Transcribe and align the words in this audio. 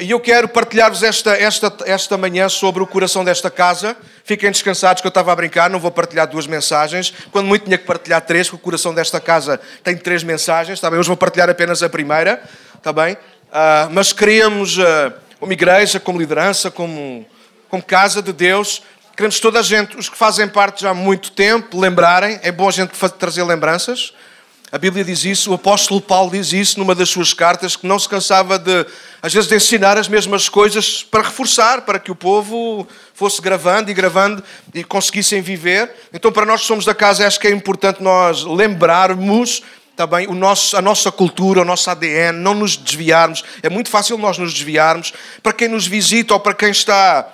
E 0.00 0.10
eu 0.10 0.20
quero 0.20 0.46
partilhar-vos 0.46 1.02
esta, 1.02 1.32
esta, 1.32 1.72
esta 1.86 2.18
manhã 2.18 2.46
sobre 2.50 2.82
o 2.82 2.86
coração 2.86 3.24
desta 3.24 3.50
casa. 3.50 3.96
Fiquem 4.22 4.50
descansados 4.50 5.00
que 5.00 5.06
eu 5.06 5.08
estava 5.08 5.32
a 5.32 5.36
brincar, 5.36 5.70
não 5.70 5.80
vou 5.80 5.90
partilhar 5.90 6.26
duas 6.26 6.46
mensagens. 6.46 7.14
Quando 7.32 7.46
muito 7.46 7.64
tinha 7.64 7.78
que 7.78 7.86
partilhar 7.86 8.20
três, 8.20 8.48
porque 8.50 8.60
o 8.60 8.64
coração 8.64 8.92
desta 8.92 9.18
casa 9.18 9.58
tem 9.82 9.96
três 9.96 10.22
mensagens. 10.22 10.76
Está 10.76 10.90
bem? 10.90 10.98
Hoje 10.98 11.06
vou 11.06 11.16
partilhar 11.16 11.48
apenas 11.48 11.82
a 11.82 11.88
primeira. 11.88 12.42
Está 12.76 12.92
bem? 12.92 13.14
Uh, 13.14 13.88
mas 13.90 14.12
queríamos, 14.12 14.76
uh, 14.76 15.10
como 15.40 15.54
igreja, 15.54 15.98
como 15.98 16.18
liderança, 16.18 16.70
como, 16.70 17.24
como 17.70 17.82
casa 17.82 18.20
de 18.20 18.34
Deus, 18.34 18.82
queremos 19.16 19.40
toda 19.40 19.58
a 19.58 19.62
gente, 19.62 19.96
os 19.96 20.10
que 20.10 20.18
fazem 20.18 20.46
parte 20.46 20.82
já 20.82 20.90
há 20.90 20.94
muito 20.94 21.32
tempo, 21.32 21.80
lembrarem. 21.80 22.38
É 22.42 22.52
bom 22.52 22.68
a 22.68 22.72
gente 22.72 22.92
trazer 23.18 23.42
lembranças. 23.42 24.12
A 24.70 24.76
Bíblia 24.76 25.02
diz 25.02 25.24
isso, 25.24 25.50
o 25.50 25.54
apóstolo 25.54 25.98
Paulo 25.98 26.30
diz 26.30 26.52
isso 26.52 26.78
numa 26.78 26.94
das 26.94 27.08
suas 27.08 27.32
cartas, 27.32 27.74
que 27.74 27.86
não 27.86 27.98
se 27.98 28.06
cansava 28.06 28.58
de, 28.58 28.84
às 29.22 29.32
vezes, 29.32 29.48
de 29.48 29.56
ensinar 29.56 29.96
as 29.96 30.08
mesmas 30.08 30.46
coisas 30.48 31.02
para 31.02 31.22
reforçar, 31.22 31.82
para 31.82 31.98
que 31.98 32.10
o 32.10 32.14
povo 32.14 32.86
fosse 33.14 33.40
gravando 33.40 33.90
e 33.90 33.94
gravando 33.94 34.44
e 34.74 34.84
conseguissem 34.84 35.40
viver. 35.40 35.90
Então, 36.12 36.30
para 36.30 36.44
nós 36.44 36.60
que 36.60 36.66
somos 36.66 36.84
da 36.84 36.94
casa, 36.94 37.26
acho 37.26 37.40
que 37.40 37.46
é 37.46 37.50
importante 37.50 38.02
nós 38.02 38.44
lembrarmos 38.44 39.62
também 39.96 40.28
o 40.28 40.34
nosso, 40.34 40.76
a 40.76 40.82
nossa 40.82 41.10
cultura, 41.10 41.62
o 41.62 41.64
nosso 41.64 41.90
ADN, 41.90 42.38
não 42.38 42.54
nos 42.54 42.76
desviarmos. 42.76 43.42
É 43.62 43.68
muito 43.68 43.88
fácil 43.88 44.16
nós 44.18 44.38
nos 44.38 44.52
desviarmos. 44.52 45.12
Para 45.42 45.52
quem 45.52 45.66
nos 45.66 45.86
visita 45.86 46.34
ou 46.34 46.40
para 46.40 46.54
quem 46.54 46.70
está 46.70 47.26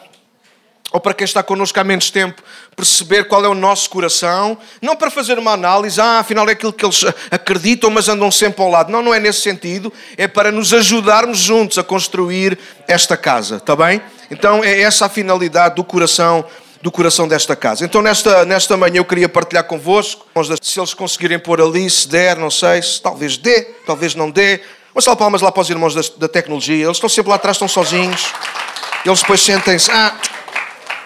ou 0.95 1.01
para 1.01 1.12
quem 1.12 1.25
está 1.25 1.43
connosco 1.43 1.80
há 1.80 1.83
menos 1.83 2.09
tempo, 2.09 2.41
perceber 2.77 3.25
qual 3.25 3.45
é 3.45 3.48
o 3.48 3.55
nosso 3.55 3.91
coração, 3.91 4.57
não 4.80 4.95
para 4.95 5.11
fazer 5.11 5.37
uma 5.41 5.51
análise, 5.51 6.01
ah, 6.01 6.20
afinal 6.20 6.48
é 6.48 6.53
aquilo 6.53 6.73
que 6.73 6.84
eles 6.84 7.05
acreditam, 7.33 7.91
mas 7.91 8.09
andam 8.09 8.30
sempre 8.30 8.62
ao 8.62 8.70
lado. 8.70 8.93
Não, 8.93 9.03
não 9.03 9.12
é 9.12 9.19
nesse 9.19 9.41
sentido, 9.41 9.93
é 10.17 10.29
para 10.29 10.53
nos 10.53 10.73
ajudarmos 10.73 11.39
juntos 11.39 11.79
a 11.79 11.83
construir 11.83 12.57
esta 12.87 13.17
casa, 13.17 13.57
está 13.57 13.75
bem? 13.75 14.01
Então 14.30 14.62
é 14.62 14.83
essa 14.83 15.07
a 15.07 15.09
finalidade 15.09 15.75
do 15.75 15.83
coração 15.83 16.45
do 16.81 16.92
coração 16.92 17.27
desta 17.27 17.56
casa. 17.56 17.84
Então, 17.84 18.03
nesta, 18.03 18.45
nesta 18.45 18.77
manhã, 18.77 18.98
eu 18.98 19.06
queria 19.06 19.29
partilhar 19.29 19.64
convosco, 19.64 20.27
se 20.62 20.79
eles 20.79 20.92
conseguirem 20.92 21.39
pôr 21.39 21.61
ali, 21.61 21.89
se 21.89 22.06
der, 22.06 22.36
não 22.36 22.51
sei, 22.51 22.83
se 22.83 23.01
talvez 23.01 23.39
dê, 23.39 23.62
talvez 23.84 24.14
não 24.14 24.31
dê. 24.31 24.61
Uma 24.95 25.01
salva 25.01 25.19
palmas 25.19 25.41
lá 25.41 25.51
para 25.51 25.62
os 25.62 25.70
irmãos 25.70 25.95
da, 25.95 26.03
da 26.19 26.29
tecnologia, 26.29 26.84
eles 26.84 26.98
estão 26.98 27.08
sempre 27.08 27.31
lá 27.31 27.36
atrás, 27.36 27.56
estão 27.56 27.67
sozinhos. 27.67 28.27
Eles 29.05 29.20
depois 29.20 29.42
sentem-se, 29.42 29.91
ah, 29.91 30.14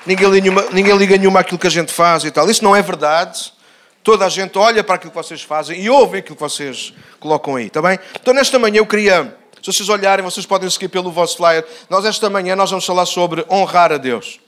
ninguém 0.09 0.31
liga, 0.31 0.41
nenhuma, 0.41 0.71
ninguém 0.73 0.97
liga 0.97 1.17
nenhuma 1.19 1.41
àquilo 1.41 1.59
que 1.59 1.67
a 1.67 1.71
gente 1.71 1.93
faz 1.93 2.25
e 2.25 2.31
tal. 2.31 2.49
Isso 2.51 2.65
não 2.65 2.75
é 2.75 2.81
verdade. 2.81 3.53
Toda 4.03 4.25
a 4.25 4.29
gente 4.31 4.57
olha 4.57 4.83
para 4.83 4.95
aquilo 4.95 5.11
que 5.11 5.17
vocês 5.17 5.43
fazem 5.43 5.79
e 5.83 5.91
ouve 5.91 6.19
aquilo 6.19 6.35
que 6.35 6.41
vocês 6.41 6.95
colocam 7.21 7.57
aí, 7.57 7.67
está 7.67 7.83
bem? 7.83 7.99
Então, 8.19 8.33
nesta 8.33 8.59
manhã 8.59 8.79
eu 8.79 8.87
queria, 8.87 9.37
se 9.63 9.71
vocês 9.71 9.89
olharem, 9.91 10.25
vocês 10.25 10.47
podem 10.47 10.69
seguir 10.71 10.89
pelo 10.89 11.13
vosso 11.13 11.37
flyer. 11.37 11.65
Nós, 11.91 12.07
esta 12.07 12.31
manhã, 12.31 12.57
nós 12.57 12.71
vamos 12.71 12.87
falar 12.87 13.05
sobre 13.05 13.45
honrar 13.51 13.93
a 13.93 13.99
Deus. 13.99 14.41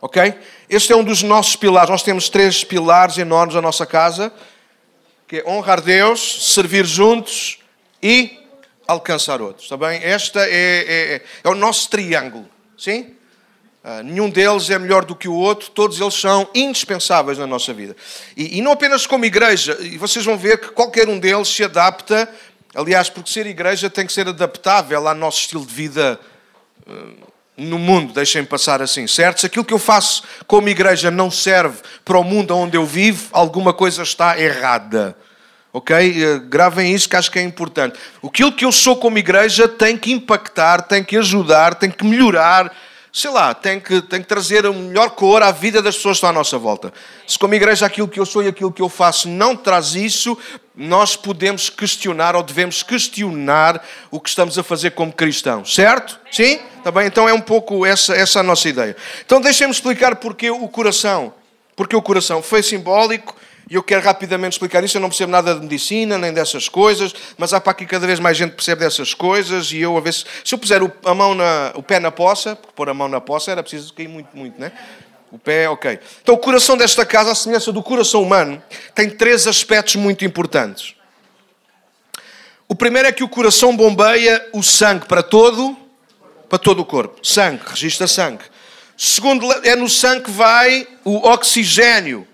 Ok? 0.00 0.34
Este 0.68 0.92
é 0.92 0.96
um 0.96 1.02
dos 1.02 1.22
nossos 1.22 1.56
pilares. 1.56 1.88
Nós 1.88 2.02
temos 2.02 2.28
três 2.28 2.62
pilares 2.62 3.16
enormes 3.16 3.54
na 3.54 3.62
nossa 3.62 3.86
casa, 3.86 4.30
que 5.26 5.38
é 5.38 5.48
honrar 5.48 5.80
Deus, 5.80 6.52
servir 6.52 6.84
juntos 6.84 7.60
e 8.02 8.38
alcançar 8.86 9.40
outros. 9.40 9.64
Está 9.64 9.76
bem? 9.76 10.02
Este 10.02 10.38
é, 10.38 10.44
é, 10.50 11.22
é 11.42 11.48
o 11.48 11.54
nosso 11.54 11.88
triângulo. 11.88 12.46
Sim? 12.76 13.17
Uh, 13.88 14.02
nenhum 14.02 14.28
deles 14.28 14.68
é 14.68 14.78
melhor 14.78 15.02
do 15.02 15.16
que 15.16 15.26
o 15.26 15.32
outro, 15.32 15.70
todos 15.70 15.98
eles 15.98 16.12
são 16.12 16.46
indispensáveis 16.54 17.38
na 17.38 17.46
nossa 17.46 17.72
vida. 17.72 17.96
E, 18.36 18.58
e, 18.58 18.60
não 18.60 18.72
apenas 18.72 19.06
como 19.06 19.24
igreja, 19.24 19.78
e 19.80 19.96
vocês 19.96 20.26
vão 20.26 20.36
ver 20.36 20.60
que 20.60 20.68
qualquer 20.72 21.08
um 21.08 21.18
deles 21.18 21.48
se 21.48 21.64
adapta, 21.64 22.30
aliás, 22.74 23.08
porque 23.08 23.30
ser 23.30 23.46
igreja 23.46 23.88
tem 23.88 24.04
que 24.04 24.12
ser 24.12 24.28
adaptável 24.28 25.08
ao 25.08 25.14
nosso 25.14 25.40
estilo 25.40 25.64
de 25.64 25.72
vida 25.72 26.20
uh, 26.86 27.32
no 27.56 27.78
mundo, 27.78 28.12
deixem-me 28.12 28.46
passar 28.46 28.82
assim, 28.82 29.06
certo? 29.06 29.40
Se 29.40 29.46
aquilo 29.46 29.64
que 29.64 29.72
eu 29.72 29.78
faço 29.78 30.22
como 30.46 30.68
igreja 30.68 31.10
não 31.10 31.30
serve 31.30 31.78
para 32.04 32.18
o 32.18 32.22
mundo 32.22 32.54
onde 32.54 32.76
eu 32.76 32.84
vivo, 32.84 33.30
alguma 33.32 33.72
coisa 33.72 34.02
está 34.02 34.38
errada. 34.38 35.16
Ok? 35.72 35.96
Uh, 35.96 36.40
gravem 36.40 36.92
isso 36.92 37.08
que 37.08 37.16
acho 37.16 37.30
que 37.30 37.38
é 37.38 37.42
importante. 37.42 37.98
Aquilo 38.22 38.52
que 38.52 38.66
eu 38.66 38.72
sou 38.72 38.96
como 38.96 39.16
igreja 39.16 39.66
tem 39.66 39.96
que 39.96 40.12
impactar, 40.12 40.82
tem 40.82 41.02
que 41.02 41.16
ajudar, 41.16 41.74
tem 41.74 41.90
que 41.90 42.04
melhorar 42.04 42.70
sei 43.12 43.30
lá, 43.30 43.54
tem 43.54 43.80
que, 43.80 44.02
tem 44.02 44.20
que 44.20 44.28
trazer 44.28 44.66
a 44.66 44.72
melhor 44.72 45.10
cor 45.10 45.42
à 45.42 45.50
vida 45.50 45.80
das 45.80 45.96
pessoas 45.96 46.14
que 46.14 46.18
estão 46.18 46.30
à 46.30 46.32
nossa 46.32 46.58
volta. 46.58 46.92
Se 47.26 47.38
como 47.38 47.54
igreja 47.54 47.86
aquilo 47.86 48.08
que 48.08 48.20
eu 48.20 48.26
sou 48.26 48.42
e 48.42 48.48
aquilo 48.48 48.72
que 48.72 48.82
eu 48.82 48.88
faço 48.88 49.28
não 49.28 49.56
traz 49.56 49.94
isso, 49.94 50.36
nós 50.76 51.16
podemos 51.16 51.68
questionar 51.68 52.36
ou 52.36 52.42
devemos 52.42 52.82
questionar 52.82 53.84
o 54.10 54.20
que 54.20 54.28
estamos 54.28 54.58
a 54.58 54.62
fazer 54.62 54.92
como 54.92 55.12
cristãos, 55.12 55.74
certo? 55.74 56.20
Sim? 56.30 56.60
Está 56.76 56.92
bem? 56.92 57.06
Então 57.06 57.28
é 57.28 57.32
um 57.32 57.40
pouco 57.40 57.84
essa, 57.84 58.14
essa 58.14 58.40
a 58.40 58.42
nossa 58.42 58.68
ideia. 58.68 58.96
Então 59.24 59.40
deixem-me 59.40 59.72
explicar 59.72 60.16
porque 60.16 60.50
o 60.50 60.68
coração. 60.68 61.34
Porque 61.74 61.94
o 61.94 62.02
coração 62.02 62.42
foi 62.42 62.62
simbólico, 62.62 63.36
e 63.70 63.74
eu 63.74 63.82
quero 63.82 64.02
rapidamente 64.02 64.54
explicar 64.54 64.82
isso. 64.82 64.96
Eu 64.96 65.00
não 65.00 65.08
percebo 65.08 65.30
nada 65.30 65.54
de 65.54 65.60
medicina, 65.60 66.16
nem 66.16 66.32
dessas 66.32 66.68
coisas, 66.68 67.14
mas 67.36 67.52
há 67.52 67.60
para 67.60 67.72
aqui 67.72 67.84
cada 67.84 68.06
vez 68.06 68.18
mais 68.18 68.36
gente 68.36 68.52
percebe 68.52 68.82
dessas 68.82 69.12
coisas. 69.12 69.70
E 69.72 69.80
eu, 69.80 69.96
a 69.96 70.00
ver 70.00 70.14
se, 70.14 70.24
se 70.44 70.54
eu 70.54 70.58
puser 70.58 70.82
o, 70.82 70.90
a 71.04 71.14
mão 71.14 71.34
na, 71.34 71.72
o 71.74 71.82
pé 71.82 72.00
na 72.00 72.10
poça, 72.10 72.56
porque 72.56 72.72
pôr 72.74 72.88
a 72.88 72.94
mão 72.94 73.08
na 73.08 73.20
poça 73.20 73.50
era 73.50 73.62
preciso 73.62 73.92
cair 73.92 74.08
muito, 74.08 74.34
muito, 74.34 74.58
né? 74.58 74.72
O 75.30 75.38
pé, 75.38 75.68
ok. 75.68 75.98
Então, 76.22 76.34
o 76.34 76.38
coração 76.38 76.76
desta 76.78 77.04
casa, 77.04 77.32
a 77.32 77.34
semelhança 77.34 77.70
do 77.70 77.82
coração 77.82 78.22
humano, 78.22 78.62
tem 78.94 79.10
três 79.10 79.46
aspectos 79.46 79.96
muito 79.96 80.24
importantes. 80.24 80.94
O 82.66 82.74
primeiro 82.74 83.08
é 83.08 83.12
que 83.12 83.22
o 83.22 83.28
coração 83.28 83.76
bombeia 83.76 84.46
o 84.54 84.62
sangue 84.62 85.04
para 85.04 85.22
todo, 85.22 85.76
para 86.48 86.58
todo 86.58 86.80
o 86.80 86.84
corpo. 86.86 87.18
Sangue, 87.22 87.60
registra 87.66 88.06
sangue. 88.06 88.44
Segundo, 88.96 89.46
é 89.66 89.76
no 89.76 89.88
sangue 89.88 90.24
que 90.24 90.30
vai 90.30 90.88
o 91.04 91.28
oxigênio 91.28 92.26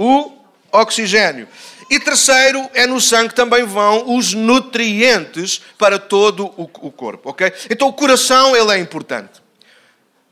o 0.00 0.32
oxigênio. 0.72 1.46
E 1.90 2.00
terceiro, 2.00 2.70
é 2.72 2.86
no 2.86 3.00
sangue 3.00 3.34
também 3.34 3.64
vão 3.64 4.16
os 4.16 4.32
nutrientes 4.32 5.60
para 5.76 5.98
todo 5.98 6.54
o, 6.56 6.66
corpo, 6.66 7.28
ok? 7.30 7.52
Então 7.68 7.88
o 7.88 7.92
coração, 7.92 8.56
ele 8.56 8.72
é 8.72 8.78
importante. 8.78 9.42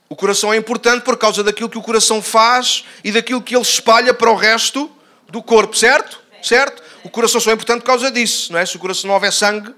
O 0.09 0.17
coração 0.17 0.55
é 0.55 0.57
importante 0.57 1.03
por 1.03 1.19
causa 1.19 1.45
daquilo 1.45 1.69
que 1.69 1.77
o 1.77 1.83
coração 1.83 2.23
faz 2.23 2.85
e 3.05 3.13
daquilo 3.13 3.43
que 3.43 3.55
ele 3.55 3.63
espalha 3.63 4.15
para 4.15 4.31
o 4.31 4.35
resto 4.35 4.91
do 5.29 5.43
corpo, 5.43 5.77
certo? 5.77 6.19
Certo? 6.43 6.83
O 7.05 7.11
coração 7.11 7.41
só 7.41 7.51
é 7.51 7.55
importante 7.55 7.81
por 7.81 7.87
causa 7.87 8.11
disso, 8.11 8.53
não 8.53 8.59
é? 8.59 8.65
Se 8.65 8.77
o 8.77 8.79
coração 8.79 9.09
não 9.09 9.15
houver 9.15 9.33
sangue, 9.33 9.75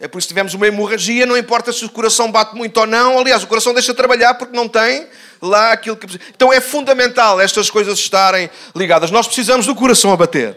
é 0.00 0.08
por 0.08 0.18
isso 0.18 0.26
que 0.26 0.34
tivemos 0.34 0.54
uma 0.54 0.66
hemorragia, 0.66 1.26
não 1.26 1.36
importa 1.36 1.72
se 1.72 1.84
o 1.84 1.90
coração 1.90 2.32
bate 2.32 2.56
muito 2.56 2.76
ou 2.80 2.86
não. 2.88 3.20
Aliás, 3.20 3.44
o 3.44 3.46
coração 3.46 3.72
deixa 3.72 3.92
de 3.92 3.96
trabalhar 3.96 4.34
porque 4.34 4.56
não 4.56 4.66
tem 4.66 5.06
lá 5.42 5.72
aquilo 5.72 5.96
que. 5.96 6.06
Então 6.30 6.52
é 6.52 6.60
fundamental 6.60 7.40
estas 7.40 7.68
coisas 7.68 7.98
estarem 7.98 8.48
ligadas. 8.74 9.10
Nós 9.10 9.26
precisamos 9.26 9.66
do 9.66 9.74
coração 9.74 10.12
a 10.12 10.16
bater. 10.16 10.56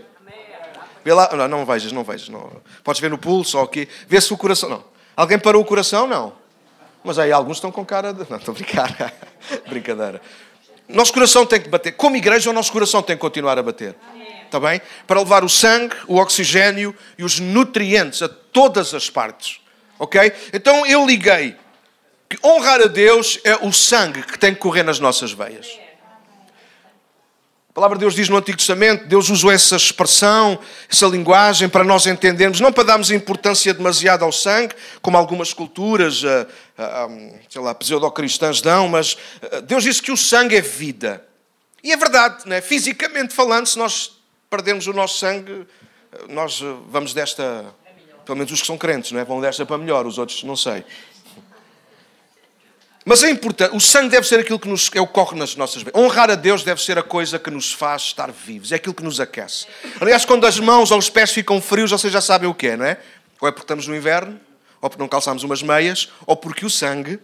Vê 1.03 1.13
lá, 1.13 1.29
não, 1.35 1.47
não 1.47 1.65
vejas, 1.65 1.91
não 1.91 2.03
vejas. 2.03 2.29
Não. 2.29 2.51
Podes 2.83 3.01
ver 3.01 3.09
no 3.09 3.17
pulso 3.17 3.57
ou 3.57 3.63
aqui. 3.63 3.87
Vê 4.07 4.21
se 4.21 4.33
o 4.33 4.37
coração. 4.37 4.69
Não. 4.69 4.83
Alguém 5.15 5.37
parou 5.37 5.61
o 5.61 5.65
coração? 5.65 6.07
Não. 6.07 6.33
Mas 7.03 7.19
aí 7.19 7.31
alguns 7.31 7.57
estão 7.57 7.71
com 7.71 7.85
cara 7.85 8.13
de. 8.13 8.29
Não, 8.29 8.37
estou 8.37 8.53
a 8.53 8.55
brincar. 8.55 9.13
Brincadeira. 9.69 10.21
Nosso 10.87 11.13
coração 11.13 11.45
tem 11.45 11.61
que 11.61 11.69
bater. 11.69 11.91
Como 11.93 12.15
igreja, 12.15 12.49
o 12.49 12.53
nosso 12.53 12.71
coração 12.71 13.01
tem 13.01 13.15
que 13.15 13.21
continuar 13.21 13.57
a 13.57 13.63
bater. 13.63 13.95
Está 14.45 14.59
bem? 14.59 14.79
Para 15.07 15.19
levar 15.19 15.43
o 15.43 15.49
sangue, 15.49 15.95
o 16.07 16.17
oxigênio 16.17 16.95
e 17.17 17.23
os 17.23 17.39
nutrientes 17.39 18.21
a 18.21 18.29
todas 18.29 18.93
as 18.93 19.09
partes. 19.09 19.59
Ok? 19.97 20.31
Então 20.53 20.85
eu 20.85 21.05
liguei 21.05 21.55
que 22.29 22.37
honrar 22.43 22.81
a 22.81 22.87
Deus 22.87 23.39
é 23.43 23.55
o 23.55 23.71
sangue 23.71 24.23
que 24.23 24.37
tem 24.37 24.53
que 24.53 24.59
correr 24.59 24.83
nas 24.83 24.99
nossas 24.99 25.31
veias. 25.31 25.85
A 27.69 27.73
palavra 27.75 27.97
de 27.97 28.05
Deus 28.05 28.15
diz 28.15 28.29
no 28.29 28.37
Antigo 28.37 28.57
Testamento, 28.57 29.05
Deus 29.05 29.29
usou 29.29 29.51
essa 29.51 29.75
expressão, 29.75 30.57
essa 30.89 31.07
linguagem 31.07 31.67
para 31.67 31.83
nós 31.83 32.07
entendermos, 32.07 32.61
não 32.61 32.71
para 32.71 32.85
darmos 32.85 33.11
importância 33.11 33.73
demasiada 33.73 34.23
ao 34.23 34.31
sangue, 34.31 34.73
como 35.01 35.17
algumas 35.17 35.51
culturas, 35.51 36.23
eh, 36.23 36.47
eh, 36.77 37.39
sei 37.49 37.61
lá, 37.61 37.75
pseudo-cristãs 37.75 38.61
dão, 38.61 38.87
mas 38.87 39.17
eh, 39.41 39.59
Deus 39.59 39.83
disse 39.83 40.01
que 40.01 40.09
o 40.09 40.15
sangue 40.15 40.55
é 40.55 40.61
vida. 40.61 41.21
E 41.83 41.91
é 41.91 41.97
verdade, 41.97 42.47
né? 42.47 42.61
fisicamente 42.61 43.33
falando, 43.33 43.67
se 43.67 43.77
nós 43.77 44.21
perdermos 44.49 44.87
o 44.87 44.93
nosso 44.93 45.19
sangue, 45.19 45.67
nós 46.29 46.63
vamos 46.87 47.13
desta, 47.13 47.65
pelo 48.25 48.37
menos 48.37 48.53
os 48.53 48.61
que 48.61 48.67
são 48.67 48.77
crentes, 48.77 49.11
não 49.11 49.19
é? 49.19 49.25
vão 49.25 49.41
desta 49.41 49.65
para 49.65 49.77
melhor, 49.77 50.07
os 50.07 50.17
outros 50.17 50.41
não 50.43 50.55
sei. 50.55 50.85
Mas 53.07 53.21
é 53.21 53.29
importante, 53.29 53.75
o 53.75 53.79
sangue 53.79 54.09
deve 54.09 54.27
ser 54.27 54.39
aquilo 54.39 54.59
que 54.59 54.67
nos, 54.67 54.89
é 54.95 54.99
o 54.99 55.05
corre 55.05 55.37
nas 55.37 55.55
nossas 55.55 55.83
vidas. 55.83 55.93
Honrar 56.01 56.31
a 56.31 56.33
Deus 56.33 56.63
deve 56.63 56.81
ser 56.81 56.97
a 56.97 57.03
coisa 57.03 57.37
que 57.37 57.51
nos 57.51 57.71
faz 57.71 58.01
estar 58.01 58.31
vivos, 58.31 58.71
é 58.71 58.75
aquilo 58.75 58.95
que 58.95 59.03
nos 59.03 59.19
aquece. 59.19 59.67
Aliás, 60.01 60.25
quando 60.25 60.47
as 60.47 60.59
mãos 60.59 60.89
ou 60.89 60.97
os 60.97 61.07
pés 61.07 61.31
ficam 61.31 61.61
frios, 61.61 61.91
vocês 61.91 62.11
já 62.11 62.19
sabem 62.19 62.49
o 62.49 62.53
que 62.53 62.69
é, 62.69 62.75
não 62.75 62.85
é? 62.85 62.99
Ou 63.39 63.47
é 63.47 63.51
porque 63.51 63.63
estamos 63.63 63.87
no 63.87 63.95
inverno, 63.95 64.39
ou 64.81 64.89
porque 64.89 65.03
não 65.03 65.07
calçamos 65.07 65.43
umas 65.43 65.61
meias, 65.61 66.09
ou 66.25 66.35
porque 66.35 66.65
o 66.65 66.69
sangue 66.69 67.19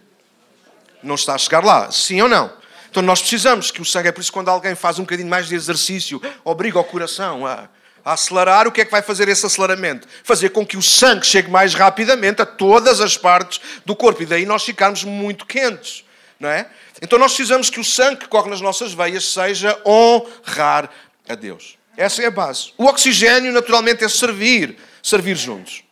não 1.02 1.16
está 1.16 1.34
a 1.34 1.38
chegar 1.38 1.64
lá. 1.64 1.90
Sim 1.90 2.22
ou 2.22 2.28
não? 2.28 2.52
Então 2.88 3.02
nós 3.02 3.20
precisamos 3.20 3.72
que 3.72 3.82
o 3.82 3.84
sangue, 3.84 4.06
é 4.06 4.12
por 4.12 4.20
isso 4.20 4.30
que 4.30 4.34
quando 4.34 4.50
alguém 4.50 4.76
faz 4.76 5.00
um 5.00 5.02
bocadinho 5.02 5.28
mais 5.28 5.48
de 5.48 5.56
exercício, 5.56 6.22
obriga 6.44 6.78
o 6.78 6.84
coração 6.84 7.44
a 7.44 7.68
A 8.04 8.14
acelerar, 8.14 8.66
o 8.66 8.72
que 8.72 8.80
é 8.80 8.84
que 8.84 8.90
vai 8.90 9.02
fazer 9.02 9.28
esse 9.28 9.46
aceleramento? 9.46 10.08
Fazer 10.24 10.50
com 10.50 10.66
que 10.66 10.76
o 10.76 10.82
sangue 10.82 11.24
chegue 11.24 11.50
mais 11.50 11.74
rapidamente 11.74 12.42
a 12.42 12.46
todas 12.46 13.00
as 13.00 13.16
partes 13.16 13.60
do 13.86 13.94
corpo 13.94 14.22
e 14.22 14.26
daí 14.26 14.44
nós 14.44 14.64
ficarmos 14.64 15.04
muito 15.04 15.46
quentes, 15.46 16.04
não 16.40 16.48
é? 16.48 16.68
Então 17.00 17.18
nós 17.18 17.32
precisamos 17.34 17.70
que 17.70 17.78
o 17.78 17.84
sangue 17.84 18.16
que 18.16 18.28
corre 18.28 18.50
nas 18.50 18.60
nossas 18.60 18.92
veias 18.92 19.24
seja 19.24 19.80
honrar 19.86 20.90
a 21.28 21.34
Deus. 21.34 21.76
Essa 21.96 22.22
é 22.22 22.26
a 22.26 22.30
base. 22.30 22.72
O 22.76 22.86
oxigênio, 22.86 23.52
naturalmente, 23.52 24.02
é 24.02 24.08
servir, 24.08 24.76
servir 25.02 25.36
juntos. 25.36 25.84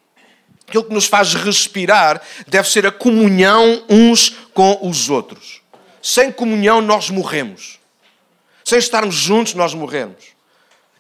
Aquilo 0.67 0.85
que 0.85 0.95
nos 0.95 1.07
faz 1.07 1.35
respirar 1.35 2.23
deve 2.47 2.69
ser 2.69 2.87
a 2.87 2.93
comunhão 2.93 3.85
uns 3.89 4.31
com 4.55 4.79
os 4.83 5.11
outros. 5.11 5.61
Sem 6.03 6.33
comunhão, 6.33 6.81
nós 6.81 7.11
morremos. 7.11 7.79
Sem 8.65 8.79
estarmos 8.79 9.15
juntos, 9.15 9.55
nós 9.55 9.75
morremos. 9.75 10.40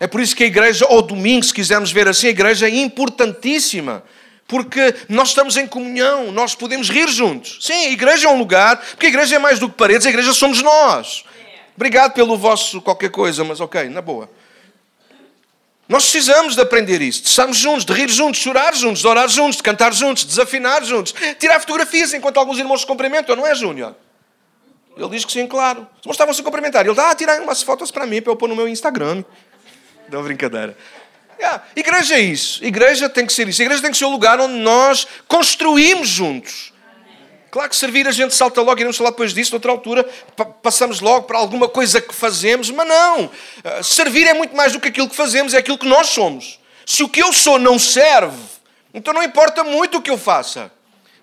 É 0.00 0.06
por 0.06 0.22
isso 0.22 0.34
que 0.34 0.42
a 0.42 0.46
igreja, 0.46 0.86
ou 0.88 1.02
domingo, 1.02 1.44
se 1.44 1.52
quisermos 1.52 1.92
ver 1.92 2.08
assim, 2.08 2.28
a 2.28 2.30
igreja 2.30 2.66
é 2.66 2.70
importantíssima. 2.70 4.02
Porque 4.48 4.94
nós 5.08 5.28
estamos 5.28 5.58
em 5.58 5.66
comunhão, 5.66 6.32
nós 6.32 6.54
podemos 6.54 6.88
rir 6.88 7.08
juntos. 7.08 7.58
Sim, 7.60 7.86
a 7.86 7.90
igreja 7.90 8.26
é 8.26 8.30
um 8.32 8.38
lugar, 8.38 8.78
porque 8.78 9.06
a 9.06 9.08
igreja 9.10 9.36
é 9.36 9.38
mais 9.38 9.58
do 9.58 9.68
que 9.68 9.76
paredes, 9.76 10.06
a 10.06 10.10
igreja 10.10 10.32
somos 10.32 10.62
nós. 10.62 11.22
Obrigado 11.76 12.14
pelo 12.14 12.36
vosso 12.36 12.80
qualquer 12.80 13.10
coisa, 13.10 13.44
mas 13.44 13.60
ok, 13.60 13.88
na 13.90 14.00
boa. 14.00 14.28
Nós 15.86 16.04
precisamos 16.04 16.54
de 16.54 16.62
aprender 16.62 17.02
isso, 17.02 17.22
de 17.22 17.28
estarmos 17.28 17.58
juntos, 17.58 17.84
de 17.84 17.92
rir 17.92 18.08
juntos, 18.08 18.38
de 18.38 18.44
chorar 18.44 18.74
juntos, 18.74 19.02
de 19.02 19.06
orar 19.06 19.28
juntos, 19.28 19.56
de 19.56 19.62
cantar 19.62 19.92
juntos, 19.92 20.22
de 20.22 20.30
desafinar 20.30 20.82
juntos, 20.82 21.14
tirar 21.38 21.60
fotografias 21.60 22.14
enquanto 22.14 22.38
alguns 22.38 22.58
irmãos 22.58 22.80
se 22.80 22.86
cumprimentam, 22.86 23.36
não 23.36 23.46
é, 23.46 23.54
Júnior? 23.54 23.94
Ele 24.96 25.08
diz 25.10 25.24
que 25.24 25.32
sim, 25.32 25.46
claro. 25.46 25.86
Os 25.98 26.00
irmãos 26.00 26.14
estavam 26.14 26.32
a 26.32 26.34
se 26.34 26.42
cumprimentar. 26.42 26.86
Ele 26.86 26.94
dá, 26.94 27.10
ah, 27.10 27.14
tirem 27.14 27.40
umas 27.40 27.62
fotos 27.62 27.90
para 27.90 28.06
mim, 28.06 28.20
para 28.20 28.32
eu 28.32 28.36
pôr 28.36 28.48
no 28.48 28.56
meu 28.56 28.68
Instagram. 28.68 29.24
Não, 30.10 30.22
brincadeira. 30.22 30.76
Yeah. 31.38 31.62
Igreja 31.74 32.16
é 32.16 32.20
isso. 32.20 32.62
Igreja 32.64 33.08
tem 33.08 33.24
que 33.24 33.32
ser 33.32 33.48
isso. 33.48 33.62
Igreja 33.62 33.80
tem 33.80 33.90
que 33.90 33.96
ser 33.96 34.04
o 34.04 34.10
lugar 34.10 34.38
onde 34.40 34.54
nós 34.54 35.06
construímos 35.26 36.08
juntos. 36.08 36.72
Claro 37.50 37.68
que 37.68 37.74
servir 37.74 38.06
a 38.06 38.12
gente 38.12 38.32
salta 38.32 38.60
logo, 38.60 38.78
iremos 38.78 38.96
falar 38.96 39.10
depois 39.10 39.34
disso, 39.34 39.50
noutra 39.50 39.72
altura, 39.72 40.08
passamos 40.62 41.00
logo 41.00 41.26
para 41.26 41.36
alguma 41.36 41.68
coisa 41.68 42.00
que 42.00 42.14
fazemos, 42.14 42.70
mas 42.70 42.86
não. 42.86 43.28
Ah, 43.64 43.82
servir 43.82 44.24
é 44.28 44.34
muito 44.34 44.54
mais 44.54 44.72
do 44.72 44.78
que 44.78 44.86
aquilo 44.86 45.08
que 45.08 45.16
fazemos, 45.16 45.52
é 45.52 45.58
aquilo 45.58 45.76
que 45.76 45.88
nós 45.88 46.10
somos. 46.10 46.60
Se 46.86 47.02
o 47.02 47.08
que 47.08 47.20
eu 47.20 47.32
sou 47.32 47.58
não 47.58 47.76
serve, 47.76 48.38
então 48.94 49.12
não 49.12 49.22
importa 49.22 49.64
muito 49.64 49.98
o 49.98 50.02
que 50.02 50.10
eu 50.10 50.18
faça. 50.18 50.70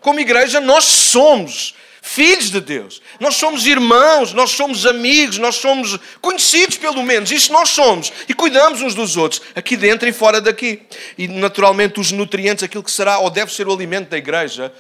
Como 0.02 0.20
igreja, 0.20 0.60
nós 0.60 0.84
somos 0.84 1.76
filhos 2.08 2.50
de 2.50 2.62
Deus. 2.62 3.02
Nós 3.20 3.36
somos 3.36 3.68
irmãos, 3.68 4.32
nós 4.34 4.52
somos 4.52 4.86
amigos, 4.86 5.38
nós 5.38 5.58
somos 5.58 6.00
conhecidos 6.22 6.78
pelo 6.78 7.04
menos. 7.04 7.32
Isso 7.32 7.52
nós 7.52 7.70
somos. 7.70 8.14
E 8.30 8.34
cuidamos 8.34 8.82
uns 8.82 8.96
dos 8.96 9.18
outros, 9.18 9.42
aqui 9.54 9.76
dentro 9.76 10.08
e 10.08 10.14
fora 10.14 10.40
daqui. 10.40 10.82
E 11.18 11.28
naturalmente 11.28 12.00
os 12.00 12.12
nutrientes, 12.12 12.64
aquilo 12.64 12.84
que 12.84 12.92
será 12.92 13.20
ou 13.20 13.30
deve 13.30 13.54
ser 13.54 13.68
o 13.68 13.74
alimento 13.74 14.10
da 14.10 14.18
igreja, 14.18 14.74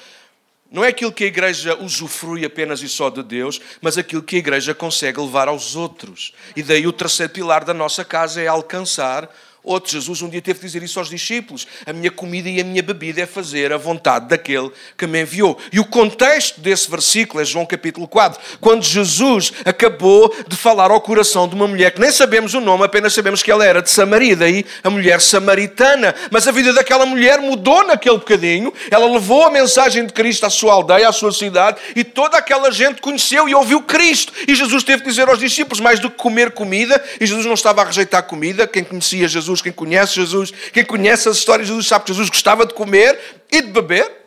não 0.71 0.83
é 0.83 0.87
aquilo 0.87 1.11
que 1.11 1.25
a 1.25 1.27
igreja 1.27 1.77
usufrui 1.77 2.45
apenas 2.45 2.81
e 2.81 2.89
só 2.89 3.09
de 3.09 3.23
Deus, 3.23 3.59
mas 3.81 3.97
aquilo 3.97 4.23
que 4.23 4.37
a 4.37 4.39
igreja 4.39 4.73
consegue 4.73 5.19
levar 5.19 5.47
aos 5.47 5.75
outros. 5.75 6.33
E 6.55 6.63
daí 6.63 6.87
o 6.87 6.93
terceiro 6.93 7.31
pilar 7.31 7.63
da 7.65 7.73
nossa 7.73 8.03
casa 8.05 8.41
é 8.41 8.47
alcançar 8.47 9.29
Outro, 9.67 9.91
Jesus 9.91 10.21
um 10.21 10.29
dia 10.29 10.41
teve 10.41 10.59
que 10.59 10.65
dizer 10.65 10.81
isso 10.81 10.97
aos 10.97 11.09
discípulos: 11.09 11.67
a 11.85 11.91
minha 11.91 12.09
comida 12.09 12.47
e 12.47 12.61
a 12.61 12.63
minha 12.63 12.81
bebida 12.81 13.21
é 13.21 13.25
fazer 13.25 13.73
a 13.73 13.77
vontade 13.77 14.29
daquele 14.29 14.71
que 14.97 15.05
me 15.05 15.21
enviou. 15.21 15.59
E 15.73 15.77
o 15.77 15.83
contexto 15.83 16.61
desse 16.61 16.89
versículo 16.89 17.41
é 17.41 17.45
João 17.45 17.65
capítulo 17.65 18.07
4, 18.07 18.39
quando 18.61 18.83
Jesus 18.83 19.51
acabou 19.65 20.33
de 20.47 20.55
falar 20.55 20.89
ao 20.89 21.01
coração 21.01 21.49
de 21.49 21.53
uma 21.53 21.67
mulher 21.67 21.91
que 21.91 21.99
nem 21.99 22.09
sabemos 22.13 22.53
o 22.53 22.61
nome, 22.61 22.85
apenas 22.85 23.13
sabemos 23.13 23.43
que 23.43 23.51
ela 23.51 23.65
era 23.65 23.81
de 23.81 23.89
Samaria, 23.89 24.37
daí 24.37 24.65
a 24.81 24.89
mulher 24.89 25.19
samaritana. 25.19 26.15
Mas 26.31 26.47
a 26.47 26.51
vida 26.53 26.71
daquela 26.71 27.05
mulher 27.05 27.41
mudou 27.41 27.85
naquele 27.85 28.19
bocadinho, 28.19 28.73
ela 28.89 29.05
levou 29.05 29.43
a 29.43 29.51
mensagem 29.51 30.05
de 30.05 30.13
Cristo 30.13 30.45
à 30.45 30.49
sua 30.49 30.71
aldeia, 30.71 31.09
à 31.09 31.11
sua 31.11 31.33
cidade, 31.33 31.81
e 31.93 32.05
toda 32.05 32.37
aquela 32.37 32.71
gente 32.71 33.01
conheceu 33.01 33.49
e 33.49 33.53
ouviu 33.53 33.81
Cristo. 33.81 34.31
E 34.47 34.55
Jesus 34.55 34.81
teve 34.85 35.03
que 35.03 35.09
dizer 35.09 35.27
aos 35.27 35.39
discípulos: 35.39 35.81
mais 35.81 35.99
do 35.99 36.09
que 36.09 36.15
comer 36.15 36.51
comida, 36.51 37.03
e 37.19 37.25
Jesus 37.25 37.45
não 37.45 37.53
estava 37.53 37.81
a 37.81 37.85
rejeitar 37.85 38.23
comida, 38.23 38.65
quem 38.65 38.81
conhecia 38.81 39.27
Jesus 39.27 39.56
Jesus, 39.57 39.61
quem 39.61 39.71
conhece 39.71 40.15
Jesus, 40.15 40.53
quem 40.71 40.83
conhece 40.83 41.29
as 41.29 41.37
histórias 41.37 41.67
de 41.67 41.73
Jesus, 41.73 41.87
sabe 41.87 42.05
que 42.05 42.11
Jesus 42.11 42.29
gostava 42.29 42.65
de 42.65 42.73
comer 42.73 43.19
e 43.51 43.61
de 43.61 43.71
beber. 43.71 44.17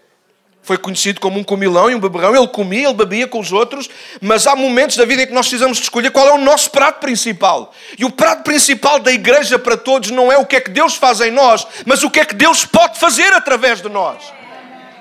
Foi 0.62 0.76
conhecido 0.76 1.20
como 1.20 1.38
um 1.38 1.44
comilão 1.44 1.90
e 1.90 1.94
um 1.94 2.00
beberrão. 2.00 2.36
Ele 2.36 2.46
comia, 2.46 2.84
ele 2.84 2.94
bebia 2.94 3.26
com 3.26 3.40
os 3.40 3.50
outros, 3.50 3.88
mas 4.20 4.46
há 4.46 4.54
momentos 4.54 4.96
da 4.96 5.04
vida 5.04 5.22
em 5.22 5.26
que 5.26 5.32
nós 5.32 5.48
precisamos 5.48 5.78
de 5.78 5.84
escolher 5.84 6.10
qual 6.10 6.28
é 6.28 6.32
o 6.32 6.38
nosso 6.38 6.70
prato 6.70 7.00
principal. 7.00 7.72
E 7.98 8.04
o 8.04 8.10
prato 8.10 8.42
principal 8.44 8.98
da 8.98 9.10
igreja 9.10 9.58
para 9.58 9.76
todos 9.76 10.10
não 10.10 10.30
é 10.30 10.36
o 10.36 10.44
que 10.44 10.56
é 10.56 10.60
que 10.60 10.70
Deus 10.70 10.96
faz 10.96 11.20
em 11.20 11.30
nós, 11.30 11.66
mas 11.86 12.02
o 12.02 12.10
que 12.10 12.20
é 12.20 12.24
que 12.24 12.34
Deus 12.34 12.66
pode 12.66 12.98
fazer 12.98 13.32
através 13.32 13.80
de 13.80 13.88
nós. 13.88 14.22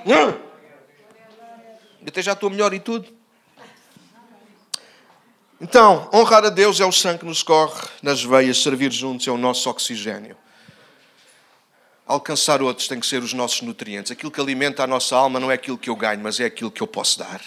Hum. 0.05 0.33
Até 2.07 2.21
já 2.21 2.31
estou 2.31 2.49
melhor 2.49 2.73
e 2.73 2.79
tudo. 2.79 3.18
Então, 5.61 6.09
honrar 6.13 6.45
a 6.45 6.49
Deus 6.49 6.79
é 6.79 6.85
o 6.85 6.91
sangue 6.91 7.19
que 7.19 7.25
nos 7.25 7.43
corre 7.43 7.87
nas 8.01 8.23
veias, 8.23 8.61
servir 8.63 8.91
juntos 8.91 9.27
é 9.27 9.31
o 9.31 9.37
nosso 9.37 9.69
oxigênio. 9.69 10.37
Alcançar 12.07 12.61
outros 12.61 12.87
tem 12.87 12.99
que 12.99 13.05
ser 13.05 13.21
os 13.21 13.33
nossos 13.33 13.61
nutrientes. 13.61 14.11
Aquilo 14.11 14.31
que 14.31 14.39
alimenta 14.39 14.83
a 14.83 14.87
nossa 14.87 15.15
alma 15.15 15.39
não 15.39 15.51
é 15.51 15.55
aquilo 15.55 15.77
que 15.77 15.89
eu 15.89 15.95
ganho, 15.95 16.21
mas 16.21 16.39
é 16.39 16.45
aquilo 16.45 16.71
que 16.71 16.81
eu 16.81 16.87
posso 16.87 17.19
dar. 17.19 17.41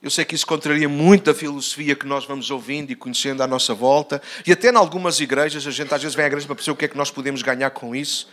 Eu 0.00 0.10
sei 0.10 0.24
que 0.24 0.34
isso 0.34 0.46
contraria 0.46 0.88
muito 0.88 1.30
a 1.30 1.34
filosofia 1.34 1.94
que 1.94 2.06
nós 2.06 2.24
vamos 2.24 2.50
ouvindo 2.50 2.90
e 2.90 2.96
conhecendo 2.96 3.42
à 3.42 3.46
nossa 3.46 3.74
volta. 3.74 4.22
E 4.46 4.52
até 4.52 4.70
em 4.70 4.76
algumas 4.76 5.20
igrejas, 5.20 5.66
a 5.66 5.70
gente 5.70 5.92
às 5.92 6.00
vezes 6.00 6.14
vem 6.14 6.24
à 6.24 6.28
igreja 6.28 6.46
para 6.46 6.56
perceber 6.56 6.74
o 6.74 6.76
que 6.76 6.84
é 6.86 6.88
que 6.88 6.96
nós 6.96 7.10
podemos 7.10 7.42
ganhar 7.42 7.70
com 7.70 7.94
isso. 7.94 8.28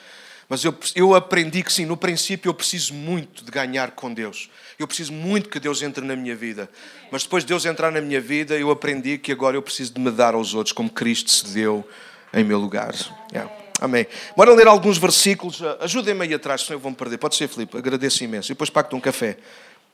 Mas 0.49 0.65
eu, 0.65 0.75
eu 0.95 1.13
aprendi 1.13 1.61
que 1.61 1.71
sim, 1.71 1.85
no 1.85 1.95
princípio 1.95 2.49
eu 2.49 2.53
preciso 2.55 2.91
muito 2.95 3.45
de 3.45 3.51
ganhar 3.51 3.91
com 3.91 4.11
Deus. 4.11 4.49
Eu 4.79 4.87
preciso 4.87 5.13
muito 5.13 5.47
que 5.47 5.59
Deus 5.59 5.83
entre 5.83 6.03
na 6.03 6.15
minha 6.15 6.35
vida. 6.35 6.67
Mas 7.11 7.21
depois 7.21 7.43
de 7.43 7.49
Deus 7.49 7.65
entrar 7.65 7.91
na 7.91 8.01
minha 8.01 8.19
vida, 8.19 8.57
eu 8.57 8.71
aprendi 8.71 9.19
que 9.19 9.31
agora 9.31 9.55
eu 9.55 9.61
preciso 9.61 9.93
de 9.93 10.01
me 10.01 10.09
dar 10.09 10.33
aos 10.33 10.55
outros, 10.55 10.73
como 10.73 10.89
Cristo 10.89 11.29
se 11.29 11.47
deu 11.49 11.87
em 12.33 12.43
meu 12.43 12.57
lugar. 12.57 12.95
Yeah. 13.31 13.51
Amém. 13.79 14.07
Bora 14.35 14.51
ler 14.55 14.67
alguns 14.67 14.97
versículos. 14.97 15.61
Ajudem-me 15.81 16.23
aí 16.23 16.33
atrás, 16.33 16.61
senão 16.61 16.77
eu 16.77 16.79
vou 16.79 16.89
me 16.89 16.97
perder. 16.97 17.19
Pode 17.19 17.35
ser, 17.35 17.47
Filipe. 17.47 17.77
Agradeço 17.77 18.23
imenso. 18.23 18.51
E 18.51 18.55
depois 18.55 18.71
pacto 18.71 18.95
um 18.95 18.99
café. 18.99 19.37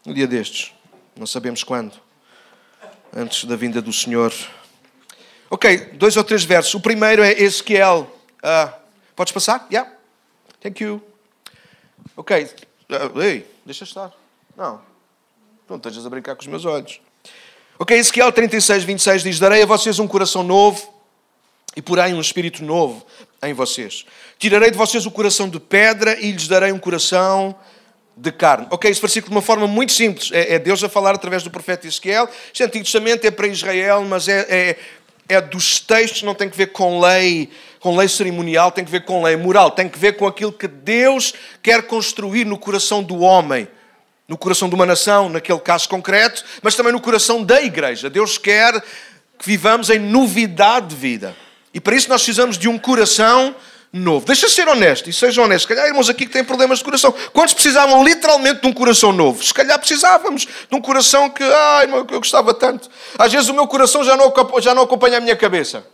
Um 0.05 0.13
dia 0.13 0.25
destes. 0.25 0.73
Não 1.17 1.27
sabemos 1.27 1.63
quando. 1.63 1.93
Antes 3.13 3.43
da 3.43 3.57
vinda 3.57 3.81
do 3.81 3.91
Senhor. 3.91 4.33
Ok, 5.49 5.91
dois 5.95 6.15
ou 6.15 6.23
três 6.23 6.45
versos. 6.45 6.73
O 6.73 6.79
primeiro 6.79 7.21
é 7.21 7.33
Ezequiel. 7.41 8.09
Uh, 8.37 8.73
podes 9.15 9.33
passar? 9.33 9.67
Yeah. 9.69 9.95
Thank 10.65 10.81
you. 10.81 10.99
Ok. 12.17 12.49
Uh, 12.89 13.21
ei, 13.21 13.45
deixa 13.63 13.83
estar. 13.83 14.11
Não. 14.57 14.81
Não 15.69 15.77
estejas 15.77 16.03
a 16.03 16.09
brincar 16.09 16.33
com 16.33 16.41
os 16.41 16.47
meus 16.47 16.65
olhos. 16.65 16.99
Ok, 17.77 17.95
Ezequiel 17.95 18.31
36, 18.31 18.83
26 18.83 19.21
diz: 19.21 19.37
Darei 19.37 19.61
a 19.61 19.65
vocês 19.67 19.99
um 19.99 20.07
coração 20.07 20.41
novo 20.41 20.91
e 21.75 21.83
porém 21.83 22.15
um 22.15 22.19
espírito 22.19 22.63
novo 22.63 23.05
em 23.43 23.53
vocês. 23.53 24.07
Tirarei 24.39 24.71
de 24.71 24.77
vocês 24.77 25.05
o 25.05 25.11
coração 25.11 25.47
de 25.47 25.59
pedra 25.59 26.19
e 26.19 26.31
lhes 26.31 26.47
darei 26.47 26.71
um 26.71 26.79
coração 26.79 27.55
de 28.17 28.31
carne. 28.31 28.65
Ok, 28.71 28.89
esse 28.89 28.99
versículo 28.99 29.29
de 29.29 29.35
uma 29.35 29.43
forma 29.43 29.67
muito 29.67 29.91
simples. 29.91 30.31
É, 30.31 30.55
é 30.55 30.57
Deus 30.57 30.83
a 30.83 30.89
falar 30.89 31.13
através 31.13 31.43
do 31.43 31.51
profeta 31.51 31.85
Ezequiel. 31.85 32.27
Este 32.51 32.63
Antigo 32.63 32.85
Testamento 32.85 33.23
é 33.23 33.29
para 33.29 33.45
Israel, 33.45 34.03
mas 34.03 34.27
é, 34.27 34.47
é, 34.49 34.79
é 35.27 35.41
dos 35.41 35.79
textos, 35.79 36.23
não 36.23 36.35
tem 36.35 36.49
que 36.49 36.57
ver 36.57 36.67
com 36.67 36.99
lei 36.99 37.49
com 37.85 37.95
lei 37.95 38.07
cerimonial, 38.07 38.71
tem 38.71 38.83
que 38.83 38.89
ver 38.89 39.05
com 39.05 39.21
lei 39.21 39.35
moral, 39.35 39.69
tem 39.69 39.87
que 39.87 39.99
ver 39.99 40.13
com 40.13 40.25
aquilo 40.25 40.51
que 40.51 40.67
Deus 40.67 41.35
quer 41.61 41.83
construir 41.83 42.43
no 42.43 42.57
coração 42.57 43.03
do 43.03 43.19
homem, 43.19 43.67
no 44.27 44.35
coração 44.35 44.67
de 44.67 44.73
uma 44.73 44.87
nação, 44.87 45.29
naquele 45.29 45.59
caso 45.59 45.87
concreto, 45.87 46.43
mas 46.63 46.73
também 46.73 46.91
no 46.91 46.99
coração 46.99 47.43
da 47.43 47.61
igreja. 47.61 48.09
Deus 48.09 48.39
quer 48.39 48.81
que 49.37 49.45
vivamos 49.45 49.91
em 49.91 49.99
novidade 49.99 50.87
de 50.87 50.95
vida. 50.95 51.35
E 51.75 51.79
para 51.79 51.95
isso 51.95 52.09
nós 52.09 52.23
precisamos 52.23 52.57
de 52.57 52.67
um 52.67 52.79
coração 52.79 53.55
novo. 53.95 54.25
Deixa 54.25 54.49
ser 54.49 54.67
honesto 54.67 55.09
e 55.09 55.13
seja 55.13 55.41
honesto. 55.41 55.61
Se 55.63 55.67
calhar 55.69 55.87
irmãos 55.87 56.09
aqui 56.09 56.25
que 56.25 56.33
têm 56.33 56.43
problemas 56.43 56.79
de 56.79 56.83
coração. 56.83 57.13
Quantos 57.31 57.53
precisavam 57.53 58.03
literalmente 58.03 58.61
de 58.61 58.67
um 58.67 58.73
coração 58.73 59.13
novo? 59.13 59.41
Se 59.41 59.53
calhar 59.53 59.79
precisávamos 59.79 60.45
de 60.45 60.75
um 60.75 60.81
coração 60.81 61.29
que, 61.29 61.43
ai, 61.43 61.87
eu 61.93 62.19
gostava 62.19 62.53
tanto. 62.53 62.89
Às 63.17 63.31
vezes 63.31 63.47
o 63.47 63.53
meu 63.53 63.67
coração 63.67 64.03
já 64.03 64.17
não, 64.17 64.33
já 64.59 64.75
não 64.75 64.83
acompanha 64.83 65.17
a 65.17 65.21
minha 65.21 65.35
cabeça. 65.35 65.85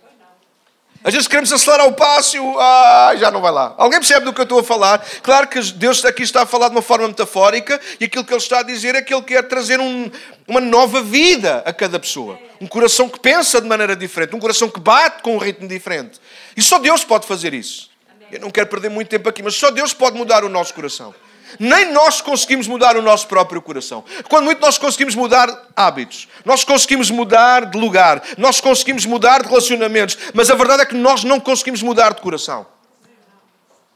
Às 1.03 1.13
vezes 1.13 1.27
queremos 1.27 1.51
acelerar 1.51 1.87
o 1.87 1.93
passo 1.93 2.37
e 2.37 2.39
ah, 2.39 3.13
já 3.17 3.31
não 3.31 3.41
vai 3.41 3.51
lá. 3.51 3.73
Alguém 3.77 3.99
percebe 3.99 4.25
do 4.25 4.33
que 4.33 4.39
eu 4.39 4.43
estou 4.43 4.59
a 4.59 4.63
falar? 4.63 5.03
Claro 5.23 5.47
que 5.47 5.59
Deus 5.73 6.03
aqui 6.05 6.21
está 6.21 6.43
a 6.43 6.45
falar 6.45 6.69
de 6.69 6.75
uma 6.75 6.81
forma 6.81 7.07
metafórica 7.07 7.79
e 7.99 8.05
aquilo 8.05 8.23
que 8.23 8.31
Ele 8.31 8.41
está 8.41 8.59
a 8.59 8.63
dizer 8.63 8.93
é 8.95 9.01
que 9.01 9.13
Ele 9.13 9.23
quer 9.23 9.43
trazer 9.47 9.79
um, 9.79 10.11
uma 10.47 10.61
nova 10.61 11.01
vida 11.01 11.63
a 11.65 11.73
cada 11.73 11.99
pessoa. 11.99 12.39
Um 12.59 12.67
coração 12.67 13.09
que 13.09 13.19
pensa 13.19 13.59
de 13.59 13.67
maneira 13.67 13.95
diferente, 13.95 14.35
um 14.35 14.39
coração 14.39 14.69
que 14.69 14.79
bate 14.79 15.23
com 15.23 15.35
um 15.35 15.39
ritmo 15.39 15.67
diferente. 15.67 16.19
E 16.55 16.61
só 16.61 16.77
Deus 16.77 17.03
pode 17.03 17.25
fazer 17.25 17.51
isso. 17.53 17.90
Eu 18.31 18.39
não 18.39 18.49
quero 18.49 18.67
perder 18.67 18.89
muito 18.89 19.09
tempo 19.09 19.27
aqui, 19.27 19.43
mas 19.43 19.55
só 19.55 19.71
Deus 19.71 19.93
pode 19.93 20.17
mudar 20.17 20.43
o 20.43 20.49
nosso 20.49 20.73
coração. 20.73 21.13
Nem 21.59 21.91
nós 21.91 22.21
conseguimos 22.21 22.67
mudar 22.67 22.95
o 22.95 23.01
nosso 23.01 23.27
próprio 23.27 23.61
coração. 23.61 24.03
Quando 24.29 24.45
muito 24.45 24.61
nós 24.61 24.77
conseguimos 24.77 25.15
mudar 25.15 25.67
hábitos, 25.75 26.27
nós 26.45 26.63
conseguimos 26.63 27.11
mudar 27.11 27.65
de 27.65 27.77
lugar, 27.77 28.23
nós 28.37 28.61
conseguimos 28.61 29.05
mudar 29.05 29.41
de 29.41 29.49
relacionamentos, 29.49 30.17
mas 30.33 30.49
a 30.49 30.55
verdade 30.55 30.83
é 30.83 30.85
que 30.85 30.95
nós 30.95 31.23
não 31.23 31.39
conseguimos 31.39 31.81
mudar 31.81 32.13
de 32.13 32.21
coração. 32.21 32.65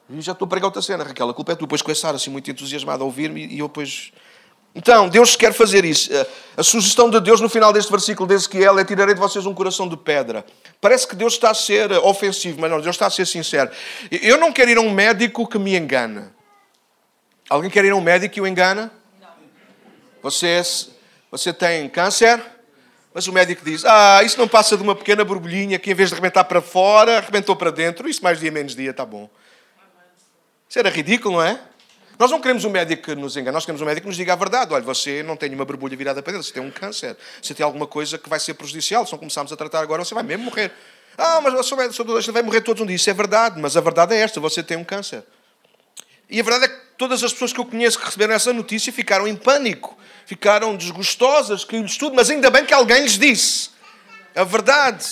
E 0.10 0.22
já 0.22 0.34
estou 0.34 0.46
a 0.46 0.50
pregar 0.50 0.68
outra 0.68 0.82
cena, 0.82 1.04
Raquel. 1.04 1.30
A 1.30 1.34
culpa 1.34 1.54
é 1.54 1.56
tu. 1.56 1.62
Depois 1.62 1.82
com 1.82 1.92
a 1.92 1.96
Sara, 1.96 2.18
assim, 2.18 2.30
muito 2.30 2.50
entusiasmada 2.50 3.02
a 3.02 3.06
ouvir-me 3.06 3.48
e 3.48 3.60
eu 3.60 3.68
depois. 3.68 4.12
Então, 4.76 5.08
Deus 5.08 5.38
quer 5.38 5.54
fazer 5.54 5.86
isso. 5.86 6.12
A 6.58 6.62
sugestão 6.62 7.10
de 7.10 7.22
Deus 7.22 7.40
no 7.40 7.48
final 7.48 7.72
deste 7.72 7.90
versículo 7.90 8.28
de 8.28 8.36
Ezequiel 8.36 8.78
é: 8.78 8.84
tirarei 8.84 9.14
de 9.14 9.20
vocês 9.22 9.46
um 9.46 9.54
coração 9.54 9.88
de 9.88 9.96
pedra. 9.96 10.46
Parece 10.82 11.08
que 11.08 11.16
Deus 11.16 11.34
está 11.34 11.52
a 11.52 11.54
ser 11.54 11.94
ofensivo, 11.94 12.60
mas 12.60 12.70
não, 12.70 12.82
Deus 12.82 12.94
está 12.94 13.08
a 13.08 13.10
ser 13.10 13.26
sincero. 13.26 13.72
Eu 14.12 14.38
não 14.38 14.52
quero 14.52 14.70
ir 14.70 14.78
a 14.78 14.82
um 14.82 14.92
médico 14.92 15.48
que 15.48 15.58
me 15.58 15.78
engane. 15.78 16.26
Alguém 17.50 17.70
quer 17.70 17.86
ir 17.86 17.92
a 17.92 17.96
um 17.96 18.02
médico 18.02 18.38
e 18.38 18.42
o 18.42 18.48
engana? 18.48 18.92
Não. 19.22 19.30
Você, 20.22 20.62
você 21.32 21.54
tem 21.54 21.88
câncer, 21.88 22.44
mas 23.14 23.28
o 23.28 23.32
médico 23.32 23.64
diz: 23.64 23.86
Ah, 23.86 24.24
isso 24.26 24.38
não 24.38 24.48
passa 24.48 24.76
de 24.76 24.84
uma 24.84 24.94
pequena 24.94 25.24
borbulhinha 25.24 25.80
que 25.80 25.90
em 25.90 25.94
vez 25.94 26.10
de 26.10 26.16
arrebentar 26.16 26.44
para 26.44 26.60
fora, 26.60 27.20
arrebentou 27.20 27.56
para 27.56 27.72
dentro. 27.72 28.10
Isso 28.10 28.22
mais 28.22 28.42
dia 28.42 28.52
menos 28.52 28.76
dia, 28.76 28.92
está 28.92 29.06
bom. 29.06 29.30
Isso 30.68 30.80
era 30.80 30.90
ridículo, 30.90 31.36
não 31.36 31.42
é? 31.42 31.62
Nós 32.18 32.32
não 32.32 32.40
queremos 32.40 32.64
um 32.66 32.70
médico 32.70 33.04
que 33.04 33.16
nos 33.16 33.36
engane, 33.36 33.54
nós 33.54 33.66
queremos 33.66 33.82
um 33.82 33.86
médico 33.86 34.04
que 34.04 34.08
nos 34.08 34.18
diga 34.18 34.34
a 34.34 34.36
verdade. 34.36 34.74
Olha, 34.74 34.84
você 34.84 35.22
não 35.24 35.36
tem 35.36 35.54
uma 35.54 35.66
borbulha 35.66 35.98
virada 35.98 36.22
para 36.22 36.34
dentro, 36.34 36.48
você 36.48 36.54
tem 36.54 36.64
um 36.64 36.72
câncer, 36.72 37.18
você 37.42 37.54
tem 37.54 37.64
alguma 37.64 37.88
coisa 37.88 38.18
que 38.18 38.30
vai 38.30 38.40
ser 38.40 38.54
prejudicial. 38.54 39.06
Se 39.06 39.12
não 39.12 39.20
começarmos 39.20 39.52
a 39.52 39.58
tratar 39.58 39.82
agora, 39.82 40.04
você 40.04 40.14
vai 40.14 40.24
mesmo 40.24 40.46
morrer. 40.46 40.72
Ah, 41.18 41.40
mas 41.42 41.54
você 41.54 42.32
vai 42.32 42.42
morrer 42.42 42.62
todos 42.62 42.82
um 42.82 42.86
dia. 42.86 42.96
Isso 42.96 43.10
é 43.10 43.14
verdade, 43.14 43.60
mas 43.60 43.76
a 43.78 43.82
verdade 43.82 44.14
é 44.16 44.20
esta: 44.20 44.40
você 44.40 44.64
tem 44.64 44.78
um 44.78 44.84
câncer. 44.84 45.24
E 46.30 46.40
a 46.40 46.44
verdade 46.44 46.66
é 46.66 46.68
que 46.76 46.82
todas 46.98 47.24
as 47.24 47.32
pessoas 47.32 47.54
que 47.54 47.60
eu 47.60 47.66
conheço 47.66 48.00
que 48.00 48.06
receberam 48.06 48.34
essa 48.34 48.52
notícia 48.52 48.92
ficaram 48.92 49.28
em 49.28 49.36
pânico, 49.36 49.98
ficaram 50.26 50.76
desgostosas, 50.76 51.64
caiu-lhes 51.64 51.98
tudo, 51.98 52.16
mas 52.16 52.30
ainda 52.30 52.50
bem 52.50 52.66
que 52.66 52.74
alguém 52.74 53.02
lhes 53.02 53.18
disse 53.18 53.70
a 54.36 54.44
verdade, 54.44 55.06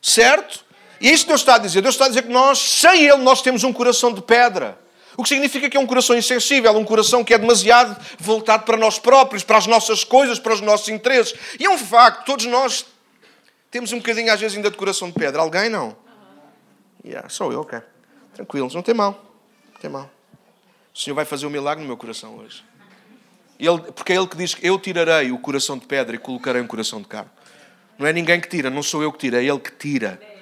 certo? 0.00 0.64
E 1.00 1.08
é 1.08 1.12
isso 1.12 1.26
Deus 1.26 1.40
está 1.40 1.56
a 1.56 1.58
dizer. 1.58 1.80
Deus 1.80 1.94
está 1.94 2.04
a 2.06 2.08
dizer 2.08 2.22
que 2.22 2.28
nós, 2.28 2.58
sem 2.58 3.04
Ele, 3.04 3.18
nós 3.18 3.42
temos 3.42 3.64
um 3.64 3.72
coração 3.72 4.12
de 4.12 4.22
pedra. 4.22 4.78
O 5.18 5.24
que 5.24 5.30
significa 5.30 5.68
que 5.68 5.76
é 5.76 5.80
um 5.80 5.86
coração 5.86 6.16
insensível, 6.16 6.70
um 6.76 6.84
coração 6.84 7.24
que 7.24 7.34
é 7.34 7.38
demasiado 7.38 8.00
voltado 8.20 8.62
para 8.62 8.76
nós 8.76 9.00
próprios, 9.00 9.42
para 9.42 9.58
as 9.58 9.66
nossas 9.66 10.04
coisas, 10.04 10.38
para 10.38 10.54
os 10.54 10.60
nossos 10.60 10.88
interesses. 10.90 11.34
E 11.58 11.64
é 11.64 11.68
um 11.68 11.76
facto, 11.76 12.24
todos 12.24 12.46
nós 12.46 12.86
temos 13.68 13.92
um 13.92 13.96
bocadinho, 13.96 14.32
às 14.32 14.38
vezes, 14.38 14.56
ainda 14.56 14.70
de 14.70 14.76
coração 14.76 15.08
de 15.08 15.14
pedra. 15.14 15.42
Alguém 15.42 15.68
não? 15.68 15.96
Yeah, 17.04 17.28
sou 17.28 17.52
eu, 17.52 17.62
ok. 17.62 17.80
Tranquilos, 18.32 18.76
não 18.76 18.82
tem 18.82 18.94
mal. 18.94 19.20
Não 19.72 19.80
tem 19.80 19.90
mal. 19.90 20.08
O 20.94 20.98
Senhor 20.98 21.16
vai 21.16 21.24
fazer 21.24 21.46
um 21.46 21.50
milagre 21.50 21.82
no 21.82 21.88
meu 21.88 21.96
coração 21.96 22.36
hoje. 22.36 22.62
Ele, 23.58 23.80
porque 23.92 24.12
é 24.12 24.16
Ele 24.16 24.26
que 24.28 24.36
diz 24.36 24.54
que 24.54 24.64
eu 24.64 24.78
tirarei 24.78 25.32
o 25.32 25.38
coração 25.40 25.76
de 25.76 25.84
pedra 25.84 26.14
e 26.14 26.18
colocarei 26.20 26.62
um 26.62 26.66
coração 26.68 27.02
de 27.02 27.08
carne. 27.08 27.30
Não 27.98 28.06
é 28.06 28.12
ninguém 28.12 28.40
que 28.40 28.48
tira, 28.48 28.70
não 28.70 28.84
sou 28.84 29.02
eu 29.02 29.10
que 29.10 29.18
tiro, 29.18 29.34
é 29.34 29.42
Ele 29.42 29.58
que 29.58 29.72
tira. 29.72 30.37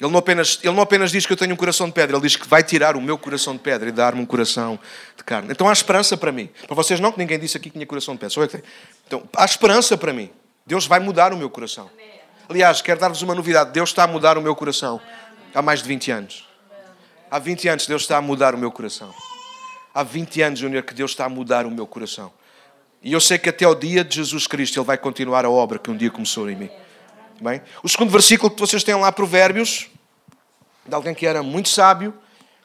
Ele 0.00 0.10
não, 0.10 0.18
apenas, 0.18 0.58
ele 0.62 0.74
não 0.74 0.82
apenas 0.82 1.10
diz 1.10 1.26
que 1.26 1.32
eu 1.32 1.36
tenho 1.36 1.52
um 1.52 1.56
coração 1.56 1.86
de 1.86 1.92
pedra, 1.92 2.16
ele 2.16 2.22
diz 2.22 2.34
que 2.34 2.48
vai 2.48 2.62
tirar 2.62 2.96
o 2.96 3.02
meu 3.02 3.18
coração 3.18 3.52
de 3.52 3.58
pedra 3.58 3.88
e 3.88 3.92
dar-me 3.92 4.22
um 4.22 4.26
coração 4.26 4.78
de 5.14 5.22
carne. 5.22 5.48
Então 5.50 5.68
há 5.68 5.72
esperança 5.72 6.16
para 6.16 6.32
mim. 6.32 6.48
Para 6.66 6.74
vocês 6.74 6.98
não, 7.00 7.12
que 7.12 7.18
ninguém 7.18 7.38
disse 7.38 7.58
aqui 7.58 7.68
que 7.68 7.74
tinha 7.74 7.86
coração 7.86 8.14
de 8.14 8.20
pedra. 8.20 8.30
Só 8.30 8.40
eu 8.40 8.48
que 8.48 8.56
tenho. 8.56 8.64
Então 9.06 9.22
há 9.36 9.44
esperança 9.44 9.98
para 9.98 10.12
mim. 10.12 10.30
Deus 10.64 10.86
vai 10.86 11.00
mudar 11.00 11.34
o 11.34 11.36
meu 11.36 11.50
coração. 11.50 11.90
Aliás, 12.48 12.80
quero 12.80 12.98
dar-vos 12.98 13.20
uma 13.20 13.34
novidade. 13.34 13.72
Deus 13.72 13.90
está 13.90 14.04
a 14.04 14.06
mudar 14.06 14.38
o 14.38 14.40
meu 14.40 14.56
coração 14.56 15.00
há 15.54 15.60
mais 15.60 15.82
de 15.82 15.88
20 15.88 16.10
anos. 16.10 16.48
Há 17.30 17.38
20 17.38 17.68
anos 17.68 17.86
Deus 17.86 18.02
está 18.02 18.16
a 18.16 18.22
mudar 18.22 18.54
o 18.54 18.58
meu 18.58 18.72
coração. 18.72 19.14
Há 19.92 20.02
20 20.02 20.42
anos, 20.42 20.58
Júnior, 20.60 20.82
que 20.82 20.94
Deus 20.94 21.10
está 21.10 21.26
a 21.26 21.28
mudar 21.28 21.66
o 21.66 21.70
meu 21.70 21.86
coração. 21.86 22.32
E 23.02 23.12
eu 23.12 23.20
sei 23.20 23.38
que 23.38 23.48
até 23.48 23.66
o 23.66 23.74
dia 23.74 24.02
de 24.02 24.16
Jesus 24.16 24.46
Cristo 24.46 24.78
Ele 24.78 24.86
vai 24.86 24.96
continuar 24.96 25.44
a 25.44 25.50
obra 25.50 25.78
que 25.78 25.90
um 25.90 25.96
dia 25.96 26.10
começou 26.10 26.48
em 26.50 26.56
mim. 26.56 26.70
Bem? 27.40 27.62
O 27.82 27.88
segundo 27.88 28.10
versículo 28.10 28.50
que 28.50 28.60
vocês 28.60 28.84
têm 28.84 28.94
lá, 28.94 29.10
Provérbios, 29.10 29.86
de 30.84 30.94
alguém 30.94 31.14
que 31.14 31.26
era 31.26 31.42
muito 31.42 31.70
sábio, 31.70 32.12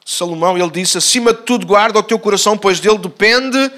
Salomão, 0.04 0.56
ele 0.58 0.70
disse: 0.70 0.98
Acima 0.98 1.32
de 1.32 1.42
tudo, 1.42 1.66
guarda 1.66 1.98
o 1.98 2.02
teu 2.02 2.18
coração, 2.18 2.58
pois 2.58 2.78
dele 2.78 2.98
depende 2.98 3.72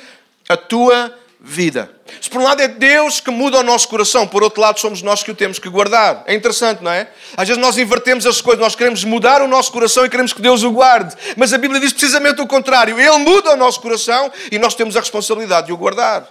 a 0.48 0.56
tua 0.56 1.16
vida. 1.40 1.88
Se 2.20 2.28
por 2.28 2.40
um 2.40 2.44
lado 2.44 2.60
é 2.60 2.66
Deus 2.66 3.20
que 3.20 3.30
muda 3.30 3.58
o 3.58 3.62
nosso 3.62 3.86
coração, 3.88 4.26
por 4.26 4.42
outro 4.42 4.60
lado 4.60 4.80
somos 4.80 5.00
nós 5.00 5.22
que 5.22 5.30
o 5.30 5.34
temos 5.34 5.60
que 5.60 5.68
guardar. 5.68 6.24
É 6.26 6.34
interessante, 6.34 6.82
não 6.82 6.90
é? 6.90 7.08
Às 7.36 7.46
vezes 7.46 7.62
nós 7.62 7.78
invertemos 7.78 8.26
as 8.26 8.40
coisas, 8.40 8.60
nós 8.60 8.74
queremos 8.74 9.04
mudar 9.04 9.40
o 9.40 9.46
nosso 9.46 9.70
coração 9.70 10.04
e 10.04 10.10
queremos 10.10 10.32
que 10.32 10.42
Deus 10.42 10.64
o 10.64 10.72
guarde. 10.72 11.14
Mas 11.36 11.52
a 11.52 11.58
Bíblia 11.58 11.80
diz 11.80 11.92
precisamente 11.92 12.40
o 12.40 12.46
contrário. 12.46 12.98
Ele 12.98 13.18
muda 13.18 13.52
o 13.52 13.56
nosso 13.56 13.80
coração 13.80 14.32
e 14.50 14.58
nós 14.58 14.74
temos 14.74 14.96
a 14.96 15.00
responsabilidade 15.00 15.68
de 15.68 15.72
o 15.72 15.76
guardar. 15.76 16.26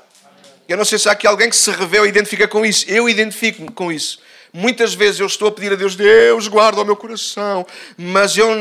Eu 0.67 0.75
não 0.75 0.83
sei 0.83 0.99
se 0.99 1.07
há 1.07 1.13
aqui 1.13 1.25
alguém 1.25 1.49
que 1.49 1.55
se 1.55 1.71
revê 1.71 1.99
ou 1.99 2.05
identifica 2.05 2.47
com 2.47 2.65
isso. 2.65 2.85
Eu 2.89 3.07
identifico-me 3.07 3.71
com 3.71 3.89
isso. 3.89 4.19
Muitas 4.53 4.93
vezes 4.93 5.19
eu 5.19 5.27
estou 5.27 5.49
a 5.49 5.51
pedir 5.51 5.73
a 5.73 5.75
Deus, 5.75 5.95
Deus, 5.95 6.47
guarda 6.47 6.81
o 6.81 6.85
meu 6.85 6.95
coração, 6.95 7.65
mas 7.97 8.37
eu 8.37 8.55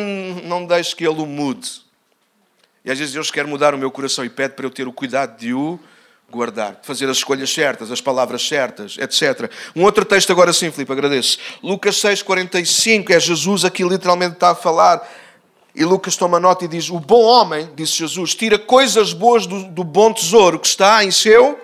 não 0.45 0.67
deixo 0.67 0.97
que 0.97 1.05
Ele 1.07 1.21
o 1.21 1.27
mude. 1.27 1.83
E 2.85 2.91
às 2.91 2.99
vezes 2.99 3.15
Deus 3.15 3.31
quer 3.31 3.47
mudar 3.47 3.75
o 3.75 3.79
meu 3.79 3.91
coração 3.91 4.25
e 4.25 4.29
pede 4.29 4.55
para 4.55 4.67
eu 4.67 4.71
ter 4.71 4.87
o 4.87 4.93
cuidado 4.93 5.39
de 5.39 5.53
o 5.53 5.79
guardar, 6.31 6.81
fazer 6.83 7.09
as 7.09 7.19
escolhas 7.19 7.51
certas, 7.51 7.91
as 7.91 8.01
palavras 8.01 8.47
certas, 8.47 8.97
etc. 8.99 9.51
Um 9.75 9.85
outro 9.85 10.05
texto 10.05 10.31
agora 10.31 10.53
sim, 10.53 10.71
Filipe, 10.71 10.93
agradeço. 10.93 11.39
Lucas 11.63 11.97
6,45, 11.97 13.11
é 13.11 13.21
Jesus 13.21 13.65
aqui 13.65 13.83
literalmente 13.83 14.35
está 14.35 14.51
a 14.51 14.55
falar. 14.55 15.07
E 15.75 15.85
Lucas 15.85 16.17
toma 16.17 16.41
nota 16.41 16.65
e 16.65 16.69
diz: 16.69 16.89
O 16.89 16.99
bom 16.99 17.23
homem, 17.23 17.69
disse 17.77 17.99
Jesus, 17.99 18.35
tira 18.35 18.59
coisas 18.59 19.13
boas 19.13 19.47
do, 19.47 19.65
do 19.65 19.85
bom 19.85 20.13
tesouro 20.13 20.59
que 20.59 20.67
está 20.67 21.05
em 21.05 21.11
seu 21.11 21.61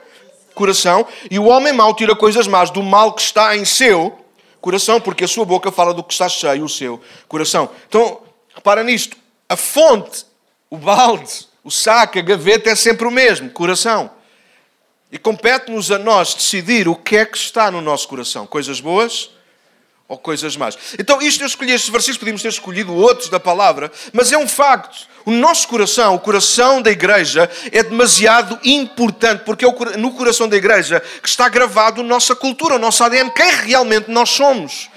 coração, 0.54 1.06
e 1.30 1.38
o 1.38 1.46
homem 1.46 1.72
mau 1.72 1.94
tira 1.94 2.14
coisas 2.14 2.46
más 2.46 2.70
do 2.70 2.82
mal 2.82 3.12
que 3.12 3.22
está 3.22 3.56
em 3.56 3.64
seu 3.64 4.18
coração, 4.60 5.00
porque 5.00 5.24
a 5.24 5.28
sua 5.28 5.44
boca 5.44 5.72
fala 5.72 5.92
do 5.92 6.02
que 6.04 6.12
está 6.12 6.28
cheio, 6.28 6.64
o 6.64 6.68
seu 6.68 7.00
coração. 7.28 7.68
Então, 7.88 8.20
repara 8.54 8.82
nisto: 8.82 9.16
a 9.48 9.56
fonte, 9.56 10.24
o 10.70 10.76
balde, 10.76 11.46
o 11.64 11.70
saco, 11.70 12.18
a 12.18 12.22
gaveta 12.22 12.70
é 12.70 12.74
sempre 12.74 13.06
o 13.06 13.10
mesmo, 13.10 13.50
coração. 13.50 14.10
E 15.10 15.18
compete-nos 15.18 15.90
a 15.90 15.98
nós 15.98 16.34
decidir 16.34 16.88
o 16.88 16.96
que 16.96 17.16
é 17.16 17.26
que 17.26 17.36
está 17.36 17.70
no 17.70 17.80
nosso 17.80 18.08
coração: 18.08 18.46
coisas 18.46 18.80
boas 18.80 19.30
ou 20.12 20.18
coisas 20.18 20.58
más. 20.58 20.76
Então, 20.98 21.22
isto 21.22 21.42
eu 21.42 21.46
escolhi 21.46 21.72
estes 21.72 21.88
versículos, 21.88 22.18
podíamos 22.18 22.42
ter 22.42 22.48
escolhido 22.48 22.94
outros 22.94 23.30
da 23.30 23.40
palavra, 23.40 23.90
mas 24.12 24.30
é 24.30 24.36
um 24.36 24.46
facto. 24.46 25.08
O 25.24 25.30
nosso 25.30 25.66
coração, 25.68 26.14
o 26.14 26.18
coração 26.18 26.82
da 26.82 26.90
igreja, 26.90 27.50
é 27.70 27.82
demasiado 27.82 28.58
importante, 28.62 29.42
porque 29.44 29.64
é 29.64 29.96
no 29.96 30.12
coração 30.12 30.46
da 30.46 30.56
igreja 30.56 31.02
que 31.22 31.28
está 31.28 31.48
gravado 31.48 32.02
a 32.02 32.04
nossa 32.04 32.34
cultura, 32.34 32.74
o 32.74 32.78
nosso 32.78 33.02
ADN, 33.02 33.30
quem 33.30 33.50
realmente 33.52 34.10
nós 34.10 34.28
somos. 34.28 34.90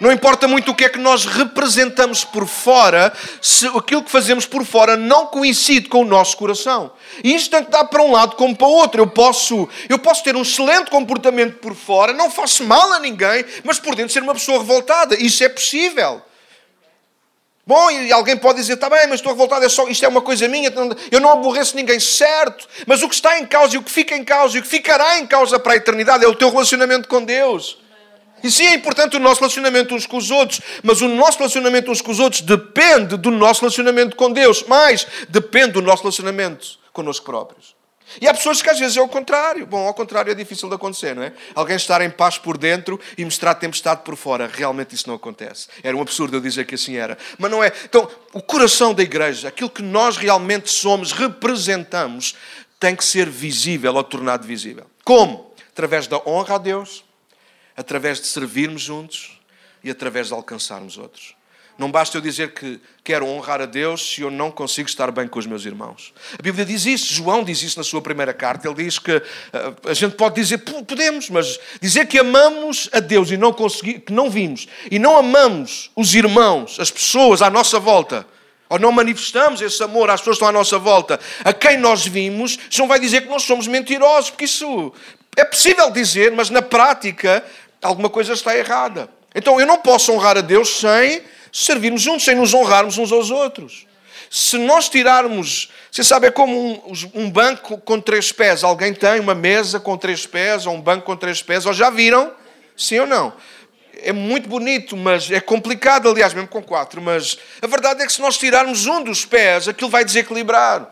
Não 0.00 0.10
importa 0.10 0.48
muito 0.48 0.70
o 0.70 0.74
que 0.74 0.86
é 0.86 0.88
que 0.88 0.98
nós 0.98 1.26
representamos 1.26 2.24
por 2.24 2.46
fora, 2.46 3.12
se 3.42 3.66
aquilo 3.66 4.02
que 4.02 4.10
fazemos 4.10 4.46
por 4.46 4.64
fora 4.64 4.96
não 4.96 5.26
coincide 5.26 5.90
com 5.90 6.00
o 6.00 6.06
nosso 6.06 6.38
coração. 6.38 6.90
E 7.22 7.34
isto 7.34 7.50
tanto 7.50 7.70
dá 7.70 7.84
para 7.84 8.02
um 8.02 8.10
lado 8.10 8.34
como 8.34 8.56
para 8.56 8.66
o 8.66 8.70
outro. 8.70 9.02
Eu 9.02 9.06
posso, 9.06 9.68
eu 9.90 9.98
posso 9.98 10.24
ter 10.24 10.34
um 10.34 10.40
excelente 10.40 10.90
comportamento 10.90 11.58
por 11.58 11.74
fora, 11.74 12.14
não 12.14 12.30
faço 12.30 12.64
mal 12.64 12.90
a 12.94 12.98
ninguém, 12.98 13.44
mas 13.62 13.78
por 13.78 13.94
dentro 13.94 14.10
ser 14.10 14.22
uma 14.22 14.32
pessoa 14.32 14.60
revoltada. 14.60 15.14
Isso 15.14 15.44
é 15.44 15.50
possível. 15.50 16.22
Bom, 17.66 17.90
e 17.90 18.10
alguém 18.10 18.38
pode 18.38 18.58
dizer, 18.58 18.72
está 18.72 18.88
bem, 18.88 19.06
mas 19.06 19.20
estou 19.20 19.32
revoltado, 19.32 19.64
é 19.64 19.68
só, 19.68 19.86
isto 19.86 20.02
é 20.02 20.08
uma 20.08 20.22
coisa 20.22 20.48
minha, 20.48 20.72
eu 21.10 21.20
não 21.20 21.30
aborreço 21.30 21.76
ninguém, 21.76 22.00
certo. 22.00 22.66
Mas 22.86 23.02
o 23.02 23.08
que 23.08 23.14
está 23.14 23.38
em 23.38 23.44
causa 23.44 23.74
e 23.74 23.78
o 23.78 23.82
que 23.82 23.92
fica 23.92 24.16
em 24.16 24.24
causa 24.24 24.56
e 24.56 24.60
o 24.60 24.62
que 24.62 24.68
ficará 24.68 25.18
em 25.18 25.26
causa 25.26 25.58
para 25.58 25.74
a 25.74 25.76
eternidade 25.76 26.24
é 26.24 26.26
o 26.26 26.34
teu 26.34 26.50
relacionamento 26.50 27.06
com 27.06 27.22
Deus. 27.22 27.78
E 28.42 28.50
sim, 28.50 28.66
é 28.66 28.74
importante 28.74 29.16
o 29.16 29.20
nosso 29.20 29.40
relacionamento 29.40 29.94
uns 29.94 30.06
com 30.06 30.16
os 30.16 30.30
outros, 30.30 30.60
mas 30.82 31.00
o 31.00 31.08
nosso 31.08 31.38
relacionamento 31.38 31.90
uns 31.90 32.00
com 32.00 32.10
os 32.10 32.20
outros 32.20 32.42
depende 32.42 33.16
do 33.16 33.30
nosso 33.30 33.60
relacionamento 33.60 34.16
com 34.16 34.32
Deus, 34.32 34.64
mais 34.64 35.06
depende 35.28 35.72
do 35.72 35.82
nosso 35.82 36.02
relacionamento 36.02 36.78
connosco 36.92 37.24
próprios. 37.24 37.80
E 38.20 38.26
há 38.26 38.34
pessoas 38.34 38.60
que 38.60 38.68
às 38.68 38.78
vezes 38.78 38.96
é 38.96 39.00
o 39.00 39.08
contrário. 39.08 39.66
Bom, 39.66 39.86
ao 39.86 39.94
contrário 39.94 40.32
é 40.32 40.34
difícil 40.34 40.68
de 40.68 40.74
acontecer, 40.74 41.14
não 41.14 41.22
é? 41.22 41.32
Alguém 41.54 41.76
estar 41.76 42.00
em 42.00 42.10
paz 42.10 42.38
por 42.38 42.56
dentro 42.56 42.98
e 43.16 43.24
mostrar 43.24 43.54
tempestade 43.54 44.02
por 44.02 44.16
fora. 44.16 44.50
Realmente 44.52 44.94
isso 44.94 45.06
não 45.06 45.14
acontece. 45.14 45.68
Era 45.82 45.96
um 45.96 46.00
absurdo 46.00 46.36
eu 46.36 46.40
dizer 46.40 46.66
que 46.66 46.74
assim 46.74 46.96
era. 46.96 47.16
Mas 47.38 47.50
não 47.50 47.62
é. 47.62 47.72
Então, 47.84 48.08
o 48.32 48.42
coração 48.42 48.92
da 48.92 49.02
igreja, 49.02 49.48
aquilo 49.48 49.70
que 49.70 49.82
nós 49.82 50.16
realmente 50.16 50.70
somos, 50.70 51.12
representamos, 51.12 52.34
tem 52.80 52.96
que 52.96 53.04
ser 53.04 53.28
visível 53.28 53.94
ou 53.94 54.02
tornado 54.02 54.46
visível. 54.46 54.86
Como? 55.04 55.52
Através 55.70 56.06
da 56.06 56.20
honra 56.26 56.56
a 56.56 56.58
Deus, 56.58 57.04
através 57.80 58.20
de 58.20 58.26
servirmos 58.26 58.82
juntos 58.82 59.40
e 59.82 59.90
através 59.90 60.26
de 60.26 60.34
alcançarmos 60.34 60.98
outros. 60.98 61.34
Não 61.78 61.90
basta 61.90 62.18
eu 62.18 62.20
dizer 62.20 62.52
que 62.52 62.78
quero 63.02 63.26
honrar 63.26 63.62
a 63.62 63.64
Deus 63.64 64.12
se 64.12 64.20
eu 64.20 64.30
não 64.30 64.50
consigo 64.50 64.86
estar 64.86 65.10
bem 65.10 65.26
com 65.26 65.38
os 65.38 65.46
meus 65.46 65.64
irmãos. 65.64 66.12
A 66.38 66.42
Bíblia 66.42 66.66
diz 66.66 66.84
isso, 66.84 67.14
João 67.14 67.42
diz 67.42 67.62
isso 67.62 67.78
na 67.78 67.82
sua 67.82 68.02
primeira 68.02 68.34
carta. 68.34 68.68
Ele 68.68 68.84
diz 68.84 68.98
que 68.98 69.16
uh, 69.16 69.22
a 69.88 69.94
gente 69.94 70.14
pode 70.14 70.34
dizer, 70.34 70.58
podemos, 70.58 71.30
mas 71.30 71.58
dizer 71.80 72.06
que 72.06 72.18
amamos 72.18 72.90
a 72.92 73.00
Deus 73.00 73.30
e 73.30 73.38
não 73.38 73.50
conseguir, 73.50 74.00
que 74.00 74.12
não 74.12 74.28
vimos, 74.28 74.68
e 74.90 74.98
não 74.98 75.16
amamos 75.16 75.90
os 75.96 76.14
irmãos, 76.14 76.78
as 76.78 76.90
pessoas 76.90 77.40
à 77.40 77.48
nossa 77.48 77.78
volta, 77.78 78.26
ou 78.68 78.78
não 78.78 78.92
manifestamos 78.92 79.62
esse 79.62 79.82
amor 79.82 80.10
às 80.10 80.20
pessoas 80.20 80.36
que 80.36 80.44
estão 80.44 80.48
à 80.48 80.52
nossa 80.52 80.78
volta, 80.78 81.18
a 81.42 81.52
quem 81.54 81.78
nós 81.78 82.06
vimos, 82.06 82.58
isso 82.70 82.86
vai 82.86 83.00
dizer 83.00 83.22
que 83.22 83.28
nós 83.28 83.44
somos 83.44 83.66
mentirosos, 83.66 84.28
porque 84.28 84.44
isso 84.44 84.92
é 85.34 85.44
possível 85.44 85.90
dizer, 85.90 86.32
mas 86.32 86.50
na 86.50 86.60
prática 86.60 87.44
alguma 87.82 88.08
coisa 88.08 88.32
está 88.32 88.56
errada. 88.56 89.08
Então 89.34 89.60
eu 89.60 89.66
não 89.66 89.78
posso 89.78 90.12
honrar 90.12 90.36
a 90.36 90.40
Deus 90.40 90.80
sem 90.80 91.22
servirmos 91.52 92.02
juntos, 92.02 92.24
sem 92.24 92.34
nos 92.34 92.54
honrarmos 92.54 92.98
uns 92.98 93.12
aos 93.12 93.30
outros. 93.30 93.86
Se 94.30 94.56
nós 94.58 94.88
tirarmos, 94.88 95.70
você 95.90 96.04
sabe, 96.04 96.28
é 96.28 96.30
como 96.30 96.56
um, 96.56 97.22
um, 97.22 97.30
banco 97.30 97.78
com 97.78 98.00
três 98.00 98.30
pés. 98.30 98.62
Alguém 98.62 98.94
tem 98.94 99.18
uma 99.18 99.34
mesa 99.34 99.80
com 99.80 99.96
três 99.96 100.24
pés, 100.24 100.66
ou 100.66 100.74
um 100.74 100.80
banco 100.80 101.04
com 101.04 101.16
três 101.16 101.42
pés, 101.42 101.66
ou 101.66 101.72
já 101.72 101.90
viram? 101.90 102.32
Sim 102.76 103.00
ou 103.00 103.06
não? 103.06 103.32
é 104.02 104.12
muito 104.12 104.48
bonito, 104.48 104.96
mas 104.96 105.30
é 105.30 105.40
complicado, 105.40 106.08
aliás, 106.08 106.32
mesmo 106.32 106.48
com 106.48 106.62
quatro. 106.62 107.00
Mas 107.00 107.38
a 107.60 107.66
verdade 107.66 108.02
é 108.02 108.06
que 108.06 108.12
se 108.12 108.20
nós 108.20 108.38
tirarmos 108.38 108.86
um 108.86 109.02
dos 109.02 109.24
pés, 109.24 109.68
aquilo 109.68 109.90
vai 109.90 110.04
desequilibrar. 110.04 110.90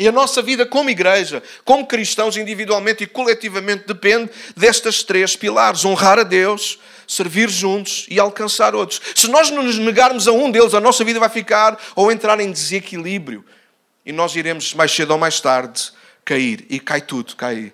E 0.00 0.08
a 0.08 0.12
nossa 0.12 0.40
vida 0.40 0.64
como 0.64 0.88
igreja, 0.88 1.42
como 1.62 1.86
cristãos, 1.86 2.34
individualmente 2.34 3.04
e 3.04 3.06
coletivamente, 3.06 3.84
depende 3.86 4.30
destas 4.56 5.02
três 5.02 5.36
pilares: 5.36 5.84
honrar 5.84 6.18
a 6.18 6.22
Deus, 6.22 6.78
servir 7.06 7.50
juntos 7.50 8.06
e 8.08 8.18
alcançar 8.18 8.74
outros. 8.74 8.98
Se 9.14 9.28
nós 9.28 9.50
nos 9.50 9.76
negarmos 9.76 10.26
a 10.26 10.32
um 10.32 10.50
deles, 10.50 10.72
a 10.72 10.80
nossa 10.80 11.04
vida 11.04 11.20
vai 11.20 11.28
ficar 11.28 11.78
ou 11.94 12.10
entrar 12.10 12.40
em 12.40 12.50
desequilíbrio. 12.50 13.44
E 14.06 14.10
nós 14.10 14.34
iremos, 14.34 14.72
mais 14.72 14.90
cedo 14.90 15.10
ou 15.10 15.18
mais 15.18 15.38
tarde, 15.38 15.92
cair. 16.24 16.66
E 16.68 16.78
cai 16.78 17.00
tudo, 17.00 17.34
cai. 17.36 17.72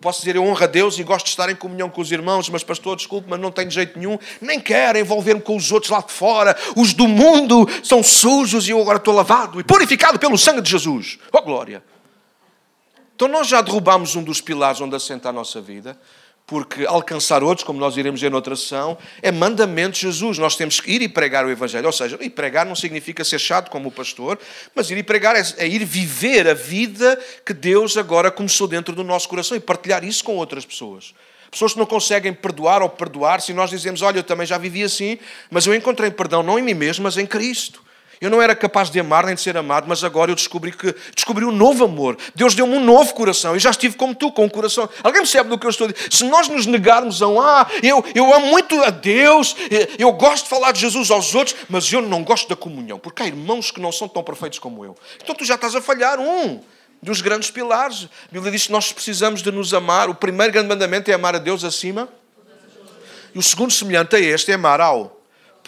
Posso 0.00 0.20
dizer, 0.20 0.36
eu 0.36 0.44
honro 0.44 0.62
a 0.62 0.66
Deus 0.66 0.98
e 0.98 1.02
gosto 1.02 1.26
de 1.26 1.30
estar 1.30 1.48
em 1.50 1.54
comunhão 1.54 1.88
com 1.88 2.00
os 2.00 2.10
irmãos, 2.10 2.48
mas 2.48 2.64
pastor, 2.64 2.96
desculpe, 2.96 3.28
mas 3.28 3.38
não 3.38 3.50
tenho 3.50 3.70
jeito 3.70 3.98
nenhum. 3.98 4.18
Nem 4.40 4.60
quero 4.60 4.98
envolver-me 4.98 5.40
com 5.40 5.56
os 5.56 5.70
outros 5.70 5.90
lá 5.90 6.00
de 6.00 6.12
fora. 6.12 6.56
Os 6.76 6.92
do 6.92 7.06
mundo 7.06 7.68
são 7.82 8.02
sujos 8.02 8.66
e 8.68 8.70
eu 8.70 8.80
agora 8.80 8.98
estou 8.98 9.14
lavado 9.14 9.60
e 9.60 9.64
purificado 9.64 10.18
pelo 10.18 10.36
sangue 10.36 10.60
de 10.60 10.70
Jesus. 10.70 11.18
Oh, 11.32 11.42
glória! 11.42 11.82
Então 13.14 13.26
nós 13.26 13.48
já 13.48 13.60
derrubamos 13.60 14.14
um 14.14 14.22
dos 14.22 14.40
pilares 14.40 14.80
onde 14.80 14.94
assenta 14.94 15.28
a 15.28 15.32
nossa 15.32 15.60
vida 15.60 15.98
porque 16.48 16.86
alcançar 16.86 17.42
outros, 17.42 17.62
como 17.62 17.78
nós 17.78 17.94
iremos 17.98 18.22
ver 18.22 18.30
noutra 18.30 18.56
sessão, 18.56 18.96
é 19.20 19.30
mandamento 19.30 19.96
de 19.96 20.00
Jesus. 20.00 20.38
Nós 20.38 20.56
temos 20.56 20.80
que 20.80 20.90
ir 20.90 21.02
e 21.02 21.08
pregar 21.08 21.44
o 21.44 21.50
Evangelho. 21.50 21.84
Ou 21.84 21.92
seja, 21.92 22.16
ir 22.22 22.30
pregar 22.30 22.64
não 22.64 22.74
significa 22.74 23.22
ser 23.22 23.38
chato 23.38 23.70
como 23.70 23.90
o 23.90 23.92
pastor, 23.92 24.38
mas 24.74 24.90
ir 24.90 24.96
e 24.96 25.02
pregar 25.02 25.36
é, 25.36 25.42
é 25.58 25.68
ir 25.68 25.84
viver 25.84 26.48
a 26.48 26.54
vida 26.54 27.22
que 27.44 27.52
Deus 27.52 27.98
agora 27.98 28.30
começou 28.30 28.66
dentro 28.66 28.94
do 28.94 29.04
nosso 29.04 29.28
coração 29.28 29.58
e 29.58 29.60
partilhar 29.60 30.02
isso 30.02 30.24
com 30.24 30.36
outras 30.36 30.64
pessoas. 30.64 31.14
Pessoas 31.50 31.74
que 31.74 31.78
não 31.78 31.84
conseguem 31.84 32.32
perdoar 32.32 32.80
ou 32.80 32.88
perdoar, 32.88 33.42
se 33.42 33.52
nós 33.52 33.68
dizemos, 33.68 34.00
olha, 34.00 34.20
eu 34.20 34.24
também 34.24 34.46
já 34.46 34.56
vivi 34.56 34.82
assim, 34.82 35.18
mas 35.50 35.66
eu 35.66 35.74
encontrei 35.74 36.10
perdão 36.10 36.42
não 36.42 36.58
em 36.58 36.62
mim 36.62 36.72
mesmo, 36.72 37.04
mas 37.04 37.18
em 37.18 37.26
Cristo. 37.26 37.82
Eu 38.20 38.30
não 38.30 38.42
era 38.42 38.54
capaz 38.54 38.90
de 38.90 38.98
amar 38.98 39.26
nem 39.26 39.34
de 39.34 39.40
ser 39.40 39.56
amado, 39.56 39.86
mas 39.86 40.02
agora 40.02 40.30
eu 40.30 40.34
descobri 40.34 40.72
que 40.72 40.94
descobri 41.14 41.44
um 41.44 41.52
novo 41.52 41.84
amor. 41.84 42.16
Deus 42.34 42.54
deu-me 42.54 42.74
um 42.74 42.84
novo 42.84 43.14
coração. 43.14 43.54
Eu 43.54 43.60
já 43.60 43.70
estive 43.70 43.96
como 43.96 44.14
tu, 44.14 44.32
com 44.32 44.44
um 44.44 44.48
coração. 44.48 44.88
Alguém 45.02 45.22
percebe 45.22 45.48
do 45.48 45.58
que 45.58 45.66
eu 45.66 45.70
estou 45.70 45.86
a 45.86 45.92
dizer? 45.92 46.12
Se 46.12 46.24
nós 46.24 46.48
nos 46.48 46.66
negarmos 46.66 47.22
a 47.22 47.28
um, 47.28 47.40
ah, 47.40 47.66
eu, 47.82 48.04
eu 48.14 48.34
amo 48.34 48.46
muito 48.46 48.82
a 48.82 48.90
Deus, 48.90 49.54
eu 49.98 50.12
gosto 50.12 50.44
de 50.44 50.50
falar 50.50 50.72
de 50.72 50.80
Jesus 50.80 51.10
aos 51.10 51.34
outros, 51.34 51.56
mas 51.68 51.92
eu 51.92 52.02
não 52.02 52.24
gosto 52.24 52.48
da 52.48 52.56
comunhão, 52.56 52.98
porque 52.98 53.22
há 53.22 53.26
irmãos 53.26 53.70
que 53.70 53.80
não 53.80 53.92
são 53.92 54.08
tão 54.08 54.22
perfeitos 54.22 54.58
como 54.58 54.84
eu. 54.84 54.96
Então 55.22 55.34
tu 55.34 55.44
já 55.44 55.54
estás 55.54 55.74
a 55.74 55.80
falhar 55.80 56.18
um 56.18 56.60
dos 57.02 57.20
grandes 57.20 57.50
pilares. 57.50 58.08
A 58.28 58.32
Bíblia 58.32 58.50
diz 58.50 58.66
que 58.66 58.72
nós 58.72 58.92
precisamos 58.92 59.42
de 59.42 59.50
nos 59.52 59.72
amar. 59.72 60.08
O 60.08 60.14
primeiro 60.14 60.52
grande 60.52 60.68
mandamento 60.68 61.10
é 61.10 61.14
amar 61.14 61.34
a 61.34 61.38
Deus 61.38 61.64
acima. 61.64 62.08
E 63.34 63.38
o 63.38 63.42
segundo 63.42 63.70
semelhante 63.70 64.16
a 64.16 64.20
este 64.20 64.50
é 64.50 64.54
amar 64.54 64.80
ao 64.80 65.17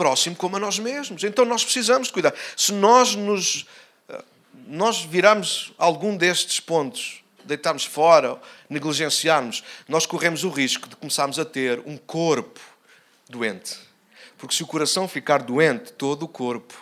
próximo 0.00 0.34
como 0.34 0.56
a 0.56 0.58
nós 0.58 0.78
mesmos. 0.78 1.24
Então 1.24 1.44
nós 1.44 1.62
precisamos 1.62 2.08
de 2.08 2.14
cuidar. 2.14 2.32
Se 2.56 2.72
nós 2.72 3.14
nos 3.14 3.66
eh, 4.08 4.24
nós 4.66 5.02
virarmos 5.02 5.74
algum 5.76 6.16
destes 6.16 6.58
pontos, 6.58 7.22
deitarmos 7.44 7.84
fora, 7.84 8.40
negligenciarmos, 8.70 9.62
nós 9.86 10.06
corremos 10.06 10.42
o 10.42 10.48
risco 10.48 10.88
de 10.88 10.96
começarmos 10.96 11.38
a 11.38 11.44
ter 11.44 11.82
um 11.84 11.98
corpo 11.98 12.58
doente. 13.28 13.76
Porque 14.38 14.54
se 14.54 14.62
o 14.62 14.66
coração 14.66 15.06
ficar 15.06 15.42
doente, 15.42 15.92
todo 15.92 16.22
o 16.22 16.28
corpo 16.28 16.74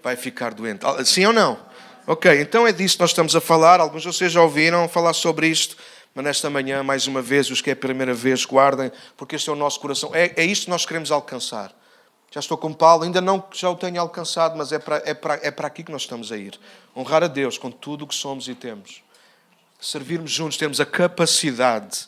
vai 0.00 0.14
ficar 0.14 0.54
doente. 0.54 0.86
Ah, 0.86 1.04
sim 1.04 1.26
ou 1.26 1.32
não? 1.32 1.58
Ok, 2.06 2.40
então 2.40 2.64
é 2.64 2.70
disso 2.70 2.94
que 2.94 3.00
nós 3.00 3.10
estamos 3.10 3.34
a 3.34 3.40
falar. 3.40 3.80
Alguns 3.80 4.02
de 4.02 4.06
vocês 4.06 4.30
já 4.30 4.40
ouviram 4.40 4.88
falar 4.88 5.14
sobre 5.14 5.48
isto. 5.48 5.76
Mas 6.14 6.24
nesta 6.24 6.48
manhã, 6.48 6.84
mais 6.84 7.08
uma 7.08 7.22
vez, 7.22 7.50
os 7.50 7.60
que 7.60 7.70
é 7.70 7.72
a 7.72 7.76
primeira 7.76 8.14
vez, 8.14 8.44
guardem, 8.44 8.92
porque 9.16 9.34
este 9.34 9.50
é 9.50 9.52
o 9.52 9.56
nosso 9.56 9.80
coração. 9.80 10.14
É, 10.14 10.32
é 10.36 10.44
isto 10.44 10.66
que 10.66 10.70
nós 10.70 10.86
queremos 10.86 11.10
alcançar. 11.10 11.81
Já 12.32 12.40
estou 12.40 12.56
com 12.56 12.72
Paulo, 12.72 13.04
ainda 13.04 13.20
não 13.20 13.44
já 13.52 13.68
o 13.68 13.76
tenha 13.76 14.00
alcançado, 14.00 14.56
mas 14.56 14.72
é 14.72 14.78
para, 14.78 15.02
é, 15.04 15.12
para, 15.12 15.34
é 15.42 15.50
para 15.50 15.66
aqui 15.66 15.84
que 15.84 15.92
nós 15.92 16.00
estamos 16.00 16.32
a 16.32 16.36
ir. 16.38 16.58
Honrar 16.96 17.22
a 17.22 17.26
Deus 17.26 17.58
com 17.58 17.70
tudo 17.70 18.04
o 18.04 18.06
que 18.06 18.14
somos 18.14 18.48
e 18.48 18.54
temos. 18.54 19.02
Servirmos 19.78 20.30
juntos, 20.30 20.56
termos 20.56 20.80
a 20.80 20.86
capacidade, 20.86 22.06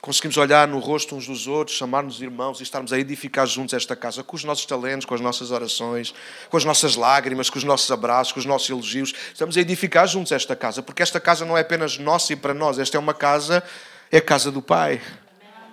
conseguimos 0.00 0.36
olhar 0.38 0.66
no 0.66 0.80
rosto 0.80 1.14
uns 1.14 1.28
dos 1.28 1.46
outros, 1.46 1.76
chamar-nos 1.76 2.20
irmãos 2.20 2.58
e 2.58 2.64
estarmos 2.64 2.92
a 2.92 2.98
edificar 2.98 3.46
juntos 3.46 3.74
esta 3.74 3.94
casa, 3.94 4.24
com 4.24 4.34
os 4.34 4.42
nossos 4.42 4.66
talentos, 4.66 5.06
com 5.06 5.14
as 5.14 5.20
nossas 5.20 5.52
orações, 5.52 6.12
com 6.50 6.56
as 6.56 6.64
nossas 6.64 6.96
lágrimas, 6.96 7.48
com 7.48 7.56
os 7.56 7.64
nossos 7.64 7.88
abraços, 7.92 8.32
com 8.32 8.40
os 8.40 8.46
nossos 8.46 8.68
elogios. 8.68 9.14
Estamos 9.32 9.56
a 9.56 9.60
edificar 9.60 10.08
juntos 10.08 10.32
esta 10.32 10.56
casa, 10.56 10.82
porque 10.82 11.00
esta 11.00 11.20
casa 11.20 11.44
não 11.44 11.56
é 11.56 11.60
apenas 11.60 11.96
nossa 11.96 12.32
e 12.32 12.36
para 12.36 12.52
nós, 12.52 12.76
esta 12.80 12.96
é 12.96 13.00
uma 13.00 13.14
casa, 13.14 13.62
é 14.10 14.18
a 14.18 14.22
casa 14.22 14.50
do 14.50 14.60
Pai. 14.60 15.00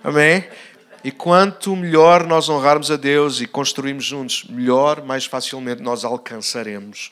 Amém? 0.04 0.48
E 1.04 1.12
quanto 1.12 1.76
melhor 1.76 2.26
nós 2.26 2.48
honrarmos 2.48 2.92
a 2.92 2.96
Deus 2.96 3.42
e 3.42 3.48
construirmos 3.48 4.06
juntos, 4.06 4.44
melhor, 4.48 5.04
mais 5.04 5.26
facilmente 5.26 5.82
nós 5.82 6.06
alcançaremos 6.06 7.12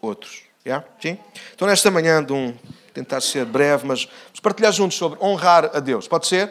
outros. 0.00 0.42
Yeah? 0.64 0.86
Sim? 1.00 1.18
Então, 1.54 1.68
nesta 1.68 1.90
manhã, 1.90 2.24
de 2.24 2.32
um, 2.32 2.54
tentar 2.94 3.20
ser 3.20 3.44
breve, 3.44 3.86
mas 3.86 4.04
vamos 4.04 4.40
partilhar 4.40 4.72
juntos 4.72 4.96
sobre 4.96 5.18
honrar 5.22 5.70
a 5.74 5.80
Deus. 5.80 6.08
Pode 6.08 6.26
ser? 6.26 6.50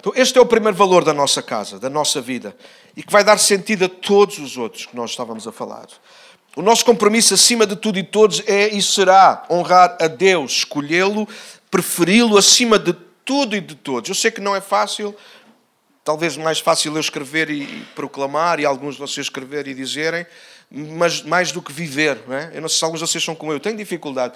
Então, 0.00 0.12
este 0.16 0.36
é 0.38 0.40
o 0.40 0.46
primeiro 0.46 0.76
valor 0.76 1.04
da 1.04 1.12
nossa 1.12 1.42
casa, 1.42 1.78
da 1.78 1.88
nossa 1.88 2.20
vida, 2.20 2.56
e 2.96 3.02
que 3.02 3.12
vai 3.12 3.22
dar 3.22 3.38
sentido 3.38 3.84
a 3.84 3.88
todos 3.88 4.38
os 4.38 4.56
outros 4.56 4.86
que 4.86 4.96
nós 4.96 5.10
estávamos 5.10 5.46
a 5.46 5.52
falar. 5.52 5.86
O 6.56 6.60
nosso 6.60 6.84
compromisso, 6.84 7.34
acima 7.34 7.66
de 7.66 7.76
tudo 7.76 7.98
e 7.98 8.02
todos, 8.02 8.42
é 8.46 8.68
e 8.68 8.82
será 8.82 9.44
honrar 9.48 9.96
a 10.00 10.06
Deus, 10.06 10.52
escolhê-lo, 10.52 11.26
preferi-lo 11.70 12.36
acima 12.36 12.78
de 12.78 12.92
tudo 13.24 13.56
e 13.56 13.60
de 13.60 13.74
todos. 13.74 14.08
Eu 14.08 14.14
sei 14.14 14.30
que 14.30 14.40
não 14.40 14.54
é 14.54 14.60
fácil, 14.60 15.14
talvez 16.04 16.36
mais 16.36 16.58
fácil 16.58 16.94
eu 16.94 17.00
escrever 17.00 17.50
e 17.50 17.66
proclamar 17.94 18.60
e 18.60 18.64
alguns 18.64 18.94
de 18.94 19.00
vocês 19.00 19.26
escrever 19.26 19.68
e 19.68 19.74
dizerem, 19.74 20.26
mas 20.70 21.22
mais 21.22 21.52
do 21.52 21.60
que 21.60 21.72
viver, 21.72 22.22
não 22.26 22.34
é? 22.34 22.50
Eu 22.54 22.62
não 22.62 22.68
sei 22.68 22.78
se 22.78 22.84
alguns 22.84 23.00
de 23.00 23.06
vocês 23.06 23.22
são 23.22 23.34
como 23.34 23.52
eu, 23.52 23.60
tenho 23.60 23.76
dificuldade. 23.76 24.34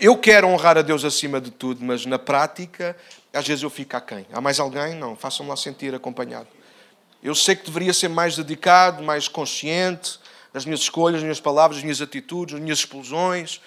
Eu 0.00 0.16
quero 0.18 0.48
honrar 0.48 0.76
a 0.76 0.82
Deus 0.82 1.04
acima 1.04 1.40
de 1.40 1.50
tudo, 1.50 1.84
mas 1.84 2.04
na 2.04 2.18
prática, 2.18 2.96
às 3.32 3.46
vezes 3.46 3.62
eu 3.62 3.70
fico 3.70 3.96
aquém. 3.96 4.26
Há 4.32 4.40
mais 4.40 4.58
alguém? 4.58 4.94
Não, 4.94 5.14
façam-me 5.14 5.50
lá 5.50 5.56
sentir 5.56 5.94
acompanhado. 5.94 6.48
Eu 7.22 7.34
sei 7.34 7.56
que 7.56 7.64
deveria 7.64 7.92
ser 7.92 8.08
mais 8.08 8.36
dedicado, 8.36 9.02
mais 9.02 9.28
consciente 9.28 10.18
das 10.52 10.64
minhas 10.64 10.80
escolhas, 10.80 11.16
das 11.16 11.22
minhas 11.22 11.40
palavras, 11.40 11.76
das 11.76 11.84
minhas 11.84 12.00
atitudes, 12.00 12.54
das 12.54 12.62
minhas 12.62 12.78
explosões, 12.78 13.60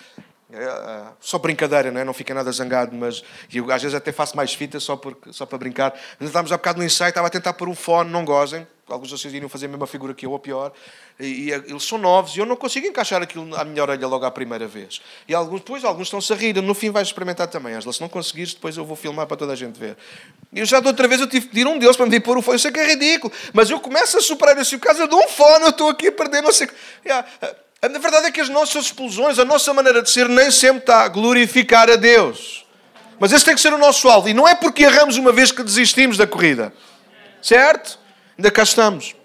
é, 0.52 0.64
é, 0.64 1.04
só 1.20 1.38
brincadeira, 1.38 1.92
não, 1.92 2.02
é? 2.02 2.04
não 2.04 2.14
fica 2.14 2.34
nada 2.34 2.52
zangado, 2.52 2.96
mas 2.96 3.24
eu 3.54 3.72
às 3.72 3.82
vezes 3.82 3.96
até 3.96 4.12
faço 4.12 4.36
mais 4.36 4.54
fita 4.54 4.80
só, 4.80 4.96
porque, 4.96 5.32
só 5.32 5.46
para 5.46 5.58
brincar. 5.60 5.94
Nós 6.20 6.30
estávamos 6.30 6.52
há 6.52 6.58
bocado 6.58 6.80
no 6.80 6.86
ensaio, 6.86 7.10
estava 7.10 7.28
a 7.28 7.30
tentar 7.30 7.54
pôr 7.54 7.70
um 7.70 7.76
fone, 7.76 8.10
não 8.10 8.26
gozem. 8.26 8.66
Alguns 8.88 9.10
de 9.10 9.20
vocês 9.20 9.32
iriam 9.32 9.48
fazer 9.48 9.68
a 9.68 9.70
mesma 9.70 9.86
figura 9.86 10.16
que 10.16 10.26
eu, 10.26 10.32
ou 10.32 10.40
pior. 10.40 10.72
E, 11.20 11.26
e, 11.26 11.52
eles 11.52 11.84
são 11.84 12.00
novos 12.00 12.36
e 12.36 12.40
eu 12.40 12.46
não 12.48 12.56
consigo 12.56 12.88
encaixar 12.88 13.22
aquilo 13.22 13.56
à 13.56 13.64
minha 13.64 13.84
orelha 13.84 14.08
logo 14.08 14.26
à 14.26 14.32
primeira 14.32 14.68
vez. 14.68 15.00
E 15.28 15.36
alguns, 15.36 15.60
depois, 15.60 15.84
alguns 15.84 16.08
estão-se 16.08 16.34
a 16.34 16.36
rir. 16.36 16.60
No 16.60 16.74
fim, 16.74 16.90
vais 16.90 17.08
experimentar 17.08 17.48
também, 17.48 17.76
Angela. 17.76 17.94
Se 17.94 18.02
não 18.02 18.10
conseguires, 18.10 18.56
depois 18.56 18.76
eu 18.76 18.84
vou 18.84 18.96
filmar 18.96 19.28
para 19.28 19.38
toda 19.38 19.54
a 19.54 19.56
gente 19.56 19.80
ver. 19.80 19.96
E 20.52 20.60
eu 20.60 20.66
já 20.66 20.80
de 20.80 20.88
outra 20.88 21.08
vez 21.08 21.22
eu 21.22 21.28
tive 21.28 21.46
que 21.46 21.52
pedir 21.52 21.68
um 21.68 21.78
Deus 21.78 21.96
para 21.96 22.08
me 22.08 22.20
pôr 22.20 22.36
o 22.36 22.42
fone. 22.42 22.56
Eu 22.56 22.60
sei 22.60 22.72
que 22.72 22.80
é 22.80 22.88
ridículo, 22.88 23.32
mas 23.54 23.70
eu 23.70 23.80
começo 23.80 24.18
a 24.18 24.22
superar 24.22 24.58
isso. 24.58 24.80
Por 24.80 24.88
causa 24.88 25.08
de 25.08 25.14
um 25.14 25.28
fone, 25.28 25.66
eu 25.66 25.70
estou 25.70 25.90
aqui 25.90 26.08
a 26.08 26.12
perder, 26.12 26.42
não 26.42 26.52
sei. 26.52 26.68
Yeah. 27.06 27.28
A 27.82 27.88
verdade 27.88 28.28
é 28.28 28.32
que 28.32 28.42
as 28.42 28.50
nossas 28.50 28.86
explosões, 28.86 29.40
a 29.40 29.46
nossa 29.46 29.74
maneira 29.74 30.02
de 30.02 30.10
ser, 30.10 30.28
nem 30.28 30.52
sempre 30.52 30.80
está 30.80 31.04
a 31.04 31.08
glorificar 31.08 31.90
a 31.90 31.96
Deus. 31.96 32.66
Mas 33.20 33.32
esse 33.32 33.46
tem 33.46 33.56
que 33.56 33.62
ser 33.62 33.74
o 33.74 33.78
nosso 33.78 34.10
alvo. 34.10 34.28
E 34.28 34.34
não 34.34 34.48
é 34.48 34.54
porque 34.54 34.84
erramos 34.84 35.18
uma 35.18 35.32
vez 35.32 35.52
que 35.52 35.64
desistimos 35.64 36.18
da 36.18 36.28
corrida. 36.28 36.74
Certo? 37.42 37.98
Ainda 38.38 38.52
cá 38.52 38.64
estamos. 38.64 39.16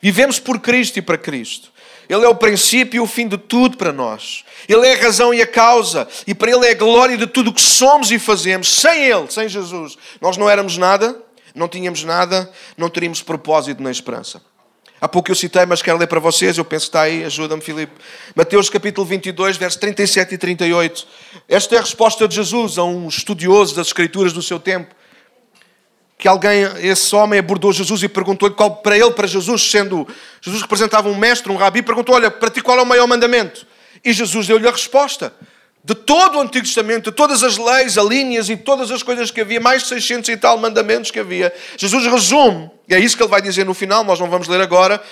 Vivemos 0.00 0.38
por 0.38 0.60
Cristo 0.60 0.98
e 0.98 1.02
para 1.02 1.16
Cristo. 1.16 1.72
Ele 2.08 2.24
é 2.24 2.28
o 2.28 2.34
princípio 2.34 2.98
e 2.98 3.00
o 3.00 3.06
fim 3.06 3.26
de 3.26 3.38
tudo 3.38 3.76
para 3.76 3.92
nós. 3.92 4.44
Ele 4.68 4.86
é 4.86 4.94
a 4.94 5.02
razão 5.02 5.32
e 5.32 5.40
a 5.40 5.46
causa. 5.46 6.06
E 6.26 6.34
para 6.34 6.50
Ele 6.50 6.66
é 6.66 6.72
a 6.72 6.74
glória 6.74 7.16
de 7.16 7.26
tudo 7.26 7.50
o 7.50 7.54
que 7.54 7.62
somos 7.62 8.10
e 8.10 8.18
fazemos. 8.18 8.68
Sem 8.68 9.04
Ele, 9.04 9.30
sem 9.30 9.48
Jesus, 9.48 9.96
nós 10.20 10.36
não 10.36 10.50
éramos 10.50 10.76
nada, 10.76 11.16
não 11.54 11.68
tínhamos 11.68 12.04
nada, 12.04 12.50
não 12.76 12.90
teríamos 12.90 13.22
propósito 13.22 13.82
nem 13.82 13.90
esperança. 13.90 14.42
Há 15.04 15.08
pouco 15.08 15.30
eu 15.30 15.34
citei, 15.34 15.66
mas 15.66 15.82
quero 15.82 15.98
ler 15.98 16.06
para 16.06 16.18
vocês, 16.18 16.56
eu 16.56 16.64
penso 16.64 16.86
que 16.86 16.88
está 16.88 17.02
aí, 17.02 17.24
ajuda-me, 17.24 17.60
Filipe. 17.60 17.92
Mateus 18.34 18.70
capítulo 18.70 19.06
22, 19.06 19.58
versos 19.58 19.78
37 19.78 20.34
e 20.34 20.38
38. 20.38 21.06
Esta 21.46 21.74
é 21.74 21.78
a 21.78 21.82
resposta 21.82 22.26
de 22.26 22.36
Jesus 22.36 22.78
a 22.78 22.84
um 22.84 23.06
estudioso 23.06 23.76
das 23.76 23.88
Escrituras 23.88 24.32
do 24.32 24.40
seu 24.40 24.58
tempo, 24.58 24.94
que 26.16 26.26
alguém, 26.26 26.62
esse 26.80 27.14
homem 27.14 27.38
abordou 27.38 27.70
Jesus 27.70 28.02
e 28.02 28.08
perguntou-lhe 28.08 28.54
qual, 28.54 28.76
para 28.76 28.96
ele, 28.96 29.10
para 29.10 29.26
Jesus, 29.26 29.70
sendo 29.70 30.08
Jesus 30.40 30.62
representava 30.62 31.06
um 31.06 31.14
mestre, 31.14 31.52
um 31.52 31.56
rabi, 31.56 31.82
perguntou: 31.82 32.14
Olha, 32.14 32.30
para 32.30 32.48
ti 32.48 32.62
qual 32.62 32.78
é 32.78 32.82
o 32.82 32.86
maior 32.86 33.06
mandamento? 33.06 33.66
E 34.02 34.10
Jesus 34.10 34.46
deu-lhe 34.46 34.66
a 34.66 34.70
resposta. 34.70 35.34
De 35.84 35.94
todo 35.94 36.38
o 36.38 36.40
Antigo 36.40 36.64
Testamento, 36.64 37.10
de 37.10 37.16
todas 37.16 37.42
as 37.42 37.58
leis, 37.58 37.98
as 37.98 38.06
linhas 38.06 38.48
e 38.48 38.56
todas 38.56 38.90
as 38.90 39.02
coisas 39.02 39.30
que 39.30 39.42
havia, 39.42 39.60
mais 39.60 39.82
de 39.82 39.88
600 39.88 40.30
e 40.30 40.36
tal 40.38 40.56
mandamentos 40.56 41.10
que 41.10 41.20
havia, 41.20 41.54
Jesus 41.76 42.06
resume, 42.06 42.70
e 42.88 42.94
é 42.94 42.98
isso 42.98 43.16
que 43.16 43.22
ele 43.22 43.30
vai 43.30 43.42
dizer 43.42 43.66
no 43.66 43.74
final, 43.74 44.02
nós 44.02 44.18
não 44.18 44.30
vamos 44.30 44.48
ler 44.48 44.62
agora, 44.62 45.02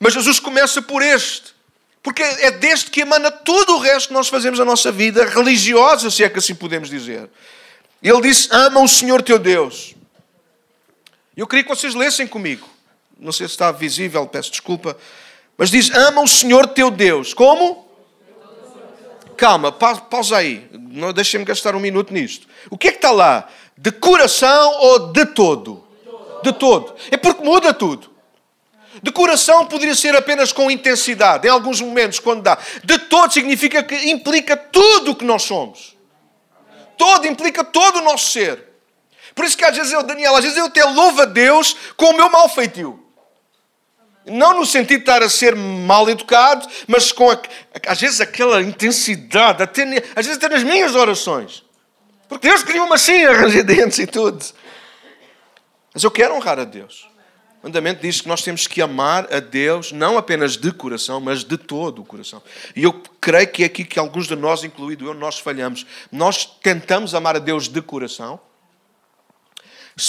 mas 0.00 0.14
Jesus 0.14 0.40
começa 0.40 0.82
por 0.82 1.02
este. 1.02 1.56
Porque 2.02 2.22
é 2.22 2.50
deste 2.50 2.90
que 2.90 3.00
emana 3.00 3.30
tudo 3.30 3.74
o 3.76 3.78
resto 3.78 4.08
que 4.08 4.14
nós 4.14 4.28
fazemos 4.28 4.58
na 4.58 4.64
nossa 4.64 4.90
vida 4.90 5.24
religiosa, 5.24 6.10
se 6.10 6.24
é 6.24 6.28
que 6.28 6.38
assim 6.38 6.54
podemos 6.54 6.88
dizer. 6.88 7.28
Ele 8.02 8.20
disse: 8.22 8.48
Ama 8.50 8.80
o 8.80 8.88
Senhor 8.88 9.22
teu 9.22 9.38
Deus. 9.38 9.94
Eu 11.36 11.46
queria 11.46 11.64
que 11.64 11.68
vocês 11.68 11.94
lessem 11.94 12.26
comigo. 12.26 12.68
Não 13.18 13.32
sei 13.32 13.46
se 13.46 13.52
está 13.52 13.72
visível, 13.72 14.26
peço 14.26 14.50
desculpa. 14.50 14.96
Mas 15.56 15.70
diz: 15.70 15.90
Ama 15.90 16.22
o 16.22 16.28
Senhor 16.28 16.68
teu 16.68 16.90
Deus. 16.90 17.34
Como? 17.34 17.87
Calma, 19.38 19.70
pausa 19.70 20.36
aí. 20.36 20.68
Deixem-me 21.14 21.46
gastar 21.46 21.76
um 21.76 21.78
minuto 21.78 22.12
nisto. 22.12 22.48
O 22.68 22.76
que 22.76 22.88
é 22.88 22.90
que 22.90 22.98
está 22.98 23.12
lá? 23.12 23.48
De 23.76 23.92
coração 23.92 24.74
ou 24.80 25.12
de 25.12 25.24
todo? 25.26 25.86
De 26.42 26.52
todo. 26.52 26.96
É 27.08 27.16
porque 27.16 27.44
muda 27.44 27.72
tudo. 27.72 28.10
De 29.00 29.12
coração 29.12 29.64
poderia 29.66 29.94
ser 29.94 30.16
apenas 30.16 30.52
com 30.52 30.68
intensidade, 30.68 31.46
em 31.46 31.50
alguns 31.50 31.80
momentos, 31.80 32.18
quando 32.18 32.42
dá. 32.42 32.58
De 32.82 32.98
todo 32.98 33.32
significa 33.32 33.80
que 33.80 34.10
implica 34.10 34.56
tudo 34.56 35.12
o 35.12 35.14
que 35.14 35.24
nós 35.24 35.44
somos. 35.44 35.96
Todo, 36.96 37.28
implica 37.28 37.62
todo 37.62 38.00
o 38.00 38.02
nosso 38.02 38.30
ser. 38.30 38.64
Por 39.36 39.44
isso 39.44 39.56
que 39.56 39.64
às 39.64 39.76
vezes 39.76 39.92
eu, 39.92 40.02
Daniel, 40.02 40.34
às 40.34 40.42
vezes 40.42 40.58
eu 40.58 40.64
até 40.64 40.82
louvo 40.82 41.22
a 41.22 41.26
Deus 41.26 41.76
com 41.96 42.06
o 42.06 42.16
meu 42.16 42.28
mal 42.28 42.48
feitio. 42.48 43.07
Não 44.28 44.58
no 44.58 44.66
sentido 44.66 44.98
de 44.98 45.02
estar 45.02 45.22
a 45.22 45.28
ser 45.28 45.54
mal 45.56 46.08
educado, 46.08 46.66
mas 46.86 47.12
com, 47.12 47.30
a, 47.30 47.40
às 47.86 48.00
vezes, 48.00 48.20
aquela 48.20 48.62
intensidade, 48.62 49.62
até, 49.62 49.82
às 50.14 50.26
vezes 50.26 50.36
até 50.36 50.48
nas 50.48 50.62
minhas 50.62 50.94
orações. 50.94 51.64
Porque 52.28 52.48
Deus 52.48 52.62
criou-me 52.62 52.92
assim, 52.92 53.24
arranjei 53.24 53.62
dentes 53.64 53.98
e 53.98 54.06
tudo. 54.06 54.44
Mas 55.94 56.04
eu 56.04 56.10
quero 56.10 56.34
honrar 56.34 56.58
a 56.58 56.64
Deus. 56.64 57.08
O 57.62 57.66
mandamento 57.66 58.02
diz 58.02 58.20
que 58.20 58.28
nós 58.28 58.42
temos 58.42 58.66
que 58.68 58.80
amar 58.80 59.32
a 59.34 59.40
Deus 59.40 59.90
não 59.90 60.16
apenas 60.16 60.56
de 60.56 60.70
coração, 60.70 61.20
mas 61.20 61.42
de 61.42 61.58
todo 61.58 62.02
o 62.02 62.04
coração. 62.04 62.40
E 62.76 62.84
eu 62.84 62.92
creio 63.20 63.48
que 63.48 63.64
é 63.64 63.66
aqui 63.66 63.84
que 63.84 63.98
alguns 63.98 64.28
de 64.28 64.36
nós, 64.36 64.62
incluído 64.62 65.06
eu, 65.06 65.14
nós 65.14 65.40
falhamos. 65.40 65.84
Nós 66.12 66.44
tentamos 66.44 67.14
amar 67.14 67.34
a 67.34 67.40
Deus 67.40 67.66
de 67.66 67.82
coração. 67.82 68.38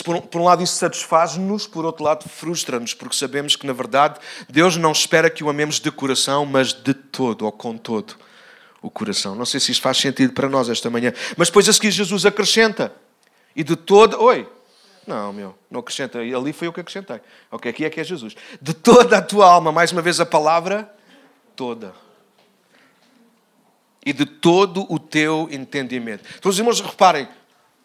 Por 0.03 0.41
um 0.41 0.43
lado, 0.43 0.61
isso 0.61 0.75
satisfaz-nos, 0.75 1.65
por 1.65 1.83
outro 1.83 2.03
lado, 2.03 2.29
frustra-nos, 2.29 2.93
porque 2.93 3.15
sabemos 3.15 3.55
que, 3.55 3.65
na 3.65 3.73
verdade, 3.73 4.19
Deus 4.47 4.77
não 4.77 4.91
espera 4.91 5.29
que 5.29 5.43
o 5.43 5.49
amemos 5.49 5.79
de 5.79 5.89
coração, 5.91 6.45
mas 6.45 6.73
de 6.73 6.93
todo 6.93 7.45
ou 7.45 7.51
com 7.51 7.75
todo 7.75 8.15
o 8.81 8.89
coração. 8.89 9.35
Não 9.35 9.45
sei 9.45 9.59
se 9.59 9.71
isto 9.71 9.81
faz 9.81 9.97
sentido 9.97 10.33
para 10.33 10.47
nós 10.47 10.69
esta 10.69 10.89
manhã. 10.89 11.13
Mas 11.35 11.49
depois 11.49 11.67
a 11.67 11.73
seguir, 11.73 11.91
Jesus 11.91 12.25
acrescenta. 12.25 12.93
E 13.55 13.63
de 13.63 13.75
todo. 13.75 14.21
Oi, 14.21 14.47
não, 15.05 15.33
meu, 15.33 15.55
não 15.69 15.79
acrescenta. 15.79 16.19
Ali 16.19 16.53
foi 16.53 16.67
o 16.67 16.73
que 16.73 16.79
acrescentei. 16.79 17.19
Ok, 17.51 17.71
aqui 17.71 17.83
é 17.83 17.89
que 17.89 17.99
é 17.99 18.03
Jesus. 18.03 18.35
De 18.61 18.73
toda 18.73 19.17
a 19.17 19.21
tua 19.21 19.51
alma, 19.51 19.71
mais 19.71 19.91
uma 19.91 20.01
vez 20.01 20.19
a 20.19 20.25
palavra 20.25 20.93
toda. 21.55 21.93
E 24.05 24.13
de 24.13 24.25
todo 24.25 24.85
o 24.87 24.99
teu 24.99 25.49
entendimento. 25.51 26.23
Então, 26.37 26.49
os 26.49 26.57
irmãos, 26.57 26.79
reparem, 26.79 27.27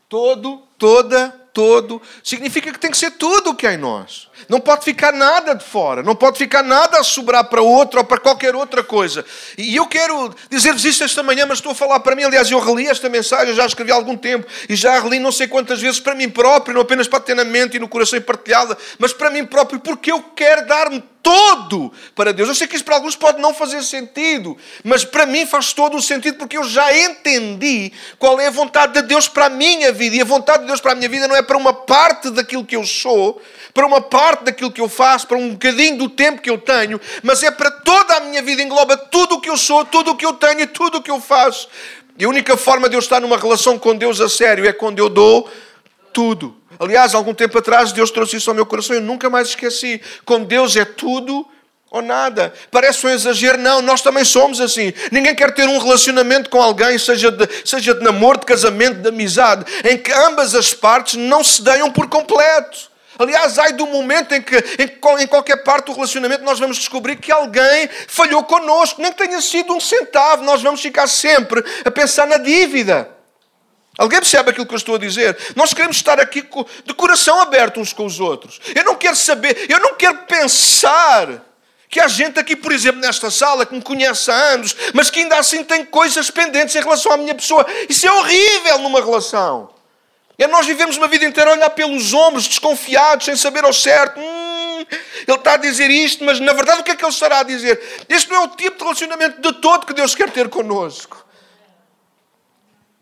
todo, 0.08 0.62
toda, 0.78 1.44
todo, 1.54 2.02
significa 2.22 2.72
que 2.72 2.78
tem 2.78 2.90
que 2.90 2.98
ser 2.98 3.12
tudo 3.12 3.50
o 3.50 3.54
que 3.54 3.66
há 3.66 3.72
em 3.72 3.78
nós. 3.78 4.28
Não 4.48 4.58
pode 4.60 4.84
ficar 4.84 5.12
nada 5.12 5.54
de 5.54 5.64
fora, 5.64 6.02
não 6.02 6.16
pode 6.16 6.37
ficar 6.37 6.62
nada 6.62 6.98
a 6.98 7.04
sobrar 7.04 7.44
para 7.44 7.62
outro 7.62 8.00
ou 8.00 8.04
para 8.04 8.18
qualquer 8.18 8.54
outra 8.56 8.82
coisa. 8.82 9.24
E 9.56 9.74
eu 9.76 9.87
quero 9.87 10.34
dizer-vos 10.50 10.84
isto 10.84 11.04
esta 11.04 11.22
manhã, 11.22 11.46
mas 11.46 11.58
estou 11.58 11.72
a 11.72 11.74
falar 11.74 12.00
para 12.00 12.16
mim. 12.16 12.24
Aliás, 12.24 12.50
eu 12.50 12.58
reli 12.58 12.88
esta 12.88 13.08
mensagem, 13.08 13.54
já 13.54 13.64
escrevi 13.64 13.92
há 13.92 13.94
algum 13.94 14.16
tempo 14.16 14.46
e 14.68 14.74
já 14.74 14.98
reli 14.98 15.20
não 15.20 15.30
sei 15.30 15.46
quantas 15.46 15.80
vezes 15.80 16.00
para 16.00 16.16
mim 16.16 16.28
próprio, 16.28 16.74
não 16.74 16.82
apenas 16.82 17.06
para 17.06 17.20
ter 17.20 17.37
na 17.37 17.44
mente 17.44 17.76
e 17.76 17.80
no 17.80 17.88
coração 17.88 18.18
e 18.18 18.20
partilhá-la, 18.20 18.76
mas 18.98 19.12
para 19.12 19.30
mim 19.30 19.46
próprio, 19.46 19.78
porque 19.78 20.10
eu 20.10 20.20
quero 20.34 20.66
dar-me 20.66 21.02
todo 21.24 21.90
para 22.14 22.34
Deus. 22.34 22.50
Eu 22.50 22.54
sei 22.54 22.66
que 22.66 22.76
isso 22.76 22.84
para 22.84 22.96
alguns 22.96 23.16
pode 23.16 23.40
não 23.40 23.54
fazer 23.54 23.82
sentido, 23.82 24.56
mas 24.84 25.06
para 25.06 25.24
mim 25.24 25.46
faz 25.46 25.72
todo 25.72 25.96
o 25.96 26.02
sentido 26.02 26.37
porque 26.37 26.58
eu 26.58 26.64
já 26.64 26.94
entendi 26.96 27.90
qual 28.18 28.38
é 28.38 28.48
a 28.48 28.50
vontade 28.50 28.92
de 28.92 29.02
Deus 29.02 29.26
para 29.26 29.46
a 29.46 29.48
minha 29.48 29.90
vida. 29.90 30.16
E 30.16 30.20
a 30.20 30.24
vontade 30.24 30.63
de 30.64 30.68
Deus 30.68 30.81
para 30.81 30.92
a 30.92 30.94
minha 30.94 31.09
vida 31.09 31.29
não 31.29 31.37
é 31.37 31.42
para 31.42 31.57
uma 31.57 31.72
parte 31.72 32.31
daquilo 32.31 32.64
que 32.64 32.77
eu 32.77 32.85
sou, 32.85 33.40
para 33.72 33.87
uma 33.87 34.00
parte 34.00 34.44
daquilo 34.44 34.72
que 34.72 34.81
eu 34.81 34.88
faço, 34.88 35.27
para 35.27 35.37
um 35.37 35.50
bocadinho 35.50 35.98
do 35.98 36.09
tempo 36.09 36.42
que 36.42 36.50
eu 36.50 36.59
tenho, 36.59 37.00
mas 37.22 37.42
é 37.42 37.50
para 37.50 37.70
toda 37.70 38.16
a 38.16 38.20
minha 38.20 38.42
vida, 38.42 38.62
engloba 38.62 38.96
tudo 38.96 39.37
o 39.37 39.40
que 39.40 39.48
eu 39.48 39.57
sou, 39.57 39.85
tudo 39.85 40.12
o 40.12 40.16
que 40.16 40.27
eu 40.27 40.33
tenho 40.33 40.61
e 40.61 40.66
tudo 40.66 40.98
o 40.98 41.03
que 41.03 41.11
eu 41.11 41.20
faço. 41.20 41.68
E 42.18 42.24
a 42.24 42.29
única 42.29 42.57
forma 42.57 42.88
de 42.88 42.96
eu 42.96 43.00
estar 43.00 43.20
numa 43.20 43.37
relação 43.37 43.79
com 43.79 43.94
Deus 43.96 44.20
a 44.20 44.29
sério 44.29 44.66
é 44.66 44.72
quando 44.72 44.98
eu 44.98 45.09
dou 45.09 45.50
tudo. 46.12 46.57
Aliás, 46.79 47.14
algum 47.14 47.35
tempo 47.35 47.59
atrás 47.59 47.92
Deus 47.92 48.11
trouxe 48.11 48.37
isso 48.37 48.50
ao 48.50 48.55
meu 48.55 48.66
coração 48.66 48.94
e 48.94 48.98
eu 48.98 49.03
nunca 49.03 49.29
mais 49.29 49.48
esqueci. 49.48 50.00
Com 50.24 50.44
Deus 50.44 50.77
é 50.77 50.85
tudo 50.85 51.46
ou 51.94 52.02
nada. 52.02 52.52
Parece 52.72 53.07
um 53.07 53.11
exagero, 53.11 53.57
não, 53.57 53.80
nós 53.80 54.02
também 54.02 54.24
somos 54.24 54.61
assim. 54.61 54.92
Ninguém 55.12 55.33
quer 55.33 55.54
ter 55.54 55.68
um 55.68 55.78
relacionamento 55.78 56.50
com 56.50 56.61
alguém, 56.61 56.98
seja 56.98 57.30
de, 57.30 57.48
seja 57.64 57.94
de 57.94 58.02
namoro, 58.02 58.40
de 58.40 58.46
casamento, 58.46 59.00
de 59.00 59.09
amizade, 59.09 59.64
em 59.88 59.96
que 59.96 60.11
ambas 60.11 60.57
as 60.57 60.74
partes 60.74 61.14
não 61.14 61.44
se 61.44 61.62
deem 61.62 61.88
por 61.92 62.09
completo. 62.09 62.90
Aliás, 63.16 63.61
ai 63.61 63.74
do 63.74 63.87
momento 63.87 64.35
em 64.35 64.42
que 64.42 64.57
em, 64.57 65.22
em 65.22 65.26
qualquer 65.28 65.59
parte 65.62 65.87
do 65.87 65.92
relacionamento 65.92 66.42
nós 66.42 66.59
vamos 66.59 66.78
descobrir 66.78 67.14
que 67.14 67.30
alguém 67.30 67.88
falhou 68.09 68.42
connosco, 68.42 69.00
nem 69.00 69.12
que 69.12 69.24
tenha 69.24 69.40
sido 69.40 69.72
um 69.72 69.78
centavo, 69.78 70.42
nós 70.42 70.61
vamos 70.61 70.80
ficar 70.80 71.07
sempre 71.07 71.64
a 71.85 71.92
pensar 71.92 72.26
na 72.26 72.38
dívida. 72.38 73.09
Alguém 73.96 74.18
percebe 74.18 74.50
aquilo 74.50 74.66
que 74.66 74.74
eu 74.74 74.78
estou 74.78 74.96
a 74.96 74.98
dizer? 74.98 75.38
Nós 75.54 75.72
queremos 75.72 75.96
estar 75.96 76.18
aqui 76.18 76.44
de 76.85 76.94
coração 76.94 77.40
aberto 77.40 77.78
uns 77.78 77.92
com 77.92 78.04
os 78.04 78.18
outros. 78.18 78.61
Eu 78.74 78.83
não 78.83 78.96
quero 78.96 79.14
saber, 79.14 79.66
eu 79.70 79.78
não 79.78 79.94
quero 79.94 80.18
pensar 80.26 81.53
que 81.94 82.00
há 82.00 82.09
gente 82.09 82.40
aqui, 82.40 82.57
por 82.57 82.72
exemplo, 82.72 83.00
nesta 83.00 83.30
sala 83.30 83.64
que 83.64 83.72
me 83.72 83.80
conhece 83.80 84.28
há 84.28 84.35
anos, 84.35 84.74
mas 84.92 85.11
que 85.11 85.20
ainda 85.20 85.38
assim 85.38 85.62
tem 85.62 85.85
coisas 85.85 86.28
pendentes 86.28 86.74
em 86.74 86.80
relação 86.80 87.12
à 87.12 87.16
minha 87.16 87.37
pessoa. 87.37 87.64
Isso 87.88 88.04
é 88.04 88.11
horrível 88.11 88.78
numa 88.78 88.98
relação. 88.98 89.70
É 90.37 90.48
nós 90.48 90.66
vivemos 90.66 90.96
uma 90.96 91.07
vida 91.07 91.24
inteira 91.24 91.50
a 91.50 91.52
olhar 91.52 91.70
pelos 91.70 92.12
ombros, 92.12 92.48
desconfiados, 92.48 93.26
sem 93.26 93.37
saber 93.37 93.64
ao 93.64 93.72
certo. 93.72 94.18
Hum, 94.18 94.85
ele 95.24 95.38
está 95.38 95.52
a 95.52 95.57
dizer 95.57 95.88
isto, 95.88 96.24
mas 96.24 96.40
na 96.40 96.52
verdade 96.52 96.80
o 96.80 96.83
que 96.83 96.90
é 96.90 96.96
que 96.96 97.04
ele 97.04 97.12
estará 97.12 97.38
a 97.38 97.42
dizer? 97.44 97.80
Este 98.09 98.28
não 98.28 98.38
é 98.38 98.40
o 98.40 98.48
tipo 98.48 98.76
de 98.76 98.83
relacionamento 98.83 99.40
de 99.40 99.61
todo 99.61 99.87
que 99.87 99.94
Deus 99.94 100.16
quer 100.16 100.33
ter 100.33 100.48
connosco. 100.48 101.24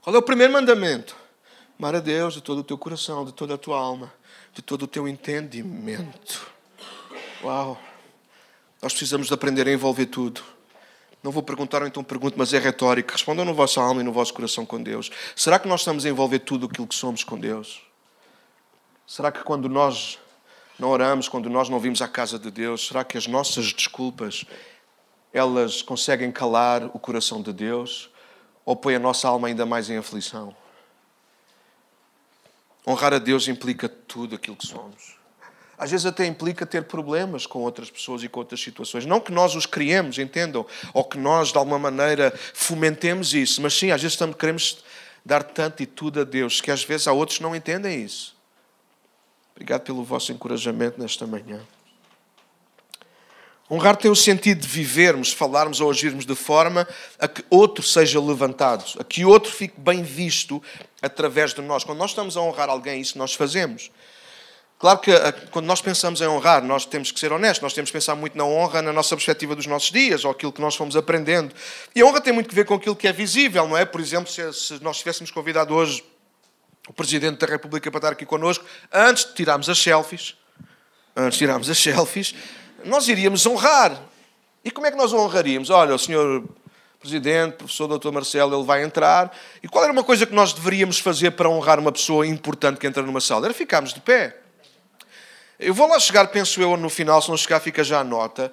Qual 0.02 0.14
é 0.14 0.18
o 0.18 0.22
primeiro 0.22 0.52
mandamento? 0.52 1.16
Amar 1.78 1.94
a 1.94 2.00
Deus 2.00 2.34
de 2.34 2.42
todo 2.42 2.58
o 2.58 2.64
teu 2.64 2.76
coração, 2.76 3.24
de 3.24 3.32
toda 3.32 3.54
a 3.54 3.58
tua 3.58 3.78
alma, 3.78 4.12
de 4.52 4.60
todo 4.60 4.82
o 4.82 4.86
teu 4.86 5.08
entendimento. 5.08 6.46
Uau! 7.42 7.91
Nós 8.82 8.92
precisamos 8.92 9.28
de 9.28 9.34
aprender 9.34 9.66
a 9.68 9.72
envolver 9.72 10.06
tudo. 10.06 10.42
Não 11.22 11.30
vou 11.30 11.42
perguntar, 11.42 11.86
então 11.86 12.02
pergunto, 12.02 12.36
mas 12.36 12.52
é 12.52 12.58
retórico. 12.58 13.12
Respondam 13.12 13.44
no 13.44 13.54
vosso 13.54 13.80
alma 13.80 14.00
e 14.00 14.04
no 14.04 14.12
vosso 14.12 14.34
coração 14.34 14.66
com 14.66 14.82
Deus. 14.82 15.10
Será 15.36 15.58
que 15.58 15.68
nós 15.68 15.80
estamos 15.80 16.04
a 16.04 16.08
envolver 16.08 16.40
tudo 16.40 16.66
aquilo 16.66 16.86
que 16.86 16.94
somos 16.94 17.22
com 17.22 17.38
Deus? 17.38 17.80
Será 19.06 19.30
que 19.30 19.42
quando 19.44 19.68
nós 19.68 20.18
não 20.78 20.88
oramos, 20.88 21.28
quando 21.28 21.48
nós 21.48 21.68
não 21.68 21.78
vimos 21.78 22.02
à 22.02 22.08
casa 22.08 22.38
de 22.38 22.50
Deus, 22.50 22.88
será 22.88 23.04
que 23.04 23.16
as 23.16 23.28
nossas 23.28 23.72
desculpas 23.72 24.44
elas 25.32 25.80
conseguem 25.80 26.32
calar 26.32 26.84
o 26.92 26.98
coração 26.98 27.40
de 27.40 27.52
Deus? 27.52 28.12
ou 28.64 28.76
põe 28.76 28.94
a 28.94 28.98
nossa 28.98 29.28
alma 29.28 29.48
ainda 29.48 29.66
mais 29.66 29.90
em 29.90 29.96
aflição? 29.96 30.54
Honrar 32.86 33.14
a 33.14 33.18
Deus 33.18 33.48
implica 33.48 33.88
tudo 33.88 34.34
aquilo 34.34 34.56
que 34.56 34.66
somos. 34.66 35.16
Às 35.82 35.90
vezes 35.90 36.06
até 36.06 36.24
implica 36.24 36.64
ter 36.64 36.84
problemas 36.84 37.44
com 37.44 37.58
outras 37.58 37.90
pessoas 37.90 38.22
e 38.22 38.28
com 38.28 38.38
outras 38.38 38.60
situações. 38.60 39.04
Não 39.04 39.18
que 39.18 39.32
nós 39.32 39.56
os 39.56 39.66
criemos, 39.66 40.16
entendam, 40.16 40.64
ou 40.94 41.02
que 41.02 41.18
nós 41.18 41.50
de 41.50 41.58
alguma 41.58 41.76
maneira 41.76 42.32
fomentemos 42.54 43.34
isso, 43.34 43.60
mas 43.60 43.74
sim, 43.74 43.90
às 43.90 44.00
vezes 44.00 44.16
também 44.16 44.36
queremos 44.36 44.84
dar 45.26 45.42
tanto 45.42 45.82
e 45.82 45.86
tudo 45.86 46.20
a 46.20 46.24
Deus 46.24 46.60
que 46.60 46.70
às 46.70 46.84
vezes 46.84 47.08
há 47.08 47.12
outros 47.12 47.38
que 47.38 47.42
não 47.42 47.56
entendem 47.56 48.00
isso. 48.00 48.36
Obrigado 49.56 49.80
pelo 49.80 50.04
vosso 50.04 50.30
encorajamento 50.30 51.00
nesta 51.00 51.26
manhã. 51.26 51.60
Honrar 53.68 53.96
tem 53.96 54.08
o 54.08 54.14
sentido 54.14 54.60
de 54.60 54.68
vivermos, 54.68 55.32
falarmos 55.32 55.80
ou 55.80 55.90
agirmos 55.90 56.24
de 56.24 56.36
forma 56.36 56.86
a 57.18 57.26
que 57.26 57.44
outro 57.50 57.82
seja 57.82 58.20
levantado, 58.20 58.84
a 59.00 59.02
que 59.02 59.24
outro 59.24 59.50
fique 59.50 59.80
bem 59.80 60.04
visto 60.04 60.62
através 61.02 61.52
de 61.52 61.60
nós. 61.60 61.82
Quando 61.82 61.98
nós 61.98 62.12
estamos 62.12 62.36
a 62.36 62.40
honrar 62.40 62.68
alguém, 62.68 63.00
isso 63.00 63.18
nós 63.18 63.34
fazemos. 63.34 63.90
Claro 64.82 64.98
que 64.98 65.12
quando 65.52 65.66
nós 65.66 65.80
pensamos 65.80 66.20
em 66.20 66.26
honrar, 66.26 66.60
nós 66.60 66.84
temos 66.84 67.12
que 67.12 67.20
ser 67.20 67.32
honestos, 67.32 67.62
nós 67.62 67.72
temos 67.72 67.88
que 67.88 67.96
pensar 67.96 68.16
muito 68.16 68.36
na 68.36 68.44
honra 68.44 68.82
na 68.82 68.92
nossa 68.92 69.14
perspectiva 69.14 69.54
dos 69.54 69.64
nossos 69.64 69.92
dias, 69.92 70.24
ou 70.24 70.32
aquilo 70.32 70.50
que 70.52 70.60
nós 70.60 70.74
fomos 70.74 70.96
aprendendo. 70.96 71.54
E 71.94 72.02
a 72.02 72.04
honra 72.04 72.20
tem 72.20 72.32
muito 72.32 72.48
que 72.48 72.54
ver 72.56 72.64
com 72.64 72.74
aquilo 72.74 72.96
que 72.96 73.06
é 73.06 73.12
visível, 73.12 73.68
não 73.68 73.78
é? 73.78 73.84
Por 73.84 74.00
exemplo, 74.00 74.28
se, 74.28 74.82
nós 74.82 74.98
tivéssemos 74.98 75.30
convidado 75.30 75.72
hoje 75.72 76.02
o 76.88 76.92
Presidente 76.92 77.38
da 77.38 77.46
República 77.46 77.92
para 77.92 77.98
estar 77.98 78.12
aqui 78.14 78.26
connosco, 78.26 78.64
antes 78.92 79.24
de 79.24 79.34
tirarmos 79.34 79.68
as 79.68 79.78
selfies, 79.78 80.34
antes 81.14 81.34
de 81.34 81.44
tirarmos 81.44 81.70
as 81.70 81.78
selfies, 81.78 82.34
nós 82.84 83.06
iríamos 83.06 83.46
honrar. 83.46 84.02
E 84.64 84.70
como 84.72 84.84
é 84.88 84.90
que 84.90 84.96
nós 84.96 85.12
o 85.12 85.16
honraríamos? 85.16 85.70
Olha, 85.70 85.94
o 85.94 85.98
senhor 85.98 86.44
Presidente, 86.98 87.52
professor 87.52 87.86
Dr. 87.86 88.10
Marcelo, 88.10 88.52
ele 88.56 88.66
vai 88.66 88.82
entrar. 88.82 89.32
E 89.62 89.68
qual 89.68 89.84
era 89.84 89.92
uma 89.92 90.02
coisa 90.02 90.26
que 90.26 90.34
nós 90.34 90.52
deveríamos 90.52 90.98
fazer 90.98 91.30
para 91.30 91.48
honrar 91.48 91.78
uma 91.78 91.92
pessoa 91.92 92.26
importante 92.26 92.80
que 92.80 92.86
entra 92.88 93.04
numa 93.04 93.20
sala? 93.20 93.46
Era 93.46 93.54
ficarmos 93.54 93.94
de 93.94 94.00
pé. 94.00 94.41
Eu 95.62 95.72
vou 95.72 95.86
lá 95.86 95.98
chegar, 95.98 96.26
penso 96.28 96.60
eu, 96.60 96.76
no 96.76 96.90
final, 96.90 97.22
se 97.22 97.28
não 97.28 97.36
chegar 97.36 97.60
fica 97.60 97.84
já 97.84 98.00
a 98.00 98.04
nota. 98.04 98.50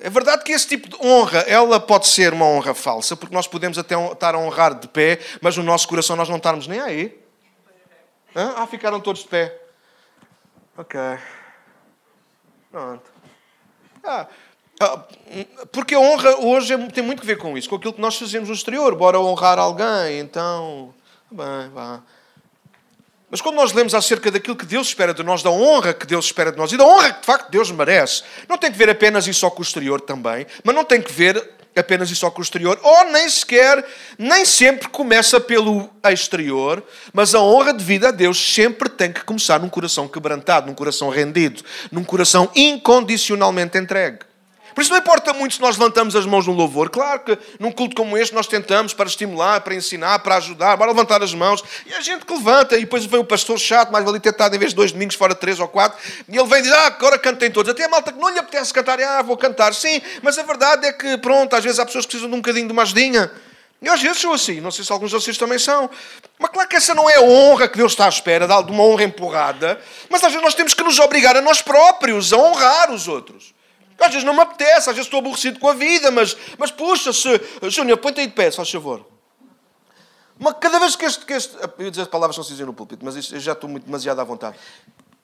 É 0.00 0.10
verdade 0.10 0.42
que 0.44 0.52
esse 0.52 0.66
tipo 0.66 0.88
de 0.88 0.96
honra, 1.06 1.40
ela 1.40 1.78
pode 1.78 2.06
ser 2.06 2.32
uma 2.32 2.44
honra 2.46 2.74
falsa, 2.74 3.16
porque 3.16 3.34
nós 3.34 3.46
podemos 3.46 3.78
até 3.78 3.94
estar 4.12 4.34
a 4.34 4.38
honrar 4.38 4.74
de 4.74 4.88
pé, 4.88 5.18
mas 5.40 5.56
no 5.56 5.62
nosso 5.62 5.86
coração 5.86 6.16
nós 6.16 6.28
não 6.28 6.36
estarmos 6.36 6.66
nem 6.66 6.80
aí. 6.80 7.18
Ah, 8.34 8.66
ficaram 8.66 9.00
todos 9.00 9.22
de 9.22 9.28
pé. 9.28 9.58
Ok. 10.76 11.00
Pronto. 12.70 13.10
Ah, 14.04 14.26
ah, 14.80 15.04
porque 15.72 15.94
a 15.94 16.00
honra 16.00 16.36
hoje 16.36 16.72
é 16.72 16.78
tem 16.88 17.02
muito 17.02 17.22
a 17.22 17.26
ver 17.26 17.36
com 17.36 17.58
isso, 17.58 17.68
com 17.68 17.76
aquilo 17.76 17.92
que 17.92 18.00
nós 18.00 18.16
fazemos 18.16 18.48
no 18.48 18.54
exterior. 18.54 18.94
Bora 18.94 19.18
honrar 19.18 19.58
alguém, 19.58 20.20
então. 20.20 20.94
Bem, 21.30 21.68
vá. 21.72 22.00
Mas 23.30 23.42
quando 23.42 23.56
nós 23.56 23.72
lemos 23.72 23.94
acerca 23.94 24.30
daquilo 24.30 24.56
que 24.56 24.64
Deus 24.64 24.88
espera 24.88 25.12
de 25.12 25.22
nós, 25.22 25.42
da 25.42 25.50
honra 25.50 25.92
que 25.92 26.06
Deus 26.06 26.24
espera 26.26 26.50
de 26.50 26.56
nós 26.56 26.72
e 26.72 26.78
da 26.78 26.84
honra 26.84 27.12
que 27.12 27.20
de 27.20 27.26
facto 27.26 27.50
Deus 27.50 27.70
merece, 27.70 28.22
não 28.48 28.56
tem 28.56 28.72
que 28.72 28.78
ver 28.78 28.88
apenas 28.88 29.26
e 29.26 29.34
só 29.34 29.50
com 29.50 29.60
o 29.60 29.62
exterior 29.62 30.00
também, 30.00 30.46
mas 30.64 30.74
não 30.74 30.84
tem 30.84 31.00
que 31.02 31.12
ver 31.12 31.58
apenas 31.76 32.10
e 32.10 32.16
só 32.16 32.30
com 32.30 32.40
o 32.40 32.42
exterior, 32.42 32.78
ou 32.82 33.04
nem 33.04 33.28
sequer, 33.28 33.84
nem 34.18 34.44
sempre 34.44 34.88
começa 34.88 35.38
pelo 35.38 35.88
exterior, 36.10 36.82
mas 37.12 37.34
a 37.34 37.40
honra 37.40 37.72
devida 37.72 38.08
a 38.08 38.10
Deus 38.10 38.52
sempre 38.52 38.88
tem 38.88 39.12
que 39.12 39.22
começar 39.22 39.60
num 39.60 39.68
coração 39.68 40.08
quebrantado, 40.08 40.66
num 40.66 40.74
coração 40.74 41.08
rendido, 41.08 41.62
num 41.92 42.02
coração 42.02 42.50
incondicionalmente 42.56 43.78
entregue. 43.78 44.27
Por 44.78 44.82
isso 44.82 44.92
não 44.92 44.98
importa 44.98 45.32
muito 45.32 45.56
se 45.56 45.60
nós 45.60 45.76
levantamos 45.76 46.14
as 46.14 46.24
mãos 46.24 46.46
no 46.46 46.52
louvor. 46.52 46.88
Claro 46.88 47.18
que 47.18 47.36
num 47.58 47.72
culto 47.72 47.96
como 47.96 48.16
este 48.16 48.32
nós 48.32 48.46
tentamos 48.46 48.94
para 48.94 49.08
estimular, 49.08 49.60
para 49.60 49.74
ensinar, 49.74 50.20
para 50.20 50.36
ajudar, 50.36 50.78
para 50.78 50.86
levantar 50.86 51.20
as 51.20 51.34
mãos. 51.34 51.64
E 51.84 51.92
a 51.94 52.00
gente 52.00 52.24
que 52.24 52.32
levanta, 52.32 52.76
e 52.76 52.82
depois 52.82 53.04
vem 53.04 53.18
o 53.18 53.24
pastor 53.24 53.58
chato, 53.58 53.90
mais 53.90 54.04
valia 54.04 54.20
ter 54.20 54.28
estado 54.28 54.54
em 54.54 54.58
vez 54.60 54.70
de 54.70 54.76
dois 54.76 54.92
domingos 54.92 55.16
fora 55.16 55.34
três 55.34 55.58
ou 55.58 55.66
quatro, 55.66 55.98
e 56.28 56.38
ele 56.38 56.46
vem 56.46 56.60
e 56.60 56.62
diz, 56.62 56.70
ah, 56.70 56.86
agora 56.86 57.18
cantem 57.18 57.50
todos. 57.50 57.72
Até 57.72 57.86
a 57.86 57.88
malta 57.88 58.12
que 58.12 58.20
não 58.20 58.28
lhe 58.28 58.38
apetece 58.38 58.72
cantar, 58.72 59.00
ah, 59.00 59.20
vou 59.20 59.36
cantar. 59.36 59.74
Sim, 59.74 60.00
mas 60.22 60.38
a 60.38 60.44
verdade 60.44 60.86
é 60.86 60.92
que, 60.92 61.18
pronto, 61.18 61.56
às 61.56 61.64
vezes 61.64 61.80
há 61.80 61.84
pessoas 61.84 62.06
que 62.06 62.10
precisam 62.10 62.30
de 62.30 62.36
um 62.36 62.40
bocadinho 62.40 62.68
de 62.68 62.72
uma 62.72 62.82
ajudinha. 62.82 63.32
E 63.82 63.88
às 63.88 64.00
vezes 64.00 64.18
sou 64.18 64.32
assim, 64.32 64.60
não 64.60 64.70
sei 64.70 64.84
se 64.84 64.92
alguns 64.92 65.10
de 65.10 65.16
vocês 65.16 65.36
também 65.36 65.58
são. 65.58 65.90
Mas 66.38 66.52
claro 66.52 66.68
que 66.68 66.76
essa 66.76 66.94
não 66.94 67.10
é 67.10 67.16
a 67.16 67.22
honra 67.22 67.66
que 67.66 67.78
Deus 67.78 67.90
está 67.90 68.06
à 68.06 68.08
espera, 68.08 68.46
de 68.46 68.70
uma 68.70 68.84
honra 68.84 69.02
empurrada. 69.02 69.80
Mas 70.08 70.22
às 70.22 70.30
vezes 70.30 70.44
nós 70.44 70.54
temos 70.54 70.72
que 70.72 70.84
nos 70.84 71.00
obrigar 71.00 71.36
a 71.36 71.42
nós 71.42 71.60
próprios 71.60 72.32
a 72.32 72.36
honrar 72.36 72.92
os 72.92 73.08
outros. 73.08 73.57
Às 73.98 74.12
vezes 74.12 74.24
não 74.24 74.34
me 74.34 74.40
apetece, 74.40 74.88
às 74.88 74.96
vezes 74.96 75.06
estou 75.06 75.18
aborrecido 75.18 75.58
com 75.58 75.68
a 75.68 75.74
vida, 75.74 76.10
mas, 76.10 76.36
mas 76.56 76.70
puxa, 76.70 77.12
se, 77.12 77.40
Júnior, 77.68 77.98
põe-te 77.98 78.20
aí 78.20 78.26
de 78.26 78.32
pé, 78.32 78.50
faz 78.50 78.70
favor. 78.70 79.04
Mas 80.38 80.54
cada 80.60 80.78
vez 80.78 80.94
que 80.94 81.04
este, 81.04 81.26
que 81.26 81.32
este. 81.32 81.56
Eu 81.56 81.84
ia 81.84 81.90
dizer 81.90 82.02
as 82.02 82.08
palavras 82.08 82.36
não 82.36 82.44
se 82.44 82.50
dizem 82.50 82.64
no 82.64 82.72
púlpito, 82.72 83.04
mas 83.04 83.32
eu 83.32 83.40
já 83.40 83.52
estou 83.52 83.68
muito, 83.68 83.84
demasiado 83.84 84.20
à 84.20 84.24
vontade. 84.24 84.56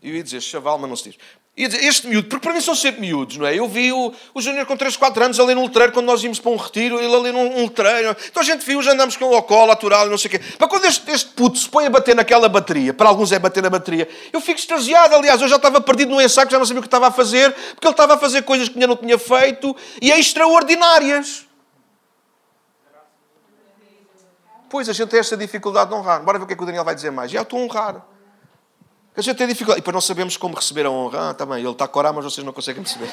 Eu 0.04 0.14
ia 0.14 0.22
dizer 0.22 0.42
chaval, 0.42 0.76
mas 0.78 0.90
não 0.90 0.96
se 0.96 1.04
diz. 1.04 1.18
Ia 1.56 1.66
dizer, 1.66 1.82
este 1.82 2.06
miúdo, 2.06 2.28
porque 2.28 2.42
para 2.46 2.52
mim 2.52 2.60
são 2.60 2.74
sempre 2.74 3.00
miúdos, 3.00 3.38
não 3.38 3.46
é? 3.46 3.58
Eu 3.58 3.66
vi 3.66 3.90
o, 3.90 4.12
o 4.34 4.42
Júnior 4.42 4.66
com 4.66 4.76
3, 4.76 4.98
4 4.98 5.24
anos 5.24 5.40
ali 5.40 5.54
no 5.54 5.62
letreiro, 5.62 5.92
quando 5.92 6.04
nós 6.04 6.22
íamos 6.22 6.38
para 6.38 6.50
um 6.50 6.56
retiro, 6.56 7.00
ele 7.00 7.14
ali 7.14 7.32
num 7.32 7.62
letreiro. 7.62 8.14
Então 8.28 8.42
a 8.42 8.44
gente 8.44 8.66
viu, 8.66 8.82
já 8.82 8.92
andamos 8.92 9.16
com 9.16 9.24
o 9.24 9.42
colo, 9.42 9.72
atural 9.72 10.06
e 10.06 10.10
não 10.10 10.18
sei 10.18 10.28
o 10.28 10.30
quê. 10.32 10.40
Mas 10.58 10.68
quando 10.68 10.84
este, 10.84 11.10
este 11.10 11.30
puto 11.30 11.56
se 11.56 11.66
põe 11.70 11.86
a 11.86 11.90
bater 11.90 12.14
naquela 12.14 12.50
bateria, 12.50 12.92
para 12.92 13.08
alguns 13.08 13.32
é 13.32 13.38
bater 13.38 13.62
na 13.62 13.70
bateria, 13.70 14.06
eu 14.30 14.42
fico 14.42 14.60
extasiado. 14.60 15.14
Aliás, 15.14 15.40
eu 15.40 15.48
já 15.48 15.56
estava 15.56 15.80
perdido 15.80 16.10
no 16.10 16.20
ensaio, 16.20 16.50
já 16.50 16.58
não 16.58 16.66
sabia 16.66 16.80
o 16.80 16.82
que 16.82 16.88
estava 16.88 17.06
a 17.06 17.10
fazer, 17.10 17.50
porque 17.52 17.86
ele 17.86 17.94
estava 17.94 18.14
a 18.14 18.18
fazer 18.18 18.42
coisas 18.42 18.68
que 18.68 18.74
ainda 18.74 18.88
não 18.88 18.96
tinha 18.96 19.16
feito 19.16 19.74
e 20.02 20.12
é 20.12 20.20
extraordinárias. 20.20 21.46
Pois 24.68 24.86
a 24.86 24.92
gente 24.92 25.08
tem 25.08 25.20
esta 25.20 25.36
dificuldade 25.36 25.88
de 25.88 25.96
honrar. 25.96 26.22
Bora 26.22 26.36
ver 26.36 26.44
o 26.44 26.46
que 26.46 26.52
é 26.52 26.56
que 26.56 26.62
o 26.62 26.66
Daniel 26.66 26.84
vai 26.84 26.94
dizer 26.94 27.10
mais. 27.10 27.30
Já 27.30 27.40
estou 27.40 27.58
a 27.58 27.62
honrar. 27.62 28.13
A 29.16 29.22
gente 29.22 29.36
tem 29.36 29.46
dificuldade. 29.46 29.78
E 29.78 29.80
depois 29.80 29.94
não 29.94 30.00
sabemos 30.00 30.36
como 30.36 30.56
receber 30.56 30.86
a 30.86 30.90
honra. 30.90 31.30
Ah, 31.30 31.34
tá 31.34 31.46
ele 31.58 31.68
está 31.68 31.84
a 31.84 31.88
corar, 31.88 32.12
mas 32.12 32.24
vocês 32.24 32.44
não 32.44 32.52
conseguem 32.52 32.82
perceber. 32.82 33.08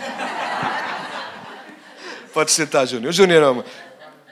pode 2.33 2.51
sentar, 2.51 2.87
Júnior. 2.87 3.09
O 3.09 3.13
Júnior 3.13 3.43
é 3.43 3.47
uma... 3.47 3.65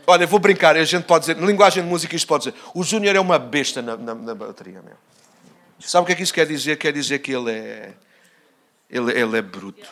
Olha, 0.08 0.25
vou 0.25 0.39
brincar. 0.39 0.75
A 0.75 0.84
gente 0.84 1.03
pode 1.03 1.27
dizer, 1.27 1.36
na 1.36 1.45
linguagem 1.45 1.84
de 1.84 1.89
música, 1.89 2.15
isto 2.15 2.27
pode 2.27 2.45
dizer. 2.45 2.58
O 2.73 2.84
Júnior 2.84 3.15
é 3.15 3.19
uma 3.19 3.38
besta 3.38 3.82
na, 3.82 3.95
na, 3.95 4.15
na, 4.15 4.34
bateria, 4.34 4.82
meu. 4.82 4.95
Sabe 5.79 6.03
o 6.03 6.05
que 6.08 6.13
é 6.13 6.15
que 6.15 6.23
isso 6.23 6.34
quer 6.34 6.47
dizer? 6.47 6.77
Quer 6.77 6.91
dizer 6.91 7.19
que 7.19 7.32
ele 7.32 7.51
é... 7.51 7.93
Ele, 8.89 9.12
ele 9.12 9.38
é 9.38 9.41
bruto. 9.41 9.88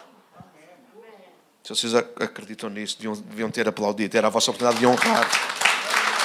Se 1.63 1.75
vocês 1.75 1.93
acreditam 1.93 2.69
nisso, 2.69 2.97
deviam, 2.97 3.13
deviam 3.13 3.51
ter 3.51 3.67
aplaudido. 3.67 4.17
Era 4.17 4.27
a 4.27 4.29
vossa 4.31 4.49
oportunidade 4.49 4.79
de 4.79 4.87
honrar. 4.87 5.29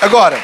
Agora, 0.01 0.43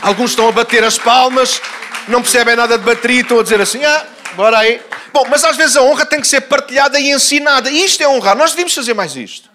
alguns 0.00 0.30
estão 0.30 0.48
a 0.48 0.52
bater 0.52 0.84
as 0.84 0.98
palmas, 0.98 1.60
não 2.06 2.22
percebem 2.22 2.54
nada 2.54 2.78
de 2.78 2.84
bateria 2.84 3.18
e 3.18 3.20
estão 3.22 3.40
a 3.40 3.42
dizer 3.42 3.60
assim, 3.60 3.84
ah, 3.84 4.06
Bora 4.34 4.58
aí. 4.58 4.80
Bom, 5.12 5.24
mas 5.28 5.44
às 5.44 5.56
vezes 5.56 5.76
a 5.76 5.82
honra 5.82 6.06
tem 6.06 6.20
que 6.20 6.28
ser 6.28 6.42
partilhada 6.42 6.98
e 7.00 7.10
ensinada. 7.10 7.70
E 7.70 7.84
isto 7.84 8.02
é 8.02 8.08
honrar. 8.08 8.36
Nós 8.36 8.50
devíamos 8.50 8.74
fazer 8.74 8.94
mais 8.94 9.16
isto. 9.16 9.50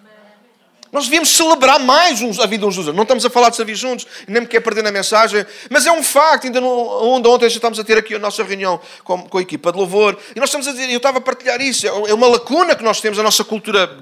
Nós 0.96 1.06
devíamos 1.06 1.36
celebrar 1.36 1.78
mais 1.78 2.22
a 2.40 2.46
vida 2.46 2.66
uns 2.66 2.78
dos 2.78 2.88
outros. 2.88 2.96
Não 2.96 3.04
estamos 3.04 3.26
a 3.26 3.30
falar 3.30 3.50
de 3.50 3.58
servir 3.58 3.76
juntos, 3.76 4.08
nem 4.30 4.44
me 4.44 4.48
quer 4.48 4.62
perder 4.62 4.82
na 4.82 4.94
mensagem, 4.94 5.46
mas 5.70 5.86
é 5.86 5.92
um 5.92 6.02
facto. 6.02 6.46
Ainda 6.46 6.62
onde 6.62 7.28
ontem 7.28 7.50
já 7.50 7.58
estamos 7.58 7.78
a 7.78 7.84
ter 7.84 7.98
aqui 7.98 8.16
a 8.16 8.20
nossa 8.20 8.42
reunião 8.46 8.80
com, 9.04 9.24
com, 9.24 9.38
a 9.38 9.42
equipa 9.42 9.74
de 9.74 9.78
louvor, 9.78 10.18
e 10.34 10.40
nós 10.40 10.48
estamos 10.48 10.70
a 10.70 10.72
dizer, 10.72 10.90
eu 10.90 10.96
estava 10.96 11.18
a 11.18 11.22
partilhar 11.22 11.60
isso, 11.60 11.86
é 11.86 12.14
uma 12.14 12.28
lacuna 12.28 12.76
que 12.78 12.84
nós 12.84 13.02
temos, 13.02 13.20
a 13.20 13.24
nossa 13.24 13.44
cultura 13.44 13.98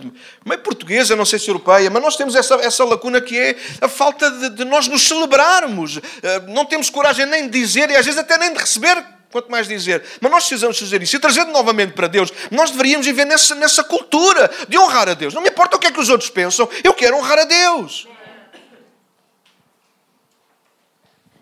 meio 0.46 0.62
portuguesa, 0.62 1.16
não 1.16 1.26
sei 1.26 1.40
se 1.40 1.50
europeia, 1.50 1.90
mas 1.90 2.00
nós 2.00 2.16
temos 2.16 2.36
essa, 2.36 2.54
essa 2.56 2.84
lacuna 2.84 3.20
que 3.20 3.40
é 3.40 3.56
a 3.82 3.88
falta 3.88 4.30
de, 4.30 4.50
de 4.52 4.64
nós 4.64 4.88
nos 4.88 5.02
celebrarmos. 5.08 6.00
Eh, 6.22 6.42
não 6.50 6.64
temos 6.64 6.92
coragem 6.92 7.26
nem 7.26 7.50
de 7.50 7.60
dizer 7.60 7.90
e 7.90 7.96
às 7.96 8.06
vezes 8.06 8.20
até 8.20 8.38
nem 8.38 8.54
de 8.54 8.60
receber 8.60 9.04
quanto 9.34 9.52
mais 9.52 9.68
dizer. 9.68 10.02
Mas 10.22 10.32
nós 10.32 10.44
precisamos 10.44 10.80
fazer 10.80 11.02
isso 11.02 11.16
e 11.16 11.20
trazendo 11.20 11.52
novamente 11.52 11.92
para 11.92 12.08
Deus. 12.08 12.32
Nós 12.52 12.72
deveríamos 12.72 13.06
viver 13.06 13.26
nessa, 13.26 13.54
nessa 13.56 13.84
cultura 13.84 14.50
de 14.70 14.78
honrar 14.78 15.10
a 15.10 15.14
Deus. 15.14 15.34
Não 15.34 15.42
me 15.42 15.50
importa 15.50 15.76
o 15.76 15.80
que 15.80 15.88
é 15.88 15.92
que 15.92 16.00
os 16.00 16.08
outros 16.08 16.30
pensam, 16.30 16.70
eu 16.84 16.94
quero 16.94 17.18
honrar 17.18 17.40
a 17.40 17.44
Deus. 17.44 18.08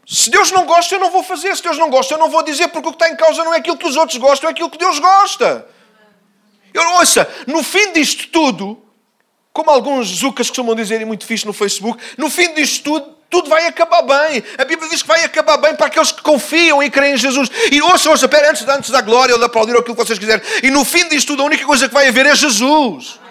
Se 0.08 0.30
Deus 0.30 0.52
não 0.52 0.66
gosta, 0.66 0.96
eu 0.96 1.00
não 1.00 1.12
vou 1.12 1.24
fazer. 1.24 1.56
Se 1.56 1.64
Deus 1.64 1.78
não 1.78 1.90
gosta, 1.90 2.14
eu 2.14 2.18
não 2.18 2.30
vou 2.30 2.44
dizer, 2.44 2.70
porque 2.70 2.88
o 2.88 2.92
que 2.92 2.96
está 2.96 3.10
em 3.10 3.16
causa 3.16 3.44
não 3.44 3.54
é 3.54 3.58
aquilo 3.58 3.78
que 3.78 3.88
os 3.88 3.96
outros 3.96 4.18
gostam, 4.18 4.50
é 4.50 4.52
aquilo 4.52 4.70
que 4.70 4.78
Deus 4.78 5.00
gosta. 5.00 5.68
Eu, 6.74 6.84
ouça, 6.96 7.30
no 7.48 7.62
fim 7.62 7.92
disto 7.94 8.28
tudo, 8.30 8.84
como 9.54 9.70
alguns 9.70 10.08
zucas 10.08 10.48
costumam 10.48 10.76
dizer 10.76 11.02
e 11.02 11.06
muito 11.06 11.26
fixe 11.26 11.46
no 11.46 11.54
Facebook, 11.54 12.02
no 12.18 12.30
fim 12.30 12.54
disto 12.54 12.84
tudo, 12.84 13.21
tudo 13.32 13.50
vai 13.50 13.66
acabar 13.66 14.02
bem. 14.02 14.44
A 14.58 14.66
Bíblia 14.66 14.90
diz 14.90 15.02
que 15.02 15.08
vai 15.08 15.24
acabar 15.24 15.56
bem 15.56 15.74
para 15.74 15.88
aqueles 15.88 16.12
que 16.12 16.22
confiam 16.22 16.84
e 16.84 16.90
creem 16.92 17.14
em 17.14 17.18
Jesus. 17.18 17.50
E 17.72 17.82
ouça, 17.82 18.10
ouça, 18.10 18.26
espera, 18.26 18.52
antes, 18.52 18.68
antes 18.68 18.90
da 18.90 19.00
glória 19.00 19.34
ou 19.34 19.40
de 19.40 19.46
aplaudir 19.46 19.72
aquilo 19.72 19.96
que 19.96 20.06
vocês 20.06 20.20
quiserem. 20.20 20.44
E 20.62 20.70
no 20.70 20.84
fim 20.84 21.08
disto 21.08 21.28
tudo, 21.28 21.44
a 21.44 21.46
única 21.46 21.66
coisa 21.66 21.88
que 21.88 21.94
vai 21.94 22.10
haver 22.10 22.26
é 22.26 22.36
Jesus. 22.36 23.22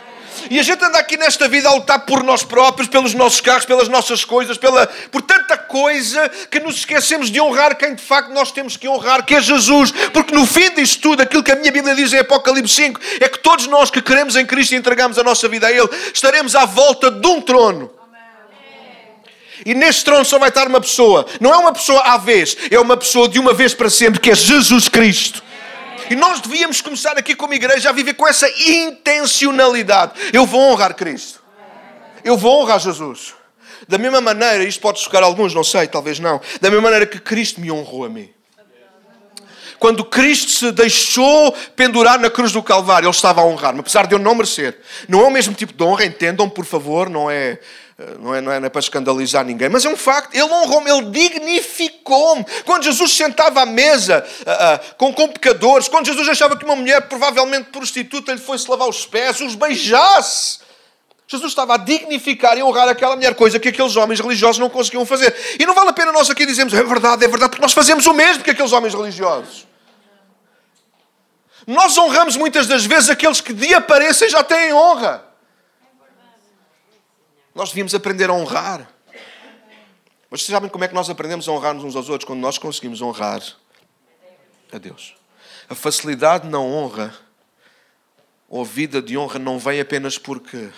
E 0.51 0.59
a 0.59 0.63
gente 0.63 0.83
anda 0.83 0.99
aqui 0.99 1.19
nesta 1.19 1.47
vida 1.49 1.69
a 1.69 1.75
lutar 1.75 2.01
por 2.07 2.23
nós 2.23 2.43
próprios, 2.43 2.89
pelos 2.89 3.13
nossos 3.13 3.43
carros, 3.43 3.67
pelas 3.67 3.89
nossas 3.89 4.25
coisas, 4.25 4.57
pela, 4.57 4.87
por 5.13 5.21
tanta 5.21 5.59
coisa 5.59 6.31
que 6.51 6.59
nos 6.61 6.77
esquecemos 6.77 7.31
de 7.31 7.39
honrar 7.39 7.77
quem 7.77 7.95
de 7.95 8.03
facto 8.03 8.33
nós 8.33 8.51
temos 8.51 8.79
que 8.79 8.89
honrar, 8.89 9.27
que 9.27 9.35
é 9.35 9.41
Jesus. 9.41 9.93
Porque 10.15 10.35
no 10.35 10.47
fim 10.47 10.71
disto 10.71 11.03
tudo, 11.03 11.21
aquilo 11.21 11.43
que 11.43 11.53
a 11.53 11.57
minha 11.57 11.71
Bíblia 11.71 11.95
diz 11.95 12.11
em 12.15 12.21
Apocalipse 12.21 12.75
5 12.75 13.01
é 13.21 13.29
que 13.29 13.39
todos 13.41 13.67
nós 13.67 13.91
que 13.91 14.01
queremos 14.01 14.35
em 14.35 14.47
Cristo 14.47 14.73
e 14.73 14.77
entregamos 14.77 15.19
a 15.19 15.23
nossa 15.23 15.47
vida 15.47 15.67
a 15.67 15.71
Ele, 15.71 15.91
estaremos 16.15 16.57
à 16.57 16.65
volta 16.65 17.11
de 17.11 17.27
um 17.27 17.43
trono. 17.43 18.00
E 19.64 19.75
neste 19.75 20.05
trono 20.05 20.25
só 20.25 20.38
vai 20.38 20.49
estar 20.49 20.66
uma 20.66 20.81
pessoa. 20.81 21.27
Não 21.40 21.53
é 21.53 21.57
uma 21.57 21.73
pessoa 21.73 22.01
à 22.01 22.16
vez, 22.16 22.57
é 22.70 22.79
uma 22.79 22.96
pessoa 22.96 23.29
de 23.29 23.38
uma 23.38 23.53
vez 23.53 23.75
para 23.75 23.90
sempre, 23.90 24.20
que 24.20 24.31
é 24.31 24.35
Jesus 24.35 24.88
Cristo. 24.88 25.42
E 26.11 26.16
nós 26.16 26.40
devíamos 26.40 26.81
começar 26.81 27.16
aqui 27.16 27.37
como 27.37 27.55
igreja 27.55 27.90
a 27.90 27.92
viver 27.92 28.14
com 28.14 28.27
essa 28.27 28.49
intencionalidade. 28.68 30.12
Eu 30.33 30.44
vou 30.44 30.61
honrar 30.61 30.94
Cristo. 30.94 31.40
Eu 32.25 32.37
vou 32.37 32.62
honrar 32.62 32.81
Jesus. 32.81 33.35
Da 33.87 33.96
mesma 33.96 34.20
maneira, 34.20 34.64
isto 34.64 34.81
pode 34.81 35.01
chocar 35.01 35.23
alguns, 35.23 35.55
não 35.55 35.64
sei, 35.64 35.87
talvez 35.87 36.18
não. 36.18 36.40
Da 36.61 36.68
mesma 36.68 36.83
maneira 36.83 37.07
que 37.07 37.20
Cristo 37.20 37.61
me 37.61 37.70
honrou 37.70 38.05
a 38.05 38.09
mim. 38.09 38.29
Quando 39.79 40.05
Cristo 40.05 40.51
se 40.51 40.73
deixou 40.73 41.53
pendurar 41.75 42.18
na 42.20 42.29
cruz 42.29 42.53
do 42.53 42.62
Calvário, 42.62 43.07
Ele 43.07 43.14
estava 43.14 43.40
a 43.40 43.46
honrar-me, 43.46 43.81
apesar 43.81 44.07
de 44.07 44.14
eu 44.14 44.18
não 44.18 44.35
merecer. 44.35 44.79
Não 45.09 45.20
é 45.20 45.25
o 45.25 45.31
mesmo 45.31 45.55
tipo 45.55 45.73
de 45.73 45.83
honra, 45.83 46.05
entendam, 46.05 46.51
por 46.51 46.66
favor, 46.66 47.09
não 47.09 47.31
é 47.31 47.59
não 48.19 48.35
é, 48.35 48.41
não, 48.41 48.53
é, 48.53 48.61
não 48.61 48.67
é, 48.67 48.71
para 48.71 48.81
escandalizar 48.81 49.45
ninguém, 49.45 49.69
mas 49.69 49.85
é 49.85 49.89
um 49.89 49.97
facto. 49.97 50.35
Ele 50.35 50.51
honrou-me, 50.51 50.91
ele 50.91 51.11
dignificou-me. 51.11 52.45
Quando 52.65 52.85
Jesus 52.85 53.13
sentava 53.13 53.63
à 53.63 53.67
mesa 53.67 54.25
uh, 54.41 54.93
uh, 54.93 54.95
com, 54.97 55.13
com 55.13 55.29
pecadores, 55.29 55.89
quando 55.89 56.07
Jesus 56.07 56.29
achava 56.29 56.57
que 56.57 56.65
uma 56.65 56.77
mulher, 56.77 57.03
provavelmente 57.09 57.71
prostituta, 57.71 58.33
lhe 58.33 58.41
fosse 58.41 58.71
lavar 58.71 58.89
os 58.89 59.05
pés, 59.05 59.41
os 59.41 59.55
beijasse. 59.55 60.61
Jesus 61.29 61.53
estava 61.53 61.75
a 61.75 61.77
dignificar 61.77 62.57
e 62.59 62.63
honrar 62.63 62.89
aquela 62.89 63.15
mulher, 63.15 63.35
coisa 63.35 63.61
que 63.61 63.69
aqueles 63.69 63.95
homens 63.95 64.19
religiosos 64.19 64.59
não 64.59 64.69
conseguiam 64.69 65.05
fazer. 65.05 65.35
E 65.59 65.67
não 65.67 65.75
vale 65.75 65.91
a 65.91 65.93
pena 65.93 66.11
nós 66.11 66.29
aqui 66.31 66.45
dizermos, 66.45 66.75
é 66.75 66.83
verdade, 66.83 67.25
é 67.25 67.29
verdade, 67.29 67.51
porque 67.51 67.63
nós 67.63 67.73
fazemos 67.73 68.07
o 68.07 68.13
mesmo 68.13 68.43
que 68.43 68.51
aqueles 68.51 68.73
homens 68.73 68.95
religiosos. 68.95 69.67
Nós 71.67 71.97
honramos 71.99 72.37
muitas 72.37 72.67
das 72.67 72.85
vezes 72.85 73.11
aqueles 73.11 73.41
que 73.41 73.53
de 73.53 73.75
aparência 73.75 74.29
já 74.29 74.43
têm 74.43 74.73
honra. 74.73 75.30
Nós 77.55 77.71
devíamos 77.71 77.95
aprender 77.95 78.31
a 78.31 78.33
honrar. 78.33 78.91
Mas 80.31 80.43
vocês 80.43 80.55
sabem 80.55 80.69
como 80.69 80.85
é 80.85 80.89
que 80.89 80.95
nós 80.95 81.11
aprendemos 81.11 81.49
a 81.49 81.53
honrar 81.53 81.75
uns 81.75 81.97
aos 81.97 82.09
outros? 82.09 82.27
Quando 82.27 82.41
nós 82.41 82.59
conseguimos 82.59 83.03
honrar 83.03 83.43
a 84.73 84.79
Deus. 84.79 85.17
A 85.69 85.75
facilidade 85.75 86.49
na 86.49 86.61
honra, 86.61 87.15
ou 88.49 88.63
a 88.63 88.65
vida 88.65 89.03
de 89.03 89.17
honra, 89.19 89.39
não 89.39 89.59
vem 89.59 89.81
apenas 89.81 90.19
porque 90.19 90.71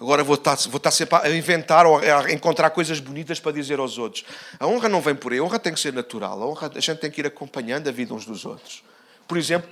Agora 0.00 0.24
vou 0.24 0.34
estar, 0.34 0.56
vou 0.68 0.78
estar 0.78 0.90
sempre 0.90 1.14
a 1.16 1.28
inventar 1.28 1.84
ou 1.84 1.98
a 1.98 2.32
encontrar 2.32 2.70
coisas 2.70 2.98
bonitas 3.00 3.38
para 3.38 3.52
dizer 3.52 3.78
aos 3.78 3.98
outros. 3.98 4.24
A 4.58 4.66
honra 4.66 4.88
não 4.88 5.02
vem 5.02 5.14
por 5.14 5.30
aí, 5.30 5.38
a 5.38 5.42
honra 5.42 5.58
tem 5.58 5.74
que 5.74 5.78
ser 5.78 5.92
natural. 5.92 6.42
A 6.42 6.46
honra 6.46 6.72
a 6.74 6.80
gente 6.80 6.98
tem 6.98 7.10
que 7.10 7.20
ir 7.20 7.26
acompanhando 7.26 7.86
a 7.86 7.92
vida 7.92 8.14
uns 8.14 8.24
dos 8.24 8.46
outros. 8.46 8.82
Por 9.28 9.36
exemplo, 9.36 9.68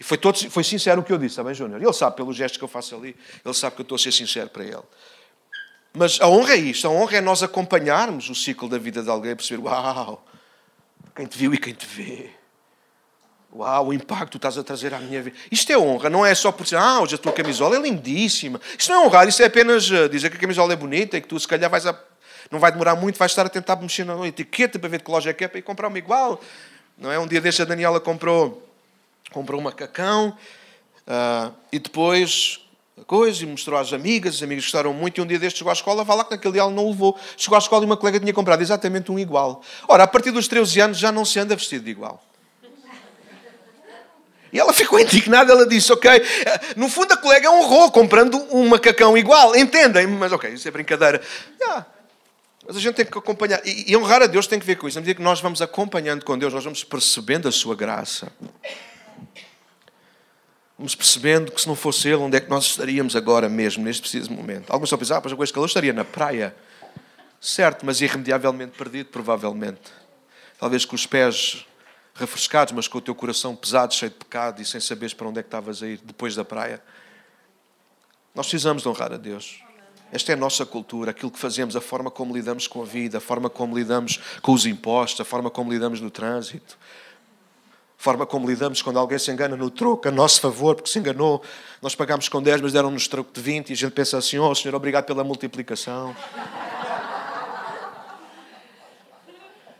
e 0.00 0.02
foi, 0.02 0.16
todo, 0.16 0.38
foi 0.50 0.64
sincero 0.64 1.02
o 1.02 1.04
que 1.04 1.12
eu 1.12 1.18
disse, 1.18 1.36
também, 1.36 1.54
Júnior? 1.54 1.80
Ele 1.80 1.92
sabe, 1.92 2.16
pelos 2.16 2.34
gestos 2.34 2.56
que 2.56 2.64
eu 2.64 2.68
faço 2.68 2.96
ali, 2.96 3.14
ele 3.44 3.54
sabe 3.54 3.76
que 3.76 3.82
eu 3.82 3.84
estou 3.84 3.96
a 3.96 3.98
ser 3.98 4.12
sincero 4.12 4.48
para 4.48 4.64
ele. 4.64 4.82
Mas 5.98 6.20
a 6.20 6.28
honra 6.28 6.52
é 6.52 6.58
isto, 6.58 6.86
a 6.86 6.90
honra 6.90 7.16
é 7.16 7.20
nós 7.22 7.42
acompanharmos 7.42 8.28
o 8.28 8.34
ciclo 8.34 8.68
da 8.68 8.76
vida 8.76 9.02
de 9.02 9.08
alguém, 9.08 9.34
perceber, 9.34 9.62
uau, 9.62 10.22
quem 11.14 11.24
te 11.24 11.38
viu 11.38 11.54
e 11.54 11.58
quem 11.58 11.72
te 11.72 11.86
vê. 11.86 12.28
Uau, 13.50 13.86
o 13.86 13.92
impacto 13.94 14.32
que 14.32 14.36
estás 14.36 14.58
a 14.58 14.62
trazer 14.62 14.92
à 14.92 14.98
minha 14.98 15.22
vida. 15.22 15.34
Isto 15.50 15.72
é 15.72 15.78
honra, 15.78 16.10
não 16.10 16.26
é 16.26 16.34
só 16.34 16.52
por 16.52 16.64
dizer, 16.64 16.76
ah, 16.76 17.00
hoje 17.00 17.14
a 17.14 17.18
tua 17.18 17.32
camisola 17.32 17.76
é 17.76 17.80
lindíssima. 17.80 18.60
Isto 18.78 18.92
não 18.92 19.04
é 19.04 19.06
honrar, 19.06 19.26
isso 19.26 19.42
é 19.42 19.46
apenas 19.46 19.90
eh, 19.90 20.06
dizer 20.06 20.28
que 20.28 20.36
a 20.36 20.40
camisola 20.40 20.74
é 20.74 20.76
bonita 20.76 21.16
e 21.16 21.20
que 21.22 21.28
tu, 21.28 21.40
se 21.40 21.48
calhar, 21.48 21.70
vais 21.70 21.86
a... 21.86 21.98
não 22.50 22.60
vai 22.60 22.70
demorar 22.70 22.94
muito, 22.94 23.18
vais 23.18 23.32
estar 23.32 23.46
a 23.46 23.48
tentar 23.48 23.76
mexer 23.76 24.04
na 24.04 24.26
etiqueta 24.26 24.78
para 24.78 24.90
ver 24.90 24.98
de 24.98 25.04
que 25.04 25.10
loja 25.10 25.30
é 25.30 25.32
que 25.32 25.44
é 25.44 25.48
para 25.48 25.58
ir 25.58 25.62
comprar 25.62 25.88
uma 25.88 25.96
igual. 25.96 26.38
Não 26.98 27.10
é? 27.10 27.18
Um 27.18 27.26
dia 27.26 27.40
deste 27.40 27.62
a 27.62 27.64
Daniela 27.64 28.00
comprou, 28.00 28.70
comprou 29.32 29.58
um 29.58 29.64
macacão 29.64 30.36
uh, 31.06 31.54
e 31.72 31.78
depois 31.78 32.65
coisa 33.04 33.42
e 33.42 33.46
mostrou 33.46 33.78
às 33.78 33.92
amigas, 33.92 34.36
as 34.36 34.42
amigas 34.42 34.64
gostaram 34.64 34.92
muito 34.92 35.18
e 35.18 35.20
um 35.20 35.26
dia 35.26 35.38
destes 35.38 35.58
chegou 35.58 35.70
à 35.70 35.74
escola, 35.74 36.02
vá 36.02 36.14
lá 36.14 36.24
que 36.24 36.30
naquele 36.30 36.52
dia 36.52 36.62
ela 36.62 36.70
não 36.70 36.88
levou. 36.88 37.18
Chegou 37.36 37.56
à 37.56 37.58
escola 37.58 37.84
e 37.84 37.86
uma 37.86 37.96
colega 37.96 38.18
tinha 38.18 38.32
comprado 38.32 38.62
exatamente 38.62 39.12
um 39.12 39.18
igual. 39.18 39.62
Ora, 39.86 40.04
a 40.04 40.06
partir 40.06 40.30
dos 40.30 40.48
13 40.48 40.80
anos 40.80 40.98
já 40.98 41.12
não 41.12 41.24
se 41.24 41.38
anda 41.38 41.54
vestido 41.54 41.84
de 41.84 41.90
igual. 41.90 42.22
E 44.52 44.58
ela 44.58 44.72
ficou 44.72 44.98
indignada, 44.98 45.52
ela 45.52 45.66
disse, 45.66 45.92
ok, 45.92 46.10
no 46.76 46.88
fundo 46.88 47.12
a 47.12 47.16
colega 47.16 47.50
honrou 47.50 47.90
comprando 47.90 48.36
um 48.50 48.66
macacão 48.68 49.16
igual, 49.16 49.54
entendem? 49.54 50.06
Mas 50.06 50.32
ok, 50.32 50.50
isso 50.50 50.66
é 50.66 50.70
brincadeira. 50.70 51.20
Yeah. 51.60 51.86
Mas 52.66 52.76
a 52.76 52.80
gente 52.80 52.94
tem 52.94 53.04
que 53.04 53.16
acompanhar. 53.16 53.60
E, 53.64 53.92
e 53.92 53.96
honrar 53.96 54.22
a 54.22 54.26
Deus 54.26 54.46
tem 54.46 54.58
que 54.58 54.66
ver 54.66 54.76
com 54.76 54.88
isso. 54.88 54.96
Na 54.96 55.00
medida 55.00 55.16
que 55.16 55.22
nós 55.22 55.40
vamos 55.40 55.62
acompanhando 55.62 56.24
com 56.24 56.36
Deus, 56.36 56.52
nós 56.52 56.64
vamos 56.64 56.82
percebendo 56.82 57.46
a 57.48 57.52
sua 57.52 57.76
graça. 57.76 58.32
Vamos 60.78 60.94
percebendo 60.94 61.50
que 61.50 61.60
se 61.60 61.66
não 61.66 61.74
fosse 61.74 62.08
Ele, 62.08 62.16
onde 62.16 62.36
é 62.36 62.40
que 62.40 62.50
nós 62.50 62.66
estaríamos 62.66 63.16
agora 63.16 63.48
mesmo, 63.48 63.82
neste 63.82 64.02
preciso 64.02 64.30
momento? 64.30 64.70
Alguns 64.70 64.88
estão 64.88 64.96
a 64.96 64.98
pensar, 64.98 65.16
ah, 65.16 65.20
pois 65.22 65.32
coisa 65.34 65.52
que 65.52 65.58
eu 65.58 65.64
estaria 65.64 65.92
na 65.92 66.04
praia. 66.04 66.54
Certo, 67.40 67.86
mas 67.86 68.00
irremediavelmente 68.00 68.76
perdido, 68.76 69.08
provavelmente. 69.08 69.80
Talvez 70.58 70.84
com 70.84 70.94
os 70.94 71.06
pés 71.06 71.66
refrescados, 72.14 72.72
mas 72.72 72.88
com 72.88 72.98
o 72.98 73.00
teu 73.00 73.14
coração 73.14 73.54
pesado, 73.54 73.94
cheio 73.94 74.10
de 74.10 74.16
pecado 74.16 74.60
e 74.60 74.64
sem 74.64 74.80
saberes 74.80 75.14
para 75.14 75.28
onde 75.28 75.40
é 75.40 75.42
que 75.42 75.48
estavas 75.48 75.82
a 75.82 75.86
ir 75.86 76.00
depois 76.02 76.34
da 76.34 76.44
praia. 76.44 76.82
Nós 78.34 78.46
precisamos 78.46 78.82
de 78.82 78.88
honrar 78.88 79.12
a 79.12 79.16
Deus. 79.16 79.62
Esta 80.12 80.32
é 80.32 80.34
a 80.34 80.36
nossa 80.36 80.64
cultura, 80.64 81.10
aquilo 81.10 81.30
que 81.30 81.38
fazemos, 81.38 81.74
a 81.74 81.80
forma 81.80 82.10
como 82.10 82.34
lidamos 82.34 82.66
com 82.66 82.82
a 82.82 82.84
vida, 82.84 83.18
a 83.18 83.20
forma 83.20 83.50
como 83.50 83.76
lidamos 83.76 84.20
com 84.40 84.52
os 84.52 84.66
impostos, 84.66 85.20
a 85.20 85.24
forma 85.24 85.50
como 85.50 85.72
lidamos 85.72 86.00
no 86.00 86.10
trânsito, 86.10 86.78
forma 87.96 88.26
como 88.26 88.48
lidamos 88.48 88.82
quando 88.82 88.98
alguém 88.98 89.18
se 89.18 89.30
engana 89.30 89.56
no 89.56 89.70
troco 89.70 90.08
a 90.08 90.10
nosso 90.10 90.40
favor, 90.40 90.74
porque 90.74 90.90
se 90.90 90.98
enganou. 90.98 91.42
Nós 91.80 91.94
pagamos 91.94 92.28
com 92.28 92.42
10, 92.42 92.60
mas 92.60 92.72
deram-nos 92.72 93.08
troco 93.08 93.32
de 93.32 93.40
20 93.40 93.70
e 93.70 93.72
a 93.72 93.76
gente 93.76 93.92
pensa 93.92 94.18
assim: 94.18 94.38
Oh, 94.38 94.54
Senhor, 94.54 94.74
obrigado 94.74 95.04
pela 95.04 95.24
multiplicação. 95.24 96.14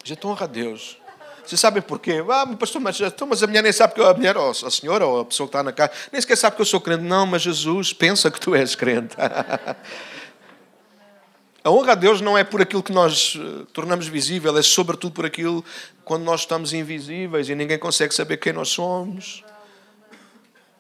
A 0.05 0.09
gente 0.09 0.27
honra 0.27 0.45
a 0.45 0.49
Deus. 0.49 0.99
Vocês 1.45 1.61
sabem 1.61 1.81
porquê? 1.81 2.25
Ah, 2.29 2.45
pastor, 2.59 2.81
mas, 2.81 3.01
então, 3.01 3.27
mas 3.27 3.41
a 3.41 3.47
mulher 3.47 3.63
nem 3.63 3.73
sabe 3.73 3.95
que 3.95 4.01
eu, 4.01 4.09
a 4.09 4.15
mulher, 4.15 4.37
ou 4.37 4.51
a 4.51 4.71
senhora, 4.71 5.07
ou 5.07 5.21
a 5.21 5.25
pessoa 5.25 5.47
que 5.47 5.51
está 5.51 5.63
na 5.63 5.73
casa, 5.73 5.93
nem 6.11 6.21
sequer 6.21 6.37
sabe 6.37 6.57
que 6.57 6.63
eu 6.63 6.67
sou 6.67 6.81
crente. 6.81 7.05
Não, 7.05 7.25
mas 7.25 7.43
Jesus 7.43 7.93
pensa 7.93 8.29
que 8.31 8.41
tu 8.41 8.55
és 8.55 8.75
crente. 8.75 9.15
a 11.67 11.71
honra 11.71 11.93
a 11.93 11.95
Deus 11.97 12.21
não 12.21 12.39
é 12.39 12.45
por 12.45 12.63
aquilo 12.63 12.81
que 12.81 12.93
nós 12.93 13.37
eh, 13.37 13.67
tornamos 13.73 14.07
visível, 14.07 14.57
é 14.57 14.63
sobretudo 14.63 15.13
por 15.13 15.27
aquilo 15.27 15.65
quando 16.05 16.23
nós 16.23 16.43
estamos 16.43 16.73
invisíveis 16.73 17.49
e 17.49 17.57
ninguém 17.57 17.77
consegue 17.77 18.15
saber 18.15 18.37
quem 18.37 18.53
nós 18.53 18.69
somos. 18.69 19.43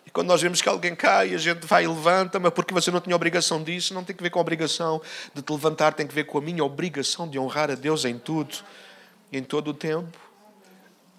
E 0.06 0.10
quando 0.12 0.28
nós 0.28 0.40
vemos 0.40 0.62
que 0.62 0.68
alguém 0.68 0.94
cai, 0.94 1.34
a 1.34 1.38
gente 1.38 1.66
vai 1.66 1.82
e 1.82 1.88
levanta, 1.88 2.38
mas 2.38 2.52
porque 2.52 2.72
você 2.72 2.92
não 2.92 3.00
tinha 3.00 3.16
obrigação 3.16 3.64
disso, 3.64 3.94
não 3.94 4.04
tem 4.04 4.14
que 4.14 4.22
ver 4.22 4.30
com 4.30 4.38
a 4.38 4.42
obrigação 4.42 5.02
de 5.34 5.42
te 5.42 5.52
levantar, 5.52 5.92
tem 5.92 6.06
que 6.06 6.14
ver 6.14 6.22
com 6.22 6.38
a 6.38 6.40
minha 6.40 6.62
obrigação 6.62 7.28
de 7.28 7.36
honrar 7.36 7.68
a 7.68 7.74
Deus 7.74 8.04
em 8.04 8.16
tudo, 8.16 8.54
em 9.32 9.42
todo 9.42 9.72
o 9.72 9.74
tempo. 9.74 10.16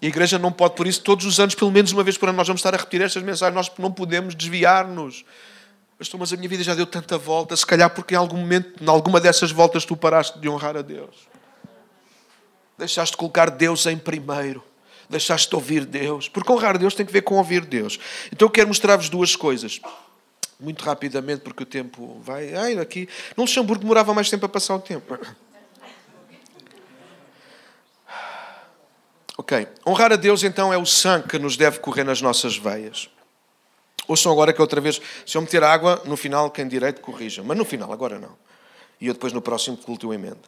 E 0.00 0.06
a 0.06 0.08
igreja 0.08 0.38
não 0.38 0.50
pode, 0.50 0.76
por 0.76 0.86
isso, 0.86 1.02
todos 1.02 1.26
os 1.26 1.38
anos, 1.38 1.54
pelo 1.54 1.70
menos 1.70 1.92
uma 1.92 2.02
vez 2.02 2.16
por 2.16 2.30
ano, 2.30 2.38
nós 2.38 2.46
vamos 2.46 2.60
estar 2.60 2.72
a 2.74 2.78
repetir 2.78 3.02
estas 3.02 3.22
mensagens. 3.22 3.54
Nós 3.54 3.70
não 3.78 3.92
podemos 3.92 4.34
desviar-nos. 4.34 5.26
Pastor, 5.98 6.20
mas 6.20 6.32
a 6.32 6.36
minha 6.36 6.48
vida 6.48 6.62
já 6.62 6.76
deu 6.76 6.86
tanta 6.86 7.18
volta. 7.18 7.56
Se 7.56 7.66
calhar 7.66 7.90
porque 7.90 8.14
em 8.14 8.16
algum 8.16 8.36
momento, 8.36 8.82
em 8.82 8.88
alguma 8.88 9.20
dessas 9.20 9.50
voltas, 9.50 9.84
tu 9.84 9.96
paraste 9.96 10.38
de 10.38 10.48
honrar 10.48 10.76
a 10.76 10.82
Deus. 10.82 11.28
Deixaste 12.78 13.14
de 13.14 13.16
colocar 13.16 13.50
Deus 13.50 13.84
em 13.86 13.98
primeiro. 13.98 14.62
Deixaste 15.10 15.48
de 15.48 15.56
ouvir 15.56 15.84
Deus. 15.84 16.28
Porque 16.28 16.52
honrar 16.52 16.78
Deus 16.78 16.94
tem 16.94 17.04
que 17.04 17.12
ver 17.12 17.22
com 17.22 17.36
ouvir 17.36 17.64
Deus. 17.64 17.98
Então 18.30 18.46
eu 18.46 18.50
quero 18.50 18.68
mostrar-vos 18.68 19.08
duas 19.08 19.34
coisas. 19.34 19.80
Muito 20.60 20.84
rapidamente, 20.84 21.40
porque 21.40 21.64
o 21.64 21.66
tempo 21.66 22.20
vai. 22.22 22.54
Ai, 22.54 22.78
aqui. 22.78 23.08
No 23.36 23.42
Luxemburgo 23.42 23.82
demorava 23.82 24.14
mais 24.14 24.30
tempo 24.30 24.46
a 24.46 24.48
passar 24.48 24.76
o 24.76 24.80
tempo. 24.80 25.18
Ok. 29.36 29.66
Honrar 29.84 30.12
a 30.12 30.16
Deus 30.16 30.44
então 30.44 30.72
é 30.72 30.78
o 30.78 30.86
sangue 30.86 31.28
que 31.28 31.38
nos 31.40 31.56
deve 31.56 31.80
correr 31.80 32.04
nas 32.04 32.22
nossas 32.22 32.56
veias. 32.56 33.08
Ouçam 34.08 34.32
agora 34.32 34.54
que 34.54 34.60
outra 34.60 34.80
vez, 34.80 35.00
se 35.26 35.36
eu 35.36 35.42
meter 35.42 35.62
água, 35.62 36.02
no 36.06 36.16
final 36.16 36.50
quem 36.50 36.66
direito 36.66 37.02
corrija. 37.02 37.42
Mas 37.44 37.58
no 37.58 37.64
final, 37.64 37.92
agora 37.92 38.18
não. 38.18 38.34
E 38.98 39.06
eu 39.06 39.12
depois 39.12 39.34
no 39.34 39.42
próximo 39.42 39.76
culto 39.76 40.06
eu 40.06 40.14
emendo. 40.14 40.40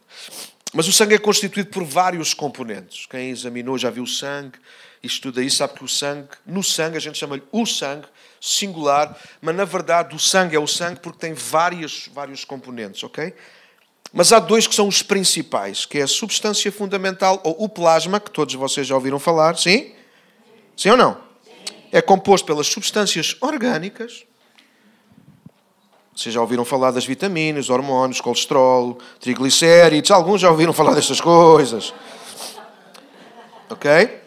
Mas 0.73 0.87
o 0.87 0.91
sangue 0.91 1.15
é 1.15 1.19
constituído 1.19 1.69
por 1.69 1.83
vários 1.83 2.33
componentes. 2.33 3.05
Quem 3.05 3.29
examinou 3.29 3.77
já 3.77 3.91
viu 3.91 4.03
o 4.03 4.07
sangue 4.07 4.57
e 5.03 5.07
estuda 5.07 5.43
isso, 5.43 5.57
sabe 5.57 5.73
que 5.73 5.83
o 5.83 5.87
sangue, 5.87 6.29
no 6.45 6.63
sangue, 6.63 6.97
a 6.97 6.99
gente 6.99 7.17
chama-lhe 7.17 7.43
o 7.51 7.65
sangue, 7.65 8.07
singular, 8.39 9.15
mas 9.41 9.55
na 9.55 9.65
verdade 9.65 10.15
o 10.15 10.19
sangue 10.19 10.55
é 10.55 10.59
o 10.59 10.67
sangue 10.67 10.99
porque 10.99 11.19
tem 11.19 11.33
vários, 11.33 12.09
vários 12.13 12.43
componentes, 12.43 13.03
ok? 13.03 13.33
Mas 14.13 14.33
há 14.33 14.39
dois 14.39 14.67
que 14.67 14.75
são 14.75 14.87
os 14.87 15.01
principais, 15.01 15.85
que 15.85 15.99
é 15.99 16.01
a 16.01 16.07
substância 16.07 16.71
fundamental, 16.71 17.39
ou 17.43 17.63
o 17.63 17.69
plasma, 17.69 18.19
que 18.19 18.31
todos 18.31 18.53
vocês 18.55 18.87
já 18.87 18.95
ouviram 18.95 19.19
falar, 19.19 19.57
sim? 19.57 19.93
Sim 20.75 20.91
ou 20.91 20.97
não? 20.97 21.30
É 21.91 22.01
composto 22.01 22.45
pelas 22.45 22.67
substâncias 22.67 23.35
orgânicas. 23.41 24.23
Vocês 26.15 26.33
já 26.33 26.41
ouviram 26.41 26.63
falar 26.63 26.91
das 26.91 27.05
vitaminas, 27.05 27.69
hormônios, 27.69 28.21
colesterol, 28.21 28.97
triglicéridos, 29.19 30.11
alguns 30.11 30.41
já 30.41 30.49
ouviram 30.49 30.73
falar 30.73 30.93
destas 30.93 31.19
coisas. 31.19 31.93
Ok? 33.69 34.20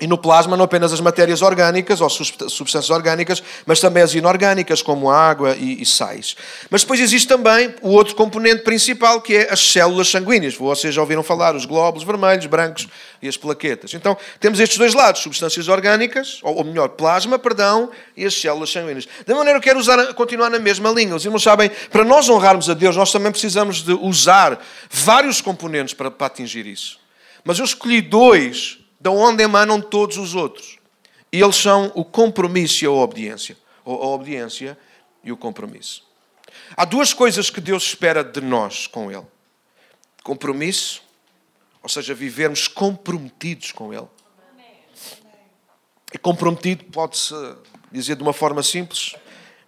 E 0.00 0.06
no 0.06 0.16
plasma 0.16 0.56
não 0.56 0.64
apenas 0.64 0.92
as 0.92 1.00
matérias 1.00 1.42
orgânicas 1.42 2.00
ou 2.00 2.08
substâncias 2.08 2.90
orgânicas, 2.90 3.42
mas 3.66 3.80
também 3.80 4.02
as 4.02 4.14
inorgânicas, 4.14 4.80
como 4.80 5.10
água 5.10 5.56
e, 5.56 5.82
e, 5.82 5.86
sais. 5.86 6.36
Mas 6.70 6.82
depois 6.82 7.00
existe 7.00 7.26
também 7.26 7.74
o 7.82 7.88
outro 7.88 8.14
componente 8.14 8.62
principal, 8.62 9.20
que 9.20 9.34
é 9.36 9.52
as 9.52 9.60
células 9.60 10.08
sanguíneas. 10.08 10.54
Vocês 10.54 10.94
já 10.94 11.00
ouviram 11.00 11.24
falar, 11.24 11.56
os 11.56 11.64
glóbulos 11.64 12.06
vermelhos, 12.06 12.46
brancos 12.46 12.86
e 13.20 13.26
as 13.26 13.36
plaquetas. 13.36 13.92
Então, 13.92 14.16
temos 14.38 14.60
estes 14.60 14.78
dois 14.78 14.94
lados, 14.94 15.20
substâncias 15.20 15.66
orgânicas, 15.66 16.38
ou, 16.44 16.58
ou 16.58 16.64
melhor, 16.64 16.90
plasma, 16.90 17.36
perdão, 17.36 17.90
e 18.16 18.24
as 18.24 18.40
células 18.40 18.70
sanguíneas. 18.70 19.08
Da 19.26 19.34
maneira 19.34 19.58
que 19.58 19.68
eu 19.68 19.72
quero 19.72 19.80
usar, 19.80 20.14
continuar 20.14 20.48
na 20.48 20.60
mesma 20.60 20.90
linha. 20.90 21.16
Os 21.16 21.24
irmãos 21.24 21.42
sabem, 21.42 21.72
para 21.90 22.04
nós 22.04 22.28
honrarmos 22.28 22.70
a 22.70 22.74
Deus, 22.74 22.94
nós 22.94 23.10
também 23.10 23.32
precisamos 23.32 23.82
de 23.82 23.94
usar 23.94 24.64
vários 24.88 25.40
componentes 25.40 25.92
para, 25.92 26.08
para 26.08 26.28
atingir 26.28 26.66
isso. 26.66 27.00
Mas 27.44 27.58
eu 27.58 27.64
escolhi 27.64 28.00
dois 28.00 28.77
da 29.00 29.10
onde 29.10 29.42
emanam 29.42 29.80
todos 29.80 30.16
os 30.16 30.34
outros. 30.34 30.78
E 31.32 31.40
eles 31.40 31.56
são 31.56 31.92
o 31.94 32.04
compromisso 32.04 32.84
e 32.84 32.86
a 32.86 32.90
obediência. 32.90 33.56
Ou 33.84 34.02
a 34.02 34.06
obediência 34.08 34.78
e 35.22 35.30
o 35.30 35.36
compromisso. 35.36 36.06
Há 36.76 36.84
duas 36.84 37.12
coisas 37.12 37.50
que 37.50 37.60
Deus 37.60 37.84
espera 37.84 38.24
de 38.24 38.40
nós 38.40 38.86
com 38.86 39.10
Ele: 39.10 39.26
compromisso, 40.22 41.02
ou 41.82 41.88
seja, 41.88 42.14
vivermos 42.14 42.68
comprometidos 42.68 43.72
com 43.72 43.92
Ele. 43.92 44.08
E 46.12 46.18
comprometido 46.18 46.84
pode-se 46.84 47.34
dizer 47.92 48.16
de 48.16 48.22
uma 48.22 48.32
forma 48.32 48.62
simples, 48.62 49.14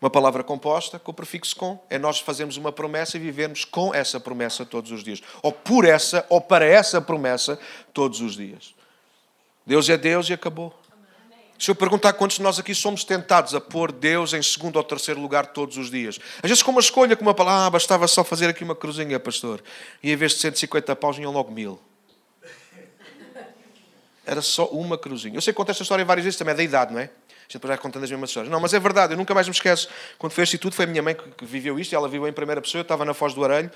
Uma 0.00 0.08
palavra 0.08 0.42
composta 0.42 0.98
com 0.98 1.10
o 1.10 1.14
prefixo 1.14 1.54
com. 1.54 1.78
É 1.90 1.98
nós 1.98 2.18
fazermos 2.20 2.56
uma 2.56 2.72
promessa 2.72 3.18
e 3.18 3.20
vivermos 3.20 3.66
com 3.66 3.94
essa 3.94 4.18
promessa 4.18 4.64
todos 4.64 4.90
os 4.90 5.04
dias. 5.04 5.20
Ou 5.42 5.52
por 5.52 5.84
essa, 5.84 6.24
ou 6.30 6.40
para 6.40 6.64
essa 6.64 7.02
promessa 7.02 7.58
todos 7.92 8.22
os 8.22 8.34
dias. 8.34 8.74
Deus 9.66 9.88
é 9.88 9.96
Deus 9.96 10.28
e 10.28 10.32
acabou. 10.32 10.74
Se 11.60 11.70
eu 11.70 11.74
perguntar 11.74 12.14
quantos 12.14 12.38
de 12.38 12.42
nós 12.42 12.58
aqui 12.58 12.74
somos 12.74 13.04
tentados 13.04 13.54
a 13.54 13.60
pôr 13.60 13.92
Deus 13.92 14.32
em 14.32 14.42
segundo 14.42 14.76
ou 14.76 14.82
terceiro 14.82 15.20
lugar 15.20 15.48
todos 15.48 15.76
os 15.76 15.90
dias. 15.90 16.18
Às 16.42 16.48
vezes 16.48 16.62
com 16.62 16.70
uma 16.70 16.80
escolha, 16.80 17.14
com 17.14 17.22
uma 17.22 17.34
palavra, 17.34 17.66
ah, 17.66 17.70
bastava 17.70 18.08
só 18.08 18.24
fazer 18.24 18.48
aqui 18.48 18.64
uma 18.64 18.74
cruzinha, 18.74 19.20
pastor. 19.20 19.62
E 20.02 20.10
em 20.10 20.16
vez 20.16 20.32
de 20.32 20.38
150 20.38 20.96
paus, 20.96 21.18
vinham 21.18 21.30
logo 21.30 21.52
mil. 21.52 21.78
Era 24.24 24.40
só 24.40 24.66
uma 24.68 24.96
cruzinha. 24.96 25.36
Eu 25.36 25.42
sei 25.42 25.52
que 25.52 25.56
conto 25.58 25.70
esta 25.70 25.82
história 25.82 26.02
várias 26.02 26.24
vezes, 26.24 26.38
também 26.38 26.52
é 26.52 26.56
da 26.56 26.62
idade, 26.62 26.94
não 26.94 27.00
é? 27.00 27.04
A 27.04 27.52
gente 27.52 27.66
vai 27.66 27.76
contando 27.76 28.04
as 28.04 28.10
mesmas 28.10 28.30
histórias. 28.30 28.50
Não, 28.50 28.60
mas 28.60 28.72
é 28.72 28.78
verdade, 28.78 29.12
eu 29.12 29.16
nunca 29.18 29.34
mais 29.34 29.46
me 29.46 29.52
esqueço. 29.52 29.88
Quando 30.16 30.32
foi 30.32 30.44
este 30.44 30.56
tudo, 30.56 30.74
foi 30.74 30.84
a 30.84 30.88
minha 30.88 31.02
mãe 31.02 31.14
que 31.14 31.44
viveu 31.44 31.78
isto, 31.78 31.94
ela 31.94 32.08
viveu 32.08 32.28
em 32.28 32.32
primeira 32.32 32.62
pessoa, 32.62 32.80
eu 32.80 32.82
estava 32.82 33.04
na 33.04 33.12
Foz 33.12 33.34
do 33.34 33.44
Arelho, 33.44 33.70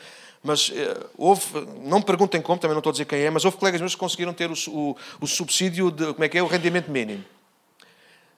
mas 0.45 0.69
uh, 0.69 0.75
houve, 1.17 1.43
não 1.83 1.99
me 1.99 2.05
perguntem 2.05 2.41
como, 2.43 2.61
também 2.61 2.75
não 2.75 2.81
estou 2.81 2.91
a 2.91 2.93
dizer 2.93 3.07
quem 3.07 3.23
é, 3.23 3.31
mas 3.31 3.47
houve 3.47 3.57
colegas 3.57 3.81
meus 3.81 3.95
que 3.95 4.01
conseguiram 4.01 4.35
ter 4.35 4.51
o, 4.51 4.55
o, 4.69 4.97
o 5.23 5.27
subsídio 5.27 5.91
de, 5.91 6.13
como 6.13 6.23
é 6.23 6.29
que 6.29 6.37
é, 6.37 6.43
o 6.43 6.47
rendimento 6.47 6.91
mínimo. 6.91 7.25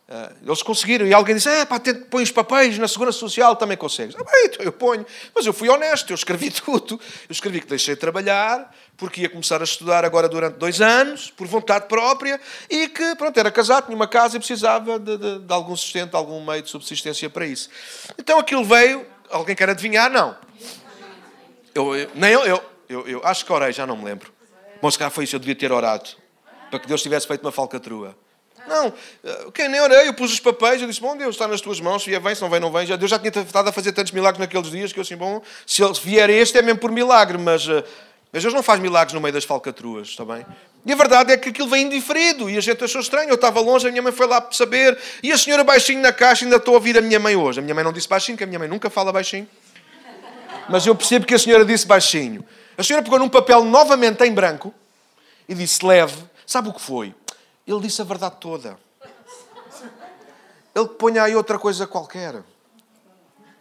Uh, 0.08 0.32
eles 0.46 0.62
conseguiram, 0.62 1.04
e 1.04 1.12
alguém 1.12 1.34
disse: 1.34 1.48
é, 1.48 1.64
pá, 1.64 1.80
põe 2.08 2.22
os 2.22 2.30
papéis 2.30 2.78
na 2.78 2.86
Segurança 2.86 3.18
Social, 3.18 3.56
também 3.56 3.76
consegues. 3.76 4.14
Ah, 4.14 4.22
bem, 4.22 4.44
então 4.44 4.64
eu 4.64 4.70
ponho. 4.70 5.04
Mas 5.34 5.44
eu 5.44 5.52
fui 5.52 5.68
honesto, 5.68 6.12
eu 6.12 6.14
escrevi 6.14 6.48
tudo. 6.64 6.94
Eu 7.28 7.32
escrevi 7.32 7.60
que 7.60 7.66
deixei 7.66 7.96
de 7.96 8.00
trabalhar, 8.00 8.72
porque 8.96 9.22
ia 9.22 9.28
começar 9.28 9.60
a 9.60 9.64
estudar 9.64 10.04
agora 10.04 10.28
durante 10.28 10.58
dois 10.58 10.80
anos, 10.80 11.32
por 11.32 11.48
vontade 11.48 11.88
própria, 11.88 12.40
e 12.70 12.86
que, 12.86 13.16
pronto, 13.16 13.36
era 13.36 13.50
casado, 13.50 13.86
tinha 13.86 13.96
uma 13.96 14.06
casa 14.06 14.36
e 14.36 14.38
precisava 14.38 14.96
de, 15.00 15.18
de, 15.18 15.38
de 15.40 15.52
algum 15.52 15.74
sustento, 15.74 16.16
algum 16.16 16.40
meio 16.44 16.62
de 16.62 16.70
subsistência 16.70 17.28
para 17.28 17.44
isso. 17.44 17.68
Então 18.16 18.38
aquilo 18.38 18.64
veio, 18.64 19.04
alguém 19.28 19.56
quer 19.56 19.70
adivinhar? 19.70 20.08
Não. 20.08 20.36
Eu, 21.76 21.94
eu 21.94 22.10
nem 22.14 22.32
eu, 22.32 22.46
eu, 22.46 22.62
eu, 22.88 23.08
eu, 23.08 23.20
acho 23.22 23.44
que 23.44 23.52
orei, 23.52 23.70
já 23.70 23.86
não 23.86 23.98
me 23.98 24.04
lembro. 24.04 24.32
Bom, 24.80 24.90
se 24.90 24.98
calhar 24.98 25.10
foi 25.10 25.24
isso, 25.24 25.36
eu 25.36 25.40
devia 25.40 25.54
ter 25.54 25.70
orado, 25.70 26.08
para 26.70 26.80
que 26.80 26.88
Deus 26.88 27.02
tivesse 27.02 27.26
feito 27.26 27.42
uma 27.42 27.52
falcatrua. 27.52 28.16
Não, 28.66 28.92
quem 29.52 29.68
nem 29.68 29.80
orei, 29.80 30.08
eu 30.08 30.14
pus 30.14 30.32
os 30.32 30.40
papéis, 30.40 30.80
eu 30.80 30.88
disse, 30.88 31.00
bom 31.00 31.14
Deus, 31.16 31.34
está 31.34 31.46
nas 31.46 31.60
tuas 31.60 31.78
mãos, 31.78 32.02
se 32.02 32.08
vier 32.08 32.20
vem, 32.20 32.34
se 32.34 32.40
não 32.40 32.48
vem, 32.48 32.58
não 32.58 32.72
vem. 32.72 32.86
Já, 32.86 32.96
Deus 32.96 33.10
já 33.10 33.18
tinha 33.18 33.30
estado 33.42 33.68
a 33.68 33.72
fazer 33.72 33.92
tantos 33.92 34.10
milagres 34.10 34.40
naqueles 34.40 34.70
dias 34.70 34.90
que 34.92 34.98
eu 34.98 35.02
assim, 35.02 35.16
bom, 35.16 35.42
se 35.66 35.82
vier 36.02 36.30
este 36.30 36.56
é 36.56 36.62
mesmo 36.62 36.80
por 36.80 36.90
milagre, 36.90 37.36
mas, 37.36 37.68
eh, 37.68 37.84
mas 38.32 38.42
Deus 38.42 38.54
não 38.54 38.62
faz 38.62 38.80
milagres 38.80 39.12
no 39.12 39.20
meio 39.20 39.34
das 39.34 39.44
falcatruas, 39.44 40.08
está 40.08 40.24
bem? 40.24 40.44
E 40.84 40.92
a 40.92 40.96
verdade 40.96 41.32
é 41.32 41.36
que 41.36 41.50
aquilo 41.50 41.68
vem 41.68 41.84
indiferido 41.84 42.48
e 42.48 42.56
a 42.56 42.60
gente 42.60 42.82
achou 42.82 43.00
estranho. 43.02 43.28
Eu 43.28 43.34
estava 43.34 43.60
longe, 43.60 43.86
a 43.86 43.90
minha 43.90 44.02
mãe 44.02 44.12
foi 44.12 44.26
lá 44.26 44.48
saber 44.50 44.98
e 45.22 45.30
a 45.30 45.38
senhora 45.38 45.62
baixinho 45.62 46.00
na 46.00 46.12
caixa, 46.12 46.44
ainda 46.44 46.56
estou 46.56 46.74
a 46.74 46.78
ouvir 46.78 46.96
a 46.96 47.02
minha 47.02 47.20
mãe 47.20 47.36
hoje. 47.36 47.60
A 47.60 47.62
minha 47.62 47.74
mãe 47.74 47.84
não 47.84 47.92
disse 47.92 48.08
baixinho, 48.08 48.38
que 48.38 48.44
a 48.44 48.46
minha 48.46 48.58
mãe 48.58 48.68
nunca 48.68 48.88
fala 48.88 49.12
baixinho. 49.12 49.46
Mas 50.68 50.86
eu 50.86 50.94
percebo 50.94 51.26
que 51.26 51.34
a 51.34 51.38
senhora 51.38 51.64
disse 51.64 51.86
baixinho. 51.86 52.44
A 52.76 52.82
senhora 52.82 53.02
pegou 53.02 53.18
num 53.18 53.28
papel 53.28 53.64
novamente 53.64 54.22
em 54.24 54.32
branco 54.32 54.74
e 55.48 55.54
disse 55.54 55.84
leve. 55.84 56.24
Sabe 56.46 56.68
o 56.68 56.72
que 56.72 56.80
foi? 56.80 57.14
Ele 57.66 57.80
disse 57.80 58.00
a 58.00 58.04
verdade 58.04 58.36
toda. 58.40 58.78
Ele 60.74 60.88
põe 60.88 61.18
aí 61.18 61.34
outra 61.34 61.58
coisa 61.58 61.86
qualquer. 61.86 62.42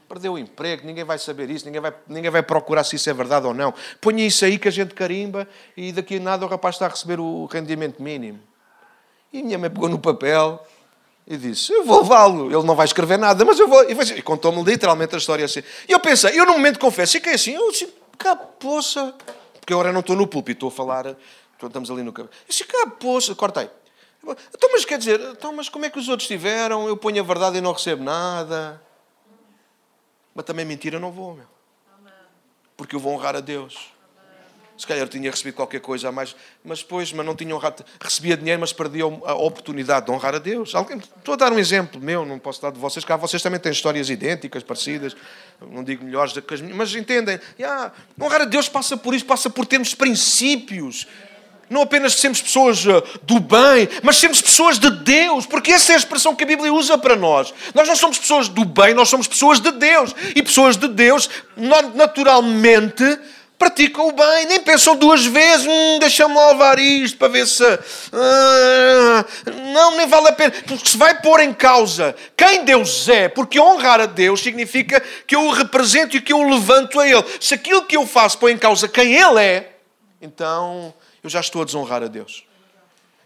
Perdeu 0.07 0.33
o 0.33 0.37
emprego, 0.37 0.85
ninguém 0.85 1.03
vai 1.03 1.17
saber 1.17 1.49
isso, 1.49 1.65
ninguém 1.65 1.81
vai, 1.81 1.93
ninguém 2.07 2.29
vai 2.29 2.43
procurar 2.43 2.83
se 2.83 2.95
isso 2.95 3.09
é 3.09 3.13
verdade 3.13 3.47
ou 3.47 3.53
não. 3.53 3.73
Põe 3.99 4.25
isso 4.25 4.45
aí 4.45 4.59
que 4.59 4.67
a 4.67 4.71
gente 4.71 4.93
carimba 4.93 5.47
e 5.75 5.91
daqui 5.91 6.17
a 6.17 6.19
nada 6.19 6.45
o 6.45 6.49
rapaz 6.49 6.75
está 6.75 6.85
a 6.85 6.89
receber 6.89 7.19
o 7.19 7.45
rendimento 7.45 8.03
mínimo. 8.03 8.39
E 9.33 9.41
minha 9.41 9.57
mãe 9.57 9.69
pegou 9.69 9.89
no 9.89 9.97
papel 9.97 10.65
e 11.27 11.37
disse: 11.37 11.73
Eu 11.73 11.83
vou 11.83 12.01
levá-lo. 12.01 12.45
Ele 12.45 12.65
não 12.65 12.75
vai 12.75 12.85
escrever 12.85 13.17
nada, 13.17 13.43
mas 13.43 13.59
eu 13.59 13.67
vou. 13.67 13.83
E 13.89 14.21
contou-me 14.21 14.63
literalmente 14.63 15.15
a 15.15 15.17
história 15.17 15.45
assim. 15.45 15.63
E 15.87 15.91
eu 15.91 15.99
pensei, 15.99 16.39
eu 16.39 16.45
no 16.45 16.53
momento 16.53 16.79
confesso, 16.79 17.13
fiquei 17.13 17.33
assim, 17.33 17.53
eu 17.53 17.71
disse: 17.71 17.93
Capoça. 18.17 19.13
Porque 19.59 19.73
agora 19.73 19.91
não 19.91 20.01
estou 20.01 20.15
no 20.15 20.27
púlpito, 20.27 20.67
estou 20.67 20.69
a 20.69 20.71
falar, 20.71 21.15
estamos 21.61 21.89
ali 21.89 22.03
no 22.03 22.13
cabelo. 22.13 22.33
Eu 22.43 22.49
disse: 22.49 22.63
Capoça, 22.65 23.33
cortei. 23.33 23.69
Então, 24.53 24.71
mas 24.71 24.83
quer 24.85 24.97
dizer, 24.97 25.19
então, 25.21 25.53
mas 25.53 25.69
como 25.69 25.85
é 25.85 25.89
que 25.89 25.99
os 25.99 26.09
outros 26.09 26.27
tiveram? 26.27 26.87
Eu 26.87 26.97
ponho 26.97 27.21
a 27.21 27.23
verdade 27.23 27.59
e 27.59 27.61
não 27.61 27.71
recebo 27.71 28.03
nada. 28.03 28.81
Mas 30.33 30.45
também 30.45 30.65
mentira 30.65 30.99
não 30.99 31.11
vou, 31.11 31.35
meu. 31.35 31.45
Porque 32.75 32.95
eu 32.95 32.99
vou 32.99 33.13
honrar 33.13 33.35
a 33.35 33.39
Deus. 33.39 33.94
Se 34.77 34.85
calhar 34.85 35.03
eu 35.03 35.07
tinha 35.07 35.31
recebido 35.31 35.55
qualquer 35.55 35.79
coisa 35.79 36.09
a 36.09 36.11
mais, 36.11 36.35
mas 36.63 36.79
depois 36.79 37.13
mas 37.13 37.25
não 37.25 37.33
tinha 37.33 37.55
honrado. 37.55 37.85
Recebia 37.99 38.35
dinheiro, 38.35 38.59
mas 38.59 38.73
perdia 38.73 39.03
a 39.03 39.33
oportunidade 39.35 40.05
de 40.05 40.11
honrar 40.11 40.35
a 40.35 40.39
Deus. 40.39 40.75
Alguém, 40.75 40.97
estou 40.97 41.33
a 41.33 41.37
dar 41.37 41.53
um 41.53 41.59
exemplo 41.59 42.01
meu, 42.01 42.25
não 42.25 42.37
posso 42.37 42.61
dar 42.61 42.71
de 42.71 42.79
vocês, 42.79 43.05
cá 43.05 43.15
vocês 43.15 43.41
também 43.41 43.59
têm 43.59 43.71
histórias 43.71 44.09
idênticas, 44.09 44.63
parecidas, 44.63 45.15
não 45.61 45.83
digo 45.83 46.03
melhores 46.03 46.33
do 46.33 46.41
que 46.41 46.53
as 46.53 46.59
minhas, 46.59 46.75
mas 46.75 46.93
entendem. 46.93 47.39
Yeah, 47.57 47.93
honrar 48.19 48.41
a 48.41 48.45
Deus 48.45 48.67
passa 48.67 48.97
por 48.97 49.15
isso, 49.15 49.25
passa 49.25 49.49
por 49.49 49.65
termos 49.65 49.93
princípios. 49.93 51.07
Não 51.69 51.81
apenas 51.81 52.13
sermos 52.15 52.41
pessoas 52.41 52.85
eh, 52.85 53.03
do 53.23 53.39
bem, 53.39 53.89
mas 54.03 54.17
sermos 54.17 54.41
pessoas 54.41 54.77
de 54.77 54.89
Deus, 54.89 55.45
porque 55.45 55.71
essa 55.71 55.93
é 55.93 55.95
a 55.95 55.97
expressão 55.97 56.35
que 56.35 56.43
a 56.43 56.47
Bíblia 56.47 56.71
usa 56.71 56.97
para 56.97 57.15
nós. 57.15 57.53
Nós 57.73 57.87
não 57.87 57.95
somos 57.95 58.19
pessoas 58.19 58.47
do 58.47 58.63
bem, 58.63 58.93
nós 58.93 59.09
somos 59.09 59.27
pessoas 59.27 59.59
de 59.59 59.71
Deus. 59.71 60.13
E 60.35 60.43
pessoas 60.43 60.77
de 60.77 60.87
Deus, 60.87 61.29
naturalmente, 61.95 63.03
praticam 63.65 64.09
o 64.09 64.11
bem, 64.11 64.45
nem 64.45 64.59
pensam 64.59 64.95
duas 64.95 65.25
vezes, 65.25 65.65
hum, 65.65 65.97
deixa-me 65.99 66.35
lá 66.35 66.51
levar 66.51 66.77
isto 66.77 67.17
para 67.17 67.29
ver 67.29 67.47
se. 67.47 67.63
Ah, 68.13 69.25
não, 69.73 69.97
nem 69.97 70.07
vale 70.07 70.27
a 70.27 70.31
pena, 70.33 70.53
porque 70.67 70.87
se 70.87 70.97
vai 70.97 71.19
pôr 71.19 71.39
em 71.39 71.51
causa 71.51 72.15
quem 72.37 72.63
Deus 72.63 73.09
é, 73.09 73.27
porque 73.27 73.59
honrar 73.59 73.99
a 73.99 74.05
Deus 74.05 74.41
significa 74.41 75.01
que 75.25 75.35
eu 75.35 75.47
o 75.47 75.51
represento 75.51 76.15
e 76.15 76.21
que 76.21 76.31
eu 76.31 76.39
o 76.39 76.49
levanto 76.49 76.99
a 76.99 77.07
Ele. 77.07 77.23
Se 77.39 77.55
aquilo 77.55 77.85
que 77.85 77.97
eu 77.97 78.05
faço 78.05 78.37
põe 78.37 78.53
em 78.53 78.57
causa 78.57 78.87
quem 78.87 79.15
Ele 79.15 79.39
é, 79.41 79.77
então 80.21 80.93
eu 81.23 81.29
já 81.29 81.39
estou 81.39 81.63
a 81.63 81.65
desonrar 81.65 82.03
a 82.03 82.07
Deus. 82.07 82.43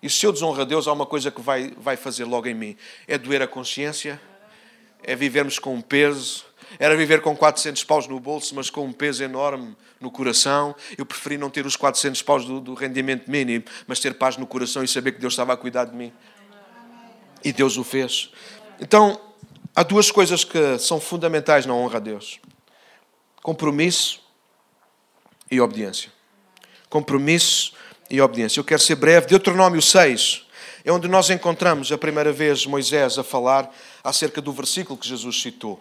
E 0.01 0.09
se 0.09 0.25
eu 0.25 0.31
desonro 0.31 0.61
a 0.61 0.65
Deus, 0.65 0.87
há 0.87 0.93
uma 0.93 1.05
coisa 1.05 1.29
que 1.29 1.41
vai, 1.41 1.73
vai 1.77 1.97
fazer 1.97 2.23
logo 2.23 2.47
em 2.47 2.53
mim: 2.53 2.77
é 3.05 3.17
doer 3.17 3.41
a 3.41 3.47
consciência, 3.47 4.21
é 5.03 5.15
vivermos 5.15 5.59
com 5.59 5.75
um 5.75 5.81
peso. 5.81 6.48
Era 6.77 6.95
viver 6.95 7.21
com 7.21 7.35
400 7.35 7.83
paus 7.83 8.07
no 8.07 8.19
bolso, 8.19 8.53
mas 8.53 8.69
com 8.69 8.85
um 8.85 8.93
peso 8.93 9.23
enorme 9.23 9.75
no 9.99 10.11
coração. 10.11 10.75
Eu 10.97 11.05
preferi 11.05 11.37
não 11.37 11.49
ter 11.49 11.65
os 11.65 11.75
400 11.75 12.21
paus 12.21 12.45
do, 12.45 12.59
do 12.59 12.73
rendimento 12.73 13.29
mínimo, 13.29 13.65
mas 13.87 13.99
ter 13.99 14.13
paz 14.13 14.37
no 14.37 14.45
coração 14.45 14.83
e 14.83 14.87
saber 14.87 15.13
que 15.13 15.19
Deus 15.19 15.33
estava 15.33 15.53
a 15.53 15.57
cuidar 15.57 15.85
de 15.85 15.95
mim. 15.95 16.13
E 17.43 17.51
Deus 17.51 17.77
o 17.77 17.83
fez. 17.83 18.31
Então, 18.79 19.19
há 19.75 19.81
duas 19.83 20.11
coisas 20.11 20.43
que 20.43 20.77
são 20.77 20.99
fundamentais 20.99 21.65
na 21.65 21.73
honra 21.73 21.97
a 21.97 21.99
Deus: 21.99 22.39
compromisso 23.41 24.21
e 25.49 25.59
obediência. 25.59 26.11
Compromisso 26.89 27.73
e 28.09 28.21
obediência. 28.21 28.59
Eu 28.59 28.63
quero 28.63 28.81
ser 28.81 28.95
breve. 28.95 29.27
Deuteronômio 29.27 29.81
6 29.81 30.45
é 30.83 30.91
onde 30.91 31.07
nós 31.07 31.29
encontramos 31.29 31.91
a 31.91 31.97
primeira 31.97 32.31
vez 32.31 32.65
Moisés 32.65 33.17
a 33.17 33.23
falar 33.23 33.73
acerca 34.03 34.41
do 34.41 34.51
versículo 34.51 34.97
que 34.97 35.07
Jesus 35.07 35.41
citou. 35.41 35.79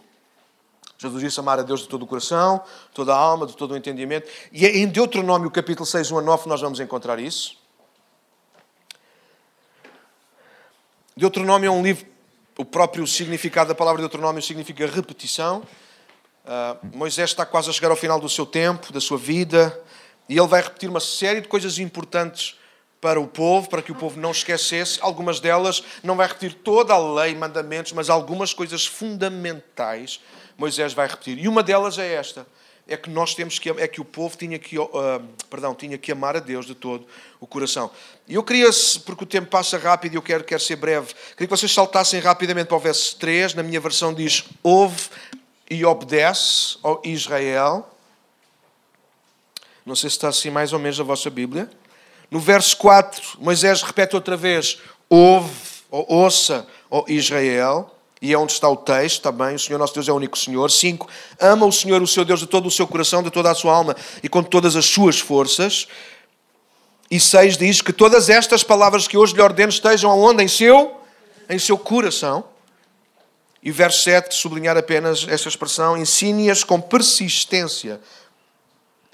Jesus 1.00 1.22
disse 1.22 1.38
amar 1.38 1.60
a 1.60 1.62
Deus 1.62 1.82
de 1.82 1.88
todo 1.88 2.02
o 2.02 2.06
coração, 2.08 2.60
toda 2.92 3.14
a 3.14 3.16
alma, 3.16 3.46
de 3.46 3.56
todo 3.56 3.70
o 3.70 3.76
entendimento. 3.76 4.28
E 4.50 4.66
é 4.66 4.78
em 4.78 4.88
Deuteronômio 4.88 5.48
capítulo 5.48 5.86
6, 5.86 6.10
1 6.10 6.18
a 6.18 6.22
9, 6.22 6.48
nós 6.48 6.60
vamos 6.60 6.80
encontrar 6.80 7.20
isso. 7.20 7.56
Deuteronômio 11.16 11.68
é 11.68 11.70
um 11.70 11.82
livro, 11.82 12.04
o 12.58 12.64
próprio 12.64 13.06
significado 13.06 13.68
da 13.68 13.76
palavra 13.76 14.00
Deuteronômio 14.00 14.42
significa 14.42 14.88
repetição. 14.88 15.62
Uh, 16.44 16.96
Moisés 16.96 17.30
está 17.30 17.46
quase 17.46 17.70
a 17.70 17.72
chegar 17.72 17.90
ao 17.90 17.96
final 17.96 18.18
do 18.18 18.28
seu 18.28 18.44
tempo, 18.44 18.92
da 18.92 19.00
sua 19.00 19.18
vida. 19.18 19.80
E 20.28 20.36
ele 20.36 20.48
vai 20.48 20.62
repetir 20.62 20.90
uma 20.90 21.00
série 21.00 21.40
de 21.40 21.46
coisas 21.46 21.78
importantes 21.78 22.58
para 23.00 23.20
o 23.20 23.28
povo, 23.28 23.68
para 23.68 23.82
que 23.82 23.92
o 23.92 23.94
povo 23.94 24.18
não 24.18 24.32
esquecesse. 24.32 24.98
Algumas 25.00 25.38
delas, 25.38 25.80
não 26.02 26.16
vai 26.16 26.26
repetir 26.26 26.54
toda 26.54 26.92
a 26.92 26.98
lei, 26.98 27.36
mandamentos, 27.36 27.92
mas 27.92 28.10
algumas 28.10 28.52
coisas 28.52 28.84
fundamentais 28.84 30.20
Moisés 30.58 30.92
vai 30.92 31.06
repetir. 31.06 31.38
E 31.38 31.46
uma 31.46 31.62
delas 31.62 31.96
é 31.98 32.12
esta: 32.12 32.44
é 32.88 32.96
que 32.96 33.08
nós 33.08 33.34
temos 33.34 33.58
que 33.58 33.70
é 33.70 33.86
que 33.86 34.00
o 34.00 34.04
povo 34.04 34.36
tinha 34.36 34.58
que, 34.58 34.78
uh, 34.78 34.88
perdão, 35.48 35.74
tinha 35.74 35.96
que 35.96 36.10
amar 36.10 36.36
a 36.36 36.40
Deus 36.40 36.66
de 36.66 36.74
todo 36.74 37.06
o 37.38 37.46
coração. 37.46 37.90
E 38.26 38.34
eu 38.34 38.42
queria, 38.42 38.68
porque 39.06 39.24
o 39.24 39.26
tempo 39.26 39.46
passa 39.48 39.78
rápido 39.78 40.14
e 40.14 40.16
eu 40.16 40.22
quero, 40.22 40.42
quero 40.42 40.60
ser 40.60 40.76
breve, 40.76 41.14
queria 41.32 41.46
que 41.46 41.56
vocês 41.56 41.70
saltassem 41.70 42.18
rapidamente 42.18 42.66
para 42.66 42.76
o 42.76 42.80
verso 42.80 43.16
3. 43.16 43.54
Na 43.54 43.62
minha 43.62 43.78
versão 43.78 44.12
diz: 44.12 44.44
Ouve 44.62 45.08
e 45.70 45.84
obedece, 45.84 46.78
ó 46.82 47.00
Israel. 47.04 47.88
Não 49.86 49.94
sei 49.94 50.10
se 50.10 50.16
está 50.16 50.28
assim 50.28 50.50
mais 50.50 50.72
ou 50.72 50.78
menos 50.78 50.98
a 50.98 51.04
vossa 51.04 51.30
Bíblia. 51.30 51.70
No 52.30 52.40
verso 52.40 52.76
4, 52.78 53.38
Moisés 53.38 53.82
repete 53.82 54.16
outra 54.16 54.36
vez: 54.36 54.80
Ouve, 55.08 55.54
ou 55.90 56.06
ouça, 56.08 56.66
ó 56.90 57.04
Israel. 57.06 57.94
E 58.20 58.32
é 58.32 58.38
onde 58.38 58.52
está 58.52 58.68
o 58.68 58.76
texto 58.76 59.22
também. 59.22 59.54
O 59.54 59.58
Senhor 59.58 59.78
nosso 59.78 59.94
Deus 59.94 60.08
é 60.08 60.12
o 60.12 60.16
único 60.16 60.36
Senhor. 60.36 60.70
5. 60.70 61.08
Ama 61.40 61.66
o 61.66 61.72
Senhor, 61.72 62.02
o 62.02 62.06
seu 62.06 62.24
Deus, 62.24 62.40
de 62.40 62.46
todo 62.46 62.66
o 62.66 62.70
seu 62.70 62.86
coração, 62.86 63.22
de 63.22 63.30
toda 63.30 63.50
a 63.50 63.54
sua 63.54 63.74
alma 63.74 63.96
e 64.22 64.28
com 64.28 64.42
todas 64.42 64.76
as 64.76 64.86
suas 64.86 65.20
forças. 65.20 65.86
E 67.10 67.18
6 67.18 67.56
diz 67.56 67.80
que 67.80 67.92
todas 67.92 68.28
estas 68.28 68.62
palavras 68.62 69.06
que 69.08 69.16
hoje 69.16 69.34
lhe 69.34 69.40
ordeno 69.40 69.70
estejam 69.70 70.10
aonde? 70.10 70.42
Em 70.42 70.48
seu, 70.48 71.00
em 71.48 71.58
seu 71.58 71.78
coração. 71.78 72.44
E 73.62 73.70
verso 73.70 74.02
7, 74.02 74.34
sublinhar 74.34 74.76
apenas 74.76 75.26
esta 75.28 75.48
expressão, 75.48 75.96
ensine-as 75.96 76.62
com 76.62 76.80
persistência 76.80 78.00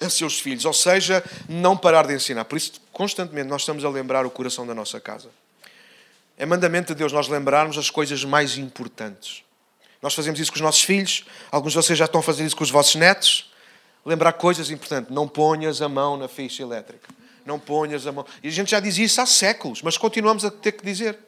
a 0.00 0.10
seus 0.10 0.38
filhos, 0.38 0.64
ou 0.64 0.72
seja, 0.72 1.24
não 1.48 1.76
parar 1.76 2.06
de 2.06 2.14
ensinar. 2.14 2.44
Por 2.44 2.56
isso, 2.56 2.72
constantemente, 2.92 3.48
nós 3.48 3.62
estamos 3.62 3.84
a 3.84 3.88
lembrar 3.88 4.26
o 4.26 4.30
coração 4.30 4.66
da 4.66 4.74
nossa 4.74 5.00
casa. 5.00 5.30
É 6.36 6.44
mandamento 6.44 6.94
de 6.94 6.98
Deus 6.98 7.12
nós 7.12 7.28
lembrarmos 7.28 7.78
as 7.78 7.90
coisas 7.90 8.24
mais 8.24 8.58
importantes. 8.58 9.44
Nós 10.02 10.14
fazemos 10.14 10.38
isso 10.38 10.50
com 10.50 10.56
os 10.56 10.60
nossos 10.60 10.82
filhos, 10.82 11.24
alguns 11.50 11.72
de 11.72 11.76
vocês 11.76 11.98
já 11.98 12.04
estão 12.04 12.20
a 12.20 12.22
fazer 12.22 12.44
isso 12.44 12.56
com 12.56 12.64
os 12.64 12.70
vossos 12.70 12.94
netos. 12.96 13.52
Lembrar 14.04 14.34
coisas 14.34 14.70
importantes. 14.70 15.10
Não 15.10 15.26
ponhas 15.26 15.80
a 15.80 15.88
mão 15.88 16.16
na 16.16 16.28
ficha 16.28 16.62
elétrica. 16.62 17.08
Não 17.46 17.58
ponhas 17.58 18.06
a 18.06 18.12
mão. 18.12 18.26
E 18.42 18.48
a 18.48 18.50
gente 18.50 18.70
já 18.72 18.80
diz 18.80 18.98
isso 18.98 19.20
há 19.20 19.26
séculos, 19.26 19.80
mas 19.80 19.96
continuamos 19.96 20.44
a 20.44 20.50
ter 20.50 20.72
que 20.72 20.84
dizer. 20.84 21.18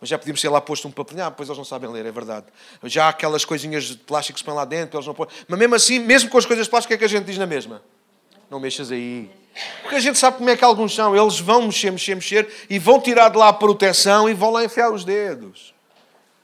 Mas 0.00 0.08
já 0.08 0.18
podíamos 0.18 0.40
ter 0.40 0.48
lá 0.48 0.60
posto 0.60 0.88
um 0.88 0.90
papelinho. 0.90 1.26
Ah, 1.26 1.30
pois 1.30 1.48
eles 1.48 1.56
não 1.56 1.64
sabem 1.64 1.88
ler, 1.88 2.04
é 2.04 2.10
verdade. 2.10 2.46
Já 2.84 3.06
há 3.06 3.08
aquelas 3.10 3.44
coisinhas 3.44 3.84
de 3.84 3.98
plástico 3.98 4.34
que 4.34 4.40
se 4.40 4.44
põem 4.44 4.56
lá 4.56 4.64
dentro, 4.64 4.96
eles 4.96 5.06
não 5.06 5.14
põem. 5.14 5.28
Mas 5.46 5.58
mesmo 5.58 5.76
assim, 5.76 6.00
mesmo 6.00 6.28
com 6.28 6.38
as 6.38 6.44
coisas 6.44 6.66
de 6.66 6.70
plástico, 6.70 6.92
o 6.92 6.98
que 6.98 7.04
é 7.04 7.06
que 7.08 7.14
a 7.14 7.18
gente 7.18 7.26
diz 7.26 7.38
na 7.38 7.46
mesma? 7.46 7.80
Não 8.52 8.60
mexas 8.60 8.92
aí. 8.92 9.30
Porque 9.80 9.94
a 9.94 10.00
gente 10.00 10.18
sabe 10.18 10.36
como 10.36 10.50
é 10.50 10.54
que 10.54 10.62
alguns 10.62 10.94
são. 10.94 11.16
Eles 11.16 11.40
vão 11.40 11.62
mexer, 11.62 11.90
mexer, 11.90 12.14
mexer 12.14 12.66
e 12.68 12.78
vão 12.78 13.00
tirar 13.00 13.30
de 13.30 13.38
lá 13.38 13.48
a 13.48 13.52
proteção 13.54 14.28
e 14.28 14.34
vão 14.34 14.50
lá 14.50 14.62
enfiar 14.62 14.92
os 14.92 15.06
dedos. 15.06 15.72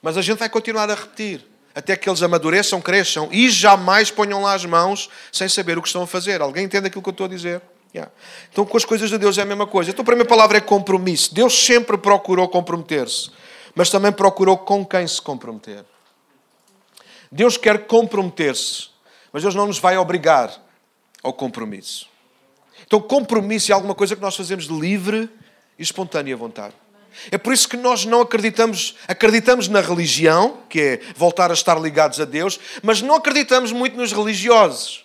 Mas 0.00 0.16
a 0.16 0.22
gente 0.22 0.38
vai 0.38 0.48
continuar 0.48 0.88
a 0.88 0.94
repetir. 0.94 1.44
Até 1.74 1.94
que 1.96 2.08
eles 2.08 2.22
amadureçam, 2.22 2.80
cresçam 2.80 3.28
e 3.30 3.50
jamais 3.50 4.10
ponham 4.10 4.40
lá 4.40 4.54
as 4.54 4.64
mãos 4.64 5.10
sem 5.30 5.50
saber 5.50 5.76
o 5.76 5.82
que 5.82 5.88
estão 5.88 6.00
a 6.00 6.06
fazer. 6.06 6.40
Alguém 6.40 6.64
entende 6.64 6.86
aquilo 6.86 7.02
que 7.02 7.10
eu 7.10 7.12
estou 7.12 7.26
a 7.26 7.28
dizer? 7.28 7.60
Yeah. 7.94 8.10
Então, 8.50 8.64
com 8.64 8.78
as 8.78 8.86
coisas 8.86 9.10
de 9.10 9.18
Deus 9.18 9.36
é 9.36 9.42
a 9.42 9.44
mesma 9.44 9.66
coisa. 9.66 9.90
Então, 9.90 10.02
a 10.02 10.06
primeira 10.06 10.26
palavra 10.26 10.56
é 10.56 10.62
compromisso. 10.62 11.34
Deus 11.34 11.52
sempre 11.66 11.98
procurou 11.98 12.48
comprometer-se 12.48 13.30
mas 13.74 13.90
também 13.90 14.10
procurou 14.10 14.58
com 14.58 14.84
quem 14.84 15.06
se 15.06 15.22
comprometer. 15.22 15.84
Deus 17.30 17.56
quer 17.56 17.86
comprometer-se, 17.86 18.88
mas 19.30 19.42
Deus 19.42 19.54
não 19.54 19.68
nos 19.68 19.78
vai 19.78 19.96
obrigar 19.96 20.67
ao 21.28 21.32
compromisso. 21.32 22.08
Então, 22.86 23.00
compromisso 23.00 23.70
é 23.70 23.74
alguma 23.74 23.94
coisa 23.94 24.16
que 24.16 24.22
nós 24.22 24.34
fazemos 24.34 24.66
de 24.66 24.72
livre 24.72 25.28
e 25.78 25.82
espontânea 25.82 26.36
vontade. 26.36 26.74
É 27.30 27.38
por 27.38 27.52
isso 27.52 27.68
que 27.68 27.76
nós 27.76 28.04
não 28.04 28.20
acreditamos, 28.20 28.94
acreditamos 29.06 29.68
na 29.68 29.80
religião, 29.80 30.58
que 30.68 30.80
é 30.80 31.00
voltar 31.16 31.50
a 31.50 31.54
estar 31.54 31.78
ligados 31.80 32.20
a 32.20 32.24
Deus, 32.24 32.58
mas 32.82 33.02
não 33.02 33.16
acreditamos 33.16 33.72
muito 33.72 33.96
nos 33.96 34.12
religiosos. 34.12 35.04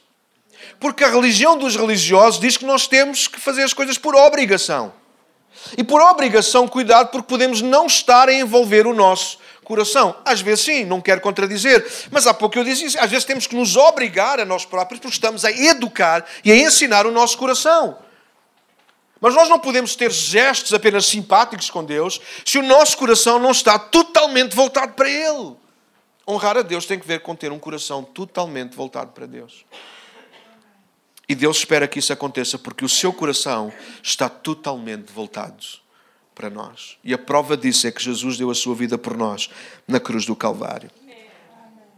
Porque 0.80 1.04
a 1.04 1.10
religião 1.10 1.58
dos 1.58 1.76
religiosos 1.76 2.40
diz 2.40 2.58
que 2.58 2.66
nós 2.66 2.88
temos 2.88 3.28
que 3.28 3.40
fazer 3.40 3.64
as 3.64 3.74
coisas 3.74 3.98
por 3.98 4.16
obrigação. 4.16 4.94
E 5.78 5.84
por 5.84 6.02
obrigação, 6.02 6.68
cuidado, 6.68 7.10
porque 7.10 7.28
podemos 7.28 7.62
não 7.62 7.88
estar 7.88 8.30
a 8.30 8.34
envolver 8.34 8.86
o 8.86 8.94
nosso 8.94 9.40
coração. 9.64 10.16
Às 10.24 10.42
vezes 10.42 10.66
sim, 10.66 10.86
não 10.86 11.02
quero 11.02 11.22
contradizer, 11.22 11.86
mas 12.12 12.28
há 12.28 12.34
pouco 12.34 12.58
eu 12.58 12.64
disse 12.64 12.86
isso. 12.86 13.00
Às 13.00 13.10
vezes 13.10 13.26
temos 13.26 13.48
que 13.48 13.56
nos 13.56 13.76
obrigar 13.76 14.40
a 14.40 14.46
nós 14.46 14.66
próprios, 14.66 15.00
porque 15.00 15.14
estamos 15.14 15.44
a 15.46 15.52
educar 15.52 16.26
e 16.44 16.52
a 16.52 16.56
ensinar 16.56 17.06
o 17.06 17.12
nosso 17.12 17.38
coração. 17.38 17.98
Mas 19.20 19.34
nós 19.36 19.48
não 19.48 19.58
podemos 19.58 19.96
ter 19.96 20.12
gestos 20.12 20.74
apenas 20.74 21.06
simpáticos 21.06 21.70
com 21.70 21.84
Deus 21.84 22.20
se 22.46 22.58
o 22.58 22.64
nosso 22.64 22.98
coração 22.98 23.40
não 23.40 23.52
está 23.52 23.80
totalmente 23.80 24.56
voltado 24.56 24.94
para 24.94 25.10
Ele. 25.10 25.56
Honrar 26.28 26.58
a 26.58 26.62
Deus 26.62 26.86
tem 26.86 27.00
que 27.00 27.08
ver 27.08 27.22
com 27.22 27.36
ter 27.36 27.52
um 27.52 27.60
coração 27.60 28.04
totalmente 28.04 28.76
voltado 28.76 29.12
para 29.12 29.26
Deus. 29.26 29.66
E 31.28 31.34
Deus 31.34 31.58
espera 31.58 31.88
que 31.88 32.00
isso 32.00 32.12
aconteça 32.12 32.58
porque 32.58 32.84
o 32.84 32.90
seu 32.90 33.14
coração 33.14 33.72
está 34.02 34.28
totalmente 34.28 35.12
voltado 35.12 35.83
para 36.34 36.50
nós. 36.50 36.98
E 37.04 37.14
a 37.14 37.18
prova 37.18 37.56
disso 37.56 37.88
é 37.88 37.92
que 37.92 38.02
Jesus 38.02 38.38
deu 38.38 38.50
a 38.50 38.56
sua 38.56 38.76
vida 38.76 38.98
por 38.98 39.16
nós 39.16 39.50
na 39.88 40.00
cruz 40.00 40.26
do 40.26 40.36
Calvário. 40.36 40.90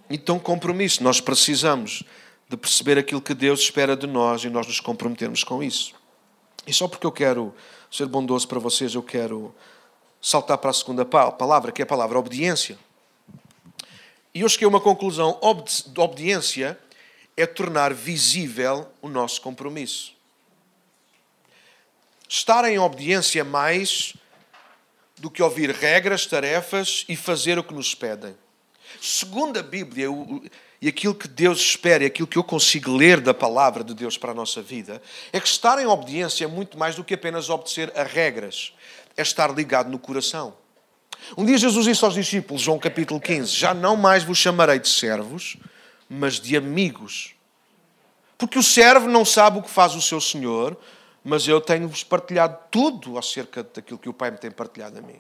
Então, 0.10 0.38
compromisso. 0.38 1.04
Nós 1.04 1.20
precisamos 1.20 2.04
de 2.48 2.56
perceber 2.56 2.98
aquilo 2.98 3.22
que 3.22 3.34
Deus 3.34 3.62
espera 3.62 3.96
de 3.96 4.06
nós 4.06 4.44
e 4.44 4.50
nós 4.50 4.68
nos 4.68 4.80
comprometermos 4.80 5.44
com 5.44 5.64
isso. 5.64 5.94
E 6.68 6.74
só 6.74 6.88
porque 6.88 7.06
eu 7.06 7.12
quero 7.12 7.54
ser 7.92 8.08
bondoso 8.08 8.48
para 8.48 8.60
vocês, 8.60 8.94
eu 8.94 9.04
quero 9.04 9.54
saltar 10.22 10.58
para 10.58 10.70
a 10.70 10.74
segunda 10.74 11.06
palavra, 11.06 11.72
que 11.72 11.82
é 11.82 11.84
a 11.84 11.88
palavra 11.88 12.20
obediência. 12.20 12.78
E 14.34 14.42
eu 14.42 14.50
cheguei 14.50 14.66
a 14.66 14.70
uma 14.70 14.82
conclusão: 14.82 15.40
obediência 15.42 16.78
é 17.38 17.46
tornar 17.46 17.94
visível 17.94 18.88
o 19.02 19.10
nosso 19.10 19.42
compromisso. 19.42 20.14
Estar 22.28 22.66
em 22.66 22.80
obediência 22.80 23.44
mais 23.44 24.14
do 25.18 25.30
que 25.30 25.42
ouvir 25.42 25.72
regras, 25.72 26.26
tarefas 26.26 27.06
e 27.08 27.16
fazer 27.16 27.58
o 27.58 27.64
que 27.64 27.74
nos 27.74 27.96
pedem. 27.96 28.36
Segundo 29.02 29.58
a 29.58 29.64
Bíblia 29.64 30.08
e 30.82 30.88
aquilo 30.88 31.16
que 31.16 31.28
Deus 31.28 31.60
espera 31.60 32.04
e 32.04 32.08
aquilo 32.08 32.28
que 32.28 32.38
eu 32.38 32.44
consigo 32.44 32.92
ler 32.92 33.20
da 33.20 33.34
palavra 33.34 33.84
de 33.84 33.94
Deus 33.94 34.18
para 34.18 34.32
a 34.32 34.36
nossa 34.36 34.62
vida, 34.62 35.02
é 35.32 35.40
que 35.40 35.48
estar 35.48 35.80
em 35.80 35.86
obediência 35.86 36.46
é 36.46 36.48
muito 36.48 36.78
mais 36.78 36.96
do 36.96 37.04
que 37.04 37.14
apenas 37.14 37.50
obedecer 37.50 37.92
a 37.96 38.04
regras, 38.04 38.74
é 39.16 39.22
estar 39.22 39.54
ligado 39.54 39.90
no 39.90 40.00
coração. 40.00 40.56
Um 41.38 41.46
dia 41.46 41.58
Jesus 41.58 41.86
disse 41.86 42.04
aos 42.04 42.14
discípulos, 42.14 42.62
João 42.62 42.78
capítulo 42.78 43.20
15: 43.20 43.52
Já 43.52 43.74
não 43.74 43.96
mais 43.96 44.24
vos 44.24 44.38
chamarei 44.38 44.80
de 44.80 44.90
servos, 44.90 45.58
mas 46.10 46.40
de 46.40 46.56
amigos. 46.56 47.34
Porque 48.38 48.60
o 48.60 48.64
servo 48.64 49.08
não 49.08 49.24
sabe 49.24 49.60
o 49.60 49.62
que 49.62 49.70
faz 49.70 49.96
o 49.96 50.02
seu 50.02 50.20
senhor, 50.20 50.78
mas 51.26 51.48
eu 51.48 51.60
tenho-vos 51.60 52.04
partilhado 52.04 52.56
tudo 52.70 53.18
acerca 53.18 53.64
daquilo 53.64 53.98
que 53.98 54.08
o 54.08 54.14
Pai 54.14 54.30
me 54.30 54.38
tem 54.38 54.52
partilhado 54.52 55.00
a 55.00 55.02
mim. 55.02 55.20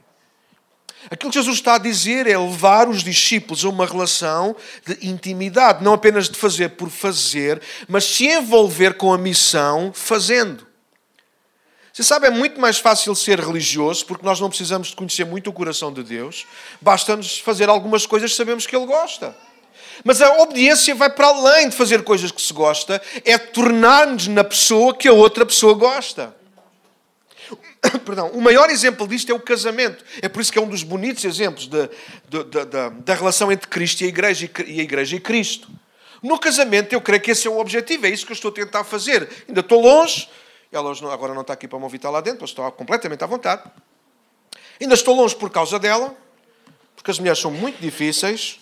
Aquilo 1.09 1.31
que 1.31 1.37
Jesus 1.37 1.57
está 1.57 1.75
a 1.75 1.79
dizer 1.79 2.27
é 2.27 2.37
levar 2.37 2.87
os 2.87 3.03
discípulos 3.03 3.65
a 3.65 3.69
uma 3.69 3.87
relação 3.87 4.55
de 4.85 5.07
intimidade, 5.07 5.83
não 5.83 5.93
apenas 5.93 6.29
de 6.29 6.37
fazer 6.37 6.69
por 6.69 6.91
fazer, 6.91 7.59
mas 7.87 8.05
se 8.05 8.27
envolver 8.27 8.93
com 8.93 9.11
a 9.11 9.17
missão 9.17 9.91
fazendo. 9.93 10.65
Você 11.91 12.03
sabe, 12.03 12.27
é 12.27 12.29
muito 12.29 12.59
mais 12.61 12.77
fácil 12.77 13.15
ser 13.15 13.39
religioso 13.39 14.05
porque 14.05 14.25
nós 14.25 14.39
não 14.39 14.49
precisamos 14.49 14.89
de 14.89 14.95
conhecer 14.95 15.25
muito 15.25 15.49
o 15.49 15.53
coração 15.53 15.91
de 15.91 16.03
Deus, 16.03 16.45
basta-nos 16.79 17.39
fazer 17.39 17.67
algumas 17.67 18.05
coisas 18.05 18.31
que 18.31 18.37
sabemos 18.37 18.67
que 18.67 18.75
Ele 18.75 18.85
gosta. 18.85 19.35
Mas 20.03 20.21
a 20.21 20.41
obediência 20.41 20.93
vai 20.95 21.09
para 21.09 21.27
além 21.27 21.69
de 21.69 21.75
fazer 21.75 22.03
coisas 22.03 22.31
que 22.31 22.41
se 22.41 22.53
gosta, 22.53 23.01
é 23.23 23.37
tornar-nos 23.37 24.27
na 24.27 24.43
pessoa 24.43 24.95
que 24.95 25.07
a 25.07 25.13
outra 25.13 25.45
pessoa 25.45 25.73
gosta. 25.73 26.35
Perdão, 28.05 28.29
o 28.29 28.41
maior 28.41 28.69
exemplo 28.69 29.07
disto 29.07 29.31
é 29.31 29.35
o 29.35 29.39
casamento. 29.39 30.03
É 30.21 30.27
por 30.27 30.41
isso 30.41 30.51
que 30.51 30.59
é 30.59 30.61
um 30.61 30.67
dos 30.67 30.83
bonitos 30.83 31.23
exemplos 31.23 31.67
da, 31.67 31.89
da, 32.29 32.89
da 32.89 33.13
relação 33.13 33.51
entre 33.51 33.67
Cristo 33.67 34.01
e 34.01 34.05
a, 34.05 34.07
igreja, 34.07 34.49
e 34.65 34.79
a 34.79 34.83
Igreja 34.83 35.15
e 35.15 35.19
Cristo. 35.19 35.69
No 36.21 36.39
casamento, 36.39 36.93
eu 36.93 37.01
creio 37.01 37.21
que 37.21 37.31
esse 37.31 37.47
é 37.47 37.51
o 37.51 37.59
objetivo, 37.59 38.07
é 38.07 38.09
isso 38.09 38.25
que 38.25 38.31
eu 38.31 38.35
estou 38.35 38.49
a 38.49 38.53
tentar 38.53 38.83
fazer. 38.83 39.29
Ainda 39.47 39.59
estou 39.59 39.81
longe, 39.81 40.27
ela 40.71 40.91
agora 41.13 41.33
não 41.33 41.41
está 41.41 41.53
aqui 41.53 41.67
para 41.67 41.77
me 41.77 41.83
ouvir, 41.83 41.97
está 41.97 42.09
lá 42.09 42.21
dentro, 42.21 42.45
estou 42.45 42.69
completamente 42.71 43.23
à 43.23 43.27
vontade. 43.27 43.63
Ainda 44.81 44.95
estou 44.95 45.15
longe 45.15 45.35
por 45.35 45.49
causa 45.49 45.77
dela, 45.77 46.15
porque 46.95 47.11
as 47.11 47.19
mulheres 47.19 47.39
são 47.39 47.51
muito 47.51 47.79
difíceis, 47.79 48.59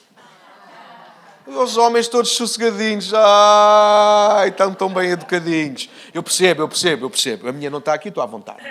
os 1.46 1.78
homens 1.78 2.08
todos 2.08 2.32
sossegadinhos, 2.32 3.14
ai, 3.14 4.50
estão 4.50 4.74
tão 4.74 4.90
bem 4.90 5.12
educadinhos. 5.12 5.90
Eu 6.14 6.24
percebo, 6.24 6.62
eu 6.62 6.68
percebo, 6.68 7.06
eu 7.06 7.10
percebo. 7.10 7.50
A 7.50 7.52
minha 7.52 7.70
não 7.70 7.80
está 7.80 7.94
aqui, 7.94 8.10
estou 8.10 8.24
à 8.24 8.26
vontade. 8.26 8.64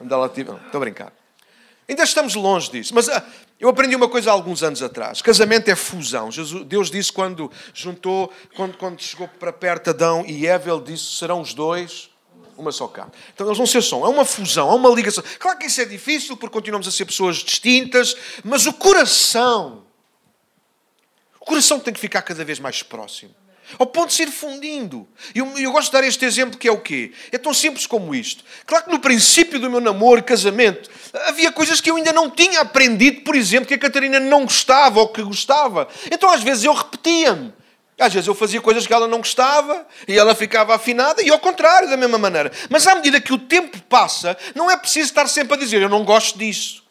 Ela 0.00 0.26
estou 0.26 0.58
a 0.74 0.78
brincar. 0.78 1.12
Ainda 1.88 2.02
estamos 2.02 2.34
longe 2.34 2.70
disso. 2.70 2.94
Mas 2.94 3.08
ah, 3.08 3.24
eu 3.60 3.68
aprendi 3.68 3.94
uma 3.94 4.08
coisa 4.08 4.30
há 4.30 4.32
alguns 4.32 4.62
anos 4.62 4.82
atrás. 4.82 5.22
Casamento 5.22 5.68
é 5.68 5.76
fusão. 5.76 6.30
Jesus, 6.30 6.64
Deus 6.64 6.90
disse 6.90 7.12
quando 7.12 7.50
juntou, 7.74 8.32
quando, 8.56 8.76
quando 8.76 9.00
chegou 9.00 9.28
para 9.28 9.52
perto 9.52 9.90
Adão 9.90 10.24
e 10.26 10.46
Eva, 10.46 10.70
ele 10.70 10.82
disse: 10.82 11.16
serão 11.16 11.40
os 11.40 11.54
dois 11.54 12.10
uma 12.56 12.72
só 12.72 12.86
carne. 12.86 13.12
Então 13.34 13.46
eles 13.46 13.58
vão 13.58 13.66
ser 13.66 13.82
som. 13.82 14.04
É 14.04 14.08
uma 14.08 14.24
fusão, 14.24 14.70
é 14.70 14.74
uma 14.74 14.90
ligação. 14.90 15.22
Claro 15.38 15.58
que 15.58 15.66
isso 15.66 15.80
é 15.80 15.84
difícil 15.84 16.36
porque 16.36 16.52
continuamos 16.52 16.86
a 16.86 16.90
ser 16.90 17.04
pessoas 17.04 17.36
distintas, 17.36 18.16
mas 18.44 18.66
o 18.66 18.72
coração 18.72 19.84
o 21.42 21.44
coração 21.44 21.80
tem 21.80 21.92
que 21.92 21.98
ficar 21.98 22.22
cada 22.22 22.44
vez 22.44 22.60
mais 22.60 22.84
próximo. 22.84 23.34
Ao 23.76 23.84
ponto 23.84 24.08
de 24.08 24.14
ser 24.14 24.30
fundindo. 24.30 25.08
E 25.34 25.40
eu, 25.40 25.58
eu, 25.58 25.72
gosto 25.72 25.88
de 25.88 25.92
dar 25.94 26.04
este 26.04 26.24
exemplo 26.24 26.56
que 26.56 26.68
é 26.68 26.72
o 26.72 26.78
quê? 26.78 27.10
É 27.32 27.38
tão 27.38 27.52
simples 27.52 27.84
como 27.84 28.14
isto. 28.14 28.44
Claro 28.64 28.84
que 28.84 28.92
no 28.92 29.00
princípio 29.00 29.58
do 29.58 29.68
meu 29.68 29.80
namoro 29.80 30.22
casamento 30.22 30.88
havia 31.26 31.50
coisas 31.50 31.80
que 31.80 31.90
eu 31.90 31.96
ainda 31.96 32.12
não 32.12 32.30
tinha 32.30 32.60
aprendido, 32.60 33.22
por 33.22 33.34
exemplo, 33.34 33.66
que 33.66 33.74
a 33.74 33.78
Catarina 33.78 34.20
não 34.20 34.44
gostava 34.44 35.00
ou 35.00 35.08
que 35.08 35.20
gostava. 35.20 35.88
Então 36.12 36.30
às 36.30 36.44
vezes 36.44 36.62
eu 36.62 36.72
repetia-me. 36.72 37.52
Às 37.98 38.14
vezes 38.14 38.28
eu 38.28 38.34
fazia 38.36 38.60
coisas 38.60 38.86
que 38.86 38.92
ela 38.92 39.08
não 39.08 39.18
gostava 39.18 39.84
e 40.06 40.16
ela 40.16 40.36
ficava 40.36 40.76
afinada, 40.76 41.22
e 41.22 41.30
ao 41.30 41.40
contrário, 41.40 41.90
da 41.90 41.96
mesma 41.96 42.18
maneira. 42.18 42.52
Mas 42.70 42.86
à 42.86 42.94
medida 42.94 43.20
que 43.20 43.32
o 43.32 43.38
tempo 43.38 43.80
passa, 43.88 44.36
não 44.54 44.70
é 44.70 44.76
preciso 44.76 45.08
estar 45.08 45.28
sempre 45.28 45.54
a 45.54 45.56
dizer 45.56 45.82
eu 45.82 45.88
não 45.88 46.04
gosto 46.04 46.38
disso. 46.38 46.81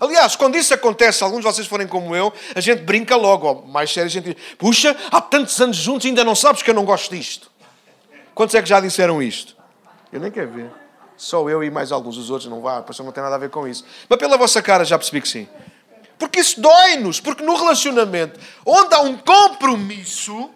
Aliás, 0.00 0.36
quando 0.36 0.56
isso 0.56 0.72
acontece, 0.72 1.24
alguns 1.24 1.38
de 1.38 1.44
vocês 1.44 1.66
forem 1.66 1.86
como 1.86 2.14
eu, 2.14 2.32
a 2.54 2.60
gente 2.60 2.82
brinca 2.82 3.16
logo, 3.16 3.48
ou 3.48 3.66
mais 3.66 3.92
sério, 3.92 4.06
a 4.06 4.10
gente 4.10 4.32
diz: 4.32 4.36
Puxa, 4.56 4.96
há 5.10 5.20
tantos 5.20 5.60
anos 5.60 5.76
juntos 5.76 6.04
e 6.04 6.08
ainda 6.08 6.22
não 6.22 6.36
sabes 6.36 6.62
que 6.62 6.70
eu 6.70 6.74
não 6.74 6.84
gosto 6.84 7.14
disto. 7.14 7.50
Quantos 8.34 8.54
é 8.54 8.62
que 8.62 8.68
já 8.68 8.78
disseram 8.78 9.20
isto? 9.20 9.56
Eu 10.12 10.20
nem 10.20 10.30
quero 10.30 10.50
ver. 10.50 10.70
Só 11.16 11.48
eu 11.50 11.64
e 11.64 11.70
mais 11.70 11.90
alguns, 11.90 12.16
os 12.16 12.30
outros 12.30 12.48
não 12.48 12.60
vá, 12.60 12.78
a 12.78 13.02
não 13.02 13.10
tem 13.10 13.22
nada 13.22 13.34
a 13.34 13.38
ver 13.38 13.50
com 13.50 13.66
isso. 13.66 13.84
Mas 14.08 14.18
pela 14.20 14.36
vossa 14.36 14.62
cara 14.62 14.84
já 14.84 14.96
percebi 14.96 15.20
que 15.20 15.28
sim. 15.28 15.48
Porque 16.16 16.38
isso 16.38 16.60
dói-nos, 16.60 17.20
porque 17.20 17.42
no 17.42 17.56
relacionamento 17.56 18.38
onde 18.64 18.94
há 18.94 19.00
um 19.00 19.16
compromisso, 19.16 20.50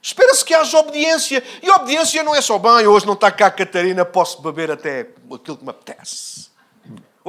espera-se 0.00 0.42
que 0.42 0.54
haja 0.54 0.78
obediência. 0.78 1.44
E 1.62 1.70
obediência 1.70 2.22
não 2.22 2.34
é 2.34 2.40
só 2.40 2.58
bem, 2.58 2.86
hoje 2.86 3.06
não 3.06 3.12
está 3.12 3.30
cá 3.30 3.48
a 3.48 3.50
Catarina, 3.50 4.06
posso 4.06 4.40
beber 4.40 4.70
até 4.70 5.00
aquilo 5.30 5.58
que 5.58 5.64
me 5.64 5.70
apetece. 5.70 6.48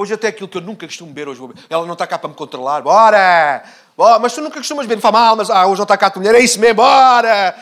Hoje 0.00 0.14
até 0.14 0.28
aquilo 0.28 0.48
que 0.48 0.56
eu 0.56 0.62
nunca 0.62 0.86
costumo 0.86 1.12
beber, 1.12 1.28
hoje. 1.28 1.42
Ela 1.68 1.84
não 1.84 1.92
está 1.92 2.06
cá 2.06 2.18
para 2.18 2.30
me 2.30 2.34
controlar, 2.34 2.80
bora! 2.80 3.62
bora 3.94 4.18
mas 4.18 4.32
tu 4.32 4.40
nunca 4.40 4.56
costumas 4.56 4.86
beber, 4.86 4.98
faz 4.98 5.12
mal, 5.12 5.36
mas 5.36 5.50
ah, 5.50 5.66
hoje 5.66 5.76
não 5.76 5.82
está 5.82 5.94
cá 5.98 6.06
a 6.06 6.10
tua 6.10 6.22
mulher, 6.22 6.34
é 6.36 6.42
isso 6.42 6.58
mesmo, 6.58 6.76
bora! 6.76 7.54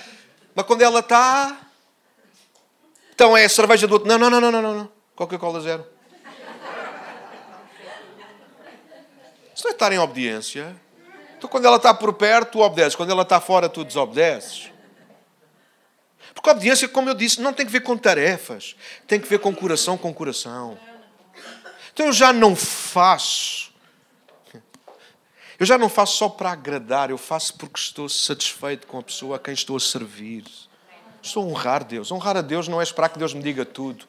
Mas 0.55 0.64
quando 0.64 0.82
ela 0.82 1.01
está, 1.01 1.57
então 3.12 3.36
é 3.36 3.49
cerveja 3.49 3.89
do 3.89 3.95
outro. 3.95 4.09
Não, 4.09 4.16
não, 4.16 4.30
não, 4.30 4.41
não, 4.41 4.53
não, 4.53 4.62
não. 4.62 4.89
Coca-Cola 5.16 5.61
zero. 5.61 5.84
Isso 9.53 9.64
não 9.64 9.70
é 9.70 9.72
estar 9.72 9.91
em 9.91 9.99
obediência. 9.99 10.76
Então, 11.36 11.51
quando 11.51 11.64
ela 11.64 11.76
está 11.76 11.93
por 11.93 12.12
perto, 12.12 12.53
tu 12.53 12.61
obedeces. 12.61 12.95
Quando 12.95 13.11
ela 13.11 13.22
está 13.22 13.41
fora, 13.41 13.68
tu 13.68 13.82
desobedeces. 13.82 14.70
Porque 16.32 16.49
a 16.49 16.53
obediência, 16.53 16.89
como 16.89 17.11
eu 17.11 17.14
disse, 17.14 17.41
não 17.41 17.53
tem 17.53 17.66
que 17.66 17.72
ver 17.72 17.80
com 17.80 17.97
tarefas. 17.97 18.76
Tem 19.09 19.18
que 19.18 19.26
ver 19.26 19.41
com 19.41 19.53
coração 19.53 19.99
com 19.99 20.14
coração. 20.14 20.78
Então, 21.99 22.07
eu 22.07 22.12
já 22.12 22.32
não 22.32 22.55
faço. 22.55 23.72
Eu 25.59 25.66
já 25.66 25.76
não 25.76 25.88
faço 25.88 26.16
só 26.16 26.28
para 26.28 26.53
agradar. 26.53 27.11
Eu 27.11 27.18
faço 27.18 27.55
porque 27.55 27.76
estou 27.80 28.09
satisfeito 28.09 28.86
com 28.86 29.01
a 29.01 29.03
pessoa 29.03 29.34
a 29.34 29.38
quem 29.40 29.53
estou 29.53 29.76
a 29.76 29.80
servir. 29.80 30.44
Estou 31.20 31.42
a 31.42 31.46
honrar 31.49 31.82
Deus. 31.82 32.12
Honrar 32.12 32.36
a 32.36 32.40
Deus 32.40 32.68
não 32.68 32.80
é 32.80 32.84
esperar 32.84 33.09
que 33.09 33.18
Deus 33.18 33.34
me 33.34 33.42
diga 33.42 33.64
tudo. 33.64 34.07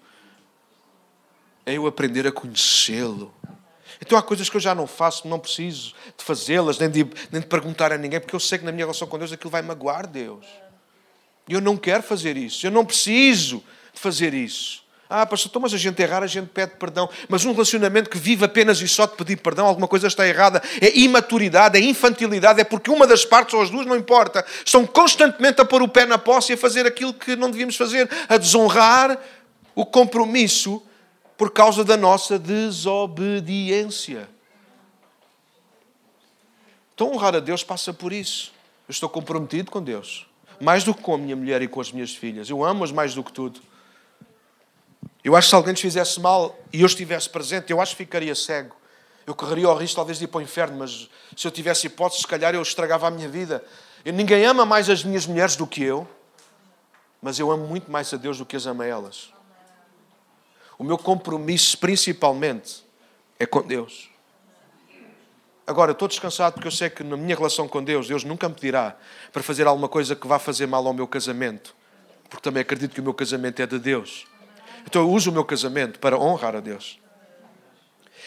É 1.65 1.73
eu 1.73 1.87
aprender 1.87 2.27
a 2.27 2.31
conhecê-lo. 2.31 3.33
Então 3.99 4.15
há 4.15 4.21
coisas 4.21 4.47
que 4.51 4.57
eu 4.57 4.61
já 4.61 4.75
não 4.75 4.85
faço, 4.85 5.27
não 5.27 5.39
preciso 5.39 5.95
de 6.15 6.23
fazê-las, 6.23 6.77
nem 6.77 6.91
de, 6.91 7.07
nem 7.31 7.41
de 7.41 7.47
perguntar 7.47 7.91
a 7.91 7.97
ninguém, 7.97 8.19
porque 8.19 8.35
eu 8.35 8.39
sei 8.39 8.59
que 8.59 8.65
na 8.65 8.71
minha 8.71 8.85
relação 8.85 9.07
com 9.07 9.17
Deus 9.17 9.33
aquilo 9.33 9.49
vai 9.49 9.63
magoar 9.63 10.05
Deus. 10.05 10.45
E 11.47 11.53
eu 11.53 11.59
não 11.59 11.75
quero 11.75 12.03
fazer 12.03 12.37
isso, 12.37 12.67
eu 12.67 12.71
não 12.71 12.85
preciso 12.85 13.63
de 13.91 13.99
fazer 13.99 14.35
isso. 14.35 14.87
Ah, 15.11 15.25
pastor, 15.25 15.49
então, 15.49 15.59
mas 15.59 15.73
a 15.73 15.77
gente 15.77 15.99
é 16.03 16.05
raro, 16.05 16.23
a 16.23 16.27
gente 16.27 16.49
pede 16.49 16.73
perdão. 16.75 17.09
Mas 17.27 17.43
um 17.43 17.51
relacionamento 17.51 18.11
que 18.11 18.17
vive 18.19 18.45
apenas 18.45 18.79
e 18.79 18.87
só 18.87 19.07
de 19.07 19.15
pedir 19.15 19.37
perdão, 19.37 19.65
alguma 19.65 19.87
coisa 19.87 20.05
está 20.05 20.27
errada. 20.27 20.61
É 20.79 20.95
imaturidade, 20.99 21.79
é 21.79 21.81
infantilidade, 21.81 22.61
é 22.61 22.63
porque 22.63 22.91
uma 22.91 23.07
das 23.07 23.25
partes 23.25 23.55
ou 23.55 23.61
as 23.63 23.71
duas, 23.71 23.87
não 23.87 23.95
importa, 23.95 24.45
estão 24.63 24.85
constantemente 24.85 25.59
a 25.59 25.65
pôr 25.65 25.81
o 25.81 25.87
pé 25.87 26.05
na 26.05 26.19
posse 26.19 26.51
e 26.51 26.53
a 26.53 26.57
fazer 26.57 26.85
aquilo 26.85 27.11
que 27.11 27.35
não 27.35 27.49
devíamos 27.49 27.75
fazer, 27.75 28.07
a 28.27 28.37
desonrar 28.37 29.19
o 29.73 29.83
compromisso 29.83 30.79
por 31.35 31.49
causa 31.49 31.83
da 31.83 31.97
nossa 31.97 32.37
desobediência. 32.37 34.29
Então, 36.93 37.11
honrar 37.11 37.33
a 37.35 37.39
Deus 37.39 37.63
passa 37.63 37.91
por 37.91 38.13
isso. 38.13 38.51
Eu 38.87 38.91
estou 38.91 39.09
comprometido 39.09 39.71
com 39.71 39.81
Deus, 39.81 40.27
mais 40.61 40.83
do 40.83 40.93
que 40.93 41.01
com 41.01 41.15
a 41.15 41.17
minha 41.17 41.35
mulher 41.35 41.63
e 41.63 41.67
com 41.67 41.81
as 41.81 41.91
minhas 41.91 42.13
filhas. 42.13 42.47
Eu 42.47 42.63
amo-as 42.63 42.91
mais 42.91 43.15
do 43.15 43.23
que 43.23 43.33
tudo. 43.33 43.68
Eu 45.23 45.35
acho 45.35 45.47
que 45.47 45.49
se 45.49 45.55
alguém 45.55 45.73
nos 45.73 45.81
fizesse 45.81 46.19
mal 46.19 46.57
e 46.71 46.81
eu 46.81 46.85
estivesse 46.85 47.29
presente, 47.29 47.71
eu 47.71 47.81
acho 47.81 47.95
que 47.95 48.03
ficaria 48.03 48.33
cego. 48.33 48.75
Eu 49.27 49.35
correria 49.35 49.69
o 49.69 49.75
risco 49.75 49.97
talvez 49.97 50.17
de 50.17 50.23
ir 50.23 50.27
para 50.27 50.39
o 50.39 50.41
inferno, 50.41 50.77
mas 50.77 51.09
se 51.35 51.45
eu 51.45 51.51
tivesse 51.51 51.87
hipótese, 51.87 52.21
se 52.21 52.27
calhar 52.27 52.55
eu 52.55 52.61
estragava 52.61 53.07
a 53.07 53.11
minha 53.11 53.27
vida. 53.27 53.63
Eu, 54.03 54.13
ninguém 54.13 54.45
ama 54.45 54.65
mais 54.65 54.89
as 54.89 55.03
minhas 55.03 55.27
mulheres 55.27 55.55
do 55.55 55.67
que 55.67 55.83
eu, 55.83 56.07
mas 57.21 57.37
eu 57.37 57.51
amo 57.51 57.67
muito 57.67 57.91
mais 57.91 58.13
a 58.13 58.17
Deus 58.17 58.37
do 58.37 58.45
que 58.45 58.55
as 58.55 58.65
amo 58.65 58.81
a 58.81 58.85
elas. 58.85 59.31
O 60.77 60.83
meu 60.83 60.97
compromisso, 60.97 61.77
principalmente, 61.77 62.83
é 63.37 63.45
com 63.45 63.61
Deus. 63.61 64.09
Agora, 65.67 65.91
estou 65.91 66.07
descansado 66.07 66.53
porque 66.53 66.67
eu 66.67 66.71
sei 66.71 66.89
que 66.89 67.03
na 67.03 67.15
minha 67.15 67.35
relação 67.35 67.67
com 67.67 67.83
Deus, 67.83 68.07
Deus 68.07 68.23
nunca 68.23 68.47
me 68.49 68.55
pedirá 68.55 68.95
para 69.31 69.43
fazer 69.43 69.67
alguma 69.67 69.87
coisa 69.87 70.15
que 70.15 70.25
vá 70.25 70.39
fazer 70.39 70.65
mal 70.65 70.87
ao 70.87 70.93
meu 70.93 71.07
casamento, 71.07 71.75
porque 72.29 72.41
também 72.41 72.61
acredito 72.61 72.93
que 72.93 73.01
o 73.01 73.03
meu 73.03 73.13
casamento 73.13 73.61
é 73.61 73.67
de 73.67 73.77
Deus. 73.77 74.25
Então 74.85 75.01
eu 75.01 75.09
uso 75.09 75.29
o 75.29 75.33
meu 75.33 75.45
casamento 75.45 75.99
para 75.99 76.17
honrar 76.17 76.55
a 76.55 76.59
Deus. 76.59 76.99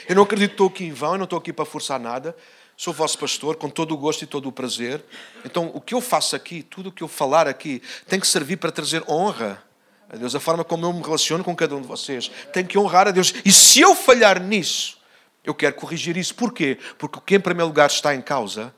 Eu 0.08 0.16
não 0.16 0.22
acredito 0.22 0.50
que 0.50 0.54
estou 0.54 0.66
aqui 0.68 0.84
em 0.84 0.92
vão, 0.92 1.12
eu 1.12 1.18
não 1.18 1.24
estou 1.24 1.38
aqui 1.38 1.52
para 1.52 1.64
forçar 1.64 1.98
nada. 1.98 2.36
Sou 2.76 2.92
vosso 2.92 3.18
pastor 3.18 3.56
com 3.56 3.68
todo 3.68 3.92
o 3.92 3.96
gosto 3.96 4.22
e 4.22 4.26
todo 4.26 4.48
o 4.48 4.52
prazer. 4.52 5.04
Então 5.44 5.70
o 5.74 5.80
que 5.80 5.94
eu 5.94 6.00
faço 6.00 6.34
aqui, 6.34 6.62
tudo 6.62 6.88
o 6.88 6.92
que 6.92 7.02
eu 7.02 7.08
falar 7.08 7.46
aqui, 7.46 7.82
tem 8.08 8.18
que 8.18 8.26
servir 8.26 8.56
para 8.56 8.72
trazer 8.72 9.04
honra 9.08 9.62
a 10.08 10.16
Deus. 10.16 10.34
A 10.34 10.40
forma 10.40 10.64
como 10.64 10.86
eu 10.86 10.92
me 10.92 11.02
relaciono 11.02 11.44
com 11.44 11.54
cada 11.54 11.76
um 11.76 11.80
de 11.80 11.86
vocês 11.86 12.30
tem 12.52 12.64
que 12.64 12.78
honrar 12.78 13.06
a 13.08 13.10
Deus. 13.10 13.32
E 13.44 13.52
se 13.52 13.80
eu 13.80 13.94
falhar 13.94 14.42
nisso, 14.42 14.98
eu 15.44 15.54
quero 15.54 15.74
corrigir 15.74 16.16
isso. 16.16 16.34
Porquê? 16.34 16.78
Porque 16.98 17.18
o 17.18 17.20
que 17.20 17.36
em 17.36 17.40
primeiro 17.40 17.68
lugar 17.68 17.88
está 17.88 18.14
em 18.14 18.20
causa 18.20 18.74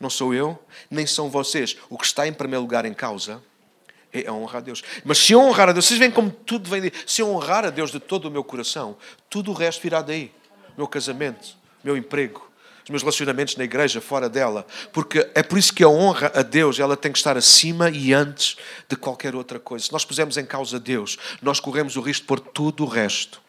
não 0.00 0.08
sou 0.08 0.32
eu, 0.32 0.58
nem 0.90 1.06
são 1.06 1.28
vocês. 1.28 1.76
O 1.90 1.98
que 1.98 2.06
está 2.06 2.26
em 2.26 2.32
primeiro 2.32 2.62
lugar 2.62 2.84
em 2.84 2.94
causa 2.94 3.42
é 4.12 4.26
a 4.26 4.32
honra 4.32 4.58
a 4.58 4.60
Deus. 4.60 4.82
Mas 5.04 5.18
se 5.18 5.32
eu 5.32 5.40
honrar 5.40 5.68
a 5.68 5.72
Deus, 5.72 5.86
vocês 5.86 5.98
veem 5.98 6.10
como 6.10 6.30
tudo 6.30 6.68
vem 6.68 6.80
de. 6.80 6.92
Se 7.06 7.20
eu 7.22 7.28
honrar 7.30 7.64
a 7.64 7.70
Deus 7.70 7.90
de 7.90 8.00
todo 8.00 8.26
o 8.26 8.30
meu 8.30 8.42
coração, 8.42 8.96
tudo 9.28 9.50
o 9.50 9.54
resto 9.54 9.82
virá 9.82 10.00
daí. 10.00 10.32
Meu 10.76 10.86
casamento, 10.86 11.56
meu 11.82 11.96
emprego, 11.96 12.48
os 12.84 12.90
meus 12.90 13.02
relacionamentos 13.02 13.56
na 13.56 13.64
igreja, 13.64 14.00
fora 14.00 14.28
dela. 14.28 14.66
Porque 14.92 15.28
é 15.34 15.42
por 15.42 15.58
isso 15.58 15.74
que 15.74 15.84
a 15.84 15.88
honra 15.88 16.32
a 16.34 16.42
Deus 16.42 16.78
ela 16.78 16.96
tem 16.96 17.12
que 17.12 17.18
estar 17.18 17.36
acima 17.36 17.90
e 17.90 18.14
antes 18.14 18.56
de 18.88 18.96
qualquer 18.96 19.34
outra 19.34 19.58
coisa. 19.58 19.86
Se 19.86 19.92
nós 19.92 20.04
pusermos 20.04 20.36
em 20.36 20.46
causa 20.46 20.78
Deus, 20.78 21.18
nós 21.42 21.60
corremos 21.60 21.96
o 21.96 22.00
risco 22.00 22.22
de 22.22 22.28
pôr 22.28 22.40
tudo 22.40 22.84
o 22.84 22.88
resto 22.88 23.42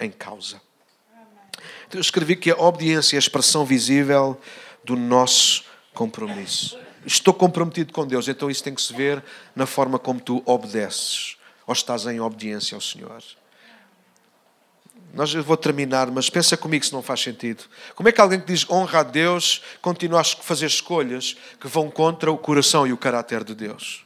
em 0.00 0.10
causa. 0.10 0.60
Então, 1.86 1.98
eu 1.98 2.02
escrevi 2.02 2.36
que 2.36 2.50
a 2.50 2.56
obediência 2.56 3.16
é 3.16 3.18
a 3.18 3.20
expressão 3.20 3.64
visível 3.64 4.38
do 4.84 4.96
nosso 4.96 5.64
compromisso 5.94 6.78
estou 7.06 7.32
comprometido 7.34 7.92
com 7.92 8.06
Deus, 8.06 8.28
então 8.28 8.50
isso 8.50 8.62
tem 8.62 8.74
que 8.74 8.82
se 8.82 8.92
ver 8.92 9.22
na 9.54 9.66
forma 9.66 9.98
como 9.98 10.20
tu 10.20 10.42
obedeces 10.44 11.36
ou 11.66 11.72
estás 11.72 12.06
em 12.06 12.20
obediência 12.20 12.74
ao 12.74 12.80
Senhor. 12.80 13.22
Nós 15.12 15.32
eu 15.32 15.42
vou 15.42 15.56
terminar, 15.56 16.10
mas 16.10 16.28
pensa 16.28 16.56
comigo 16.56 16.84
se 16.84 16.92
não 16.92 17.02
faz 17.02 17.20
sentido. 17.20 17.64
Como 17.94 18.08
é 18.08 18.12
que 18.12 18.20
alguém 18.20 18.40
que 18.40 18.46
diz 18.46 18.68
honra 18.68 19.00
a 19.00 19.02
Deus 19.02 19.62
continua 19.80 20.20
a 20.20 20.24
fazer 20.24 20.66
escolhas 20.66 21.36
que 21.60 21.66
vão 21.66 21.90
contra 21.90 22.30
o 22.30 22.38
coração 22.38 22.86
e 22.86 22.92
o 22.92 22.96
caráter 22.96 23.42
de 23.42 23.54
Deus? 23.54 24.04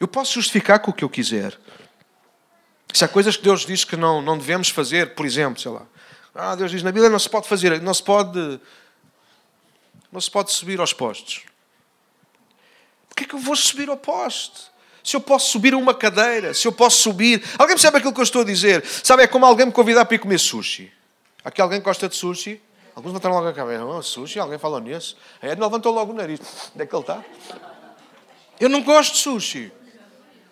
Eu 0.00 0.08
posso 0.08 0.34
justificar 0.34 0.78
com 0.78 0.90
o 0.90 0.94
que 0.94 1.04
eu 1.04 1.10
quiser. 1.10 1.58
Se 2.92 3.04
há 3.04 3.08
coisas 3.08 3.36
que 3.36 3.42
Deus 3.42 3.66
diz 3.66 3.84
que 3.84 3.96
não, 3.96 4.22
não 4.22 4.38
devemos 4.38 4.70
fazer, 4.70 5.14
por 5.14 5.26
exemplo, 5.26 5.60
sei 5.60 5.72
lá. 5.72 5.82
Ah, 6.34 6.54
Deus 6.54 6.70
diz 6.70 6.82
na 6.82 6.92
Bíblia 6.92 7.10
não 7.10 7.18
se 7.18 7.28
pode 7.28 7.48
fazer, 7.48 7.80
não 7.82 7.92
se 7.92 8.02
pode 8.02 8.60
não 10.10 10.20
se 10.20 10.30
pode 10.30 10.52
subir 10.52 10.80
aos 10.80 10.92
postes. 10.92 11.42
Porquê 13.08 13.24
é 13.24 13.26
que 13.26 13.34
eu 13.34 13.38
vou 13.38 13.56
subir 13.56 13.88
ao 13.88 13.96
poste? 13.96 14.68
Se 15.02 15.16
eu 15.16 15.20
posso 15.20 15.50
subir 15.50 15.74
a 15.74 15.78
uma 15.78 15.94
cadeira, 15.94 16.52
se 16.52 16.66
eu 16.66 16.72
posso 16.72 16.98
subir. 16.98 17.42
Alguém 17.58 17.74
percebe 17.74 17.96
aquilo 17.96 18.12
que 18.12 18.20
eu 18.20 18.24
estou 18.24 18.42
a 18.42 18.44
dizer? 18.44 18.84
Sabe, 18.84 19.22
é 19.22 19.26
como 19.26 19.46
alguém 19.46 19.66
me 19.66 19.72
convidar 19.72 20.04
para 20.04 20.14
ir 20.16 20.18
comer 20.18 20.38
sushi. 20.38 20.92
Aqui 21.44 21.60
alguém 21.60 21.80
gosta 21.80 22.08
de 22.08 22.16
sushi? 22.16 22.60
Alguns 22.94 23.12
levantaram 23.12 23.36
logo 23.36 23.48
a 23.48 23.52
cabeça. 23.52 23.84
Oh, 23.84 24.02
sushi? 24.02 24.38
Alguém 24.38 24.58
falou 24.58 24.80
nisso? 24.80 25.16
A 25.40 25.46
Edna 25.46 25.66
levantou 25.66 25.94
logo 25.94 26.12
o 26.12 26.14
nariz. 26.14 26.40
Onde 26.74 26.82
é 26.82 26.86
que 26.86 26.94
ele 26.94 27.00
está? 27.00 27.24
Eu 28.60 28.68
não 28.68 28.82
gosto 28.82 29.14
de 29.14 29.18
sushi. 29.20 29.72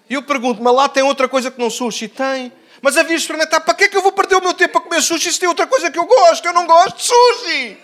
E 0.09 0.15
eu 0.15 0.23
pergunto, 0.23 0.63
mas 0.63 0.75
lá 0.75 0.89
tem 0.89 1.03
outra 1.03 1.29
coisa 1.29 1.51
que 1.51 1.59
não 1.59 1.69
sushi? 1.69 2.09
Tem. 2.09 2.53
Mas 2.81 2.97
havia 2.97 3.17
experimentar. 3.17 3.61
Para 3.63 3.75
que 3.75 3.85
é 3.85 3.89
que 3.89 3.97
eu 3.97 4.03
vou 4.03 4.13
perder 4.13 4.37
o 4.37 4.41
meu 4.41 4.55
tempo 4.55 4.79
a 4.79 4.81
comer 4.81 5.03
sushi 5.03 5.33
se 5.33 5.41
tem 5.41 5.49
outra 5.49 5.67
coisa 5.67 5.91
que 5.91 5.99
eu 5.99 6.07
gosto? 6.07 6.47
Eu 6.47 6.53
não 6.53 6.67
gosto 6.67 6.97
de 6.97 7.03
sushi. 7.03 7.79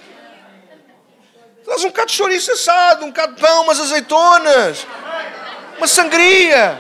Traz 1.72 1.84
um 1.84 1.88
bocado 1.88 2.08
de 2.08 2.16
chouriço 2.16 2.52
assado, 2.52 3.06
um 3.06 3.08
bocado 3.08 3.34
de 3.34 3.40
pão, 3.40 3.62
umas 3.62 3.80
azeitonas, 3.80 4.86
uma 5.78 5.86
sangria. 5.86 6.78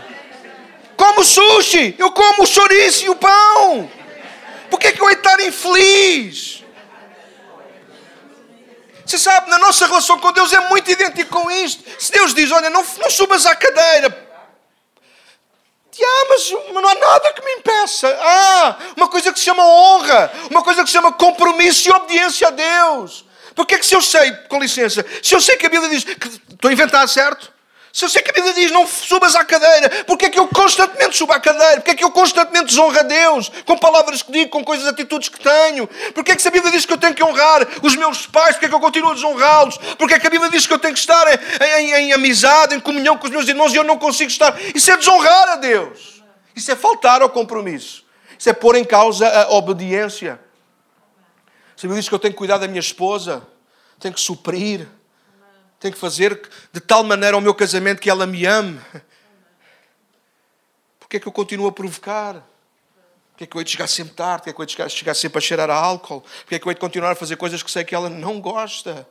Como 0.98 1.24
sushi, 1.24 1.96
eu 1.98 2.12
como 2.12 2.42
o 2.42 2.46
chouriço 2.46 3.06
e 3.06 3.08
o 3.08 3.16
pão. 3.16 3.90
Porquê 4.68 4.88
é 4.88 4.92
que 4.92 5.00
eu 5.00 5.08
hei 5.08 5.14
de 5.14 5.20
estar 5.22 5.40
infeliz? 5.40 6.62
Você 9.06 9.16
sabe, 9.16 9.48
na 9.48 9.58
nossa 9.60 9.86
relação 9.86 10.18
com 10.18 10.30
Deus 10.30 10.52
é 10.52 10.60
muito 10.68 10.90
idêntico 10.90 11.40
com 11.40 11.50
isto. 11.50 11.82
Se 11.98 12.12
Deus 12.12 12.34
diz, 12.34 12.52
olha, 12.52 12.68
não, 12.68 12.84
não 12.98 13.08
subas 13.08 13.46
à 13.46 13.56
cadeira. 13.56 14.28
Ah, 16.04 16.26
mas 16.28 16.50
não 16.50 16.86
há 16.86 16.94
nada 16.94 17.32
que 17.32 17.42
me 17.42 17.52
impeça. 17.52 18.14
Ah, 18.20 18.76
uma 18.94 19.08
coisa 19.08 19.32
que 19.32 19.38
se 19.38 19.46
chama 19.46 19.64
honra, 19.64 20.30
uma 20.50 20.62
coisa 20.62 20.82
que 20.82 20.88
se 20.88 20.92
chama 20.92 21.12
compromisso 21.12 21.88
e 21.88 21.92
obediência 21.92 22.48
a 22.48 22.50
Deus. 22.50 23.31
Porque 23.54 23.74
é 23.74 23.78
que 23.78 23.86
se 23.86 23.94
eu 23.94 24.02
sei, 24.02 24.32
com 24.48 24.58
licença, 24.60 25.04
se 25.22 25.34
eu 25.34 25.40
sei 25.40 25.56
que 25.56 25.66
a 25.66 25.68
Bíblia 25.68 25.90
diz 25.90 26.04
que 26.04 26.28
estou 26.52 26.68
a 26.68 26.72
inventar 26.72 27.08
certo, 27.08 27.52
se 27.92 28.06
eu 28.06 28.08
sei 28.08 28.22
que 28.22 28.30
a 28.30 28.32
Bíblia 28.32 28.54
diz 28.54 28.70
não 28.70 28.86
subas 28.86 29.36
à 29.36 29.44
cadeira, 29.44 30.04
porque 30.06 30.24
é 30.24 30.30
que 30.30 30.38
eu 30.38 30.48
constantemente 30.48 31.14
subo 31.14 31.34
à 31.34 31.38
cadeira? 31.38 31.74
Porque 31.74 31.90
é 31.90 31.94
que 31.94 32.02
eu 32.02 32.10
constantemente 32.10 32.66
desonro 32.66 32.98
a 32.98 33.02
Deus 33.02 33.52
com 33.66 33.76
palavras 33.76 34.22
que 34.22 34.32
digo, 34.32 34.50
com 34.50 34.64
coisas, 34.64 34.88
atitudes 34.88 35.28
que 35.28 35.38
tenho? 35.38 35.86
Porque 36.14 36.32
é 36.32 36.36
que 36.36 36.40
se 36.40 36.48
a 36.48 36.50
Bíblia 36.50 36.72
diz 36.72 36.86
que 36.86 36.92
eu 36.94 36.96
tenho 36.96 37.14
que 37.14 37.22
honrar 37.22 37.68
os 37.82 37.94
meus 37.94 38.26
pais, 38.26 38.52
porque 38.52 38.64
é 38.64 38.68
que 38.70 38.74
eu 38.74 38.80
continuo 38.80 39.10
a 39.10 39.14
desonrá-los? 39.14 39.76
Porque 39.98 40.14
é 40.14 40.18
que 40.18 40.26
a 40.26 40.30
Bíblia 40.30 40.50
diz 40.50 40.66
que 40.66 40.72
eu 40.72 40.78
tenho 40.78 40.94
que 40.94 41.00
estar 41.00 41.26
em, 41.28 41.80
em, 41.80 41.92
em 41.92 42.12
amizade, 42.14 42.74
em 42.74 42.80
comunhão 42.80 43.18
com 43.18 43.26
os 43.26 43.30
meus 43.30 43.46
irmãos 43.46 43.74
e 43.74 43.76
eu 43.76 43.84
não 43.84 43.98
consigo 43.98 44.30
estar? 44.30 44.58
Isso 44.74 44.90
é 44.90 44.96
desonrar 44.96 45.50
a 45.50 45.56
Deus. 45.56 46.22
Isso 46.56 46.72
é 46.72 46.76
faltar 46.76 47.20
ao 47.20 47.28
compromisso. 47.28 48.04
Isso 48.38 48.48
é 48.48 48.54
pôr 48.54 48.74
em 48.74 48.84
causa 48.84 49.28
a 49.28 49.52
obediência. 49.52 50.40
Bíblia 51.86 52.00
diz 52.00 52.08
que 52.08 52.14
eu 52.14 52.18
tenho 52.18 52.32
que 52.32 52.38
cuidar 52.38 52.58
da 52.58 52.68
minha 52.68 52.80
esposa, 52.80 53.46
tenho 53.98 54.14
que 54.14 54.20
suprir, 54.20 54.88
tenho 55.80 55.92
que 55.92 56.00
fazer 56.00 56.48
de 56.72 56.80
tal 56.80 57.02
maneira 57.02 57.36
o 57.36 57.40
meu 57.40 57.54
casamento 57.54 58.00
que 58.00 58.08
ela 58.08 58.26
me 58.26 58.46
ame. 58.46 58.80
Porquê 60.98 61.16
é 61.16 61.20
que 61.20 61.26
eu 61.26 61.32
continuo 61.32 61.66
a 61.66 61.72
provocar? 61.72 62.34
Porquê 63.30 63.44
é 63.44 63.46
que 63.46 63.56
eu 63.56 63.60
hei 63.60 63.64
de 63.64 63.70
chegar 63.72 63.86
sempre 63.86 64.14
tarde? 64.14 64.38
Porquê 64.38 64.50
é 64.50 64.52
que 64.52 64.60
eu 64.60 64.84
hei 64.84 64.88
de 64.88 64.96
chegar, 64.96 65.14
sempre 65.14 65.38
a 65.38 65.40
cheirar 65.40 65.70
a 65.70 65.74
álcool? 65.74 66.20
Porquê 66.20 66.54
é 66.54 66.58
que 66.58 66.66
eu 66.66 66.70
hei 66.70 66.74
de 66.74 66.80
continuar 66.80 67.10
a 67.10 67.14
fazer 67.14 67.36
coisas 67.36 67.62
que 67.62 67.70
sei 67.70 67.84
que 67.84 67.94
ela 67.94 68.08
não 68.08 68.40
gosta? 68.40 69.08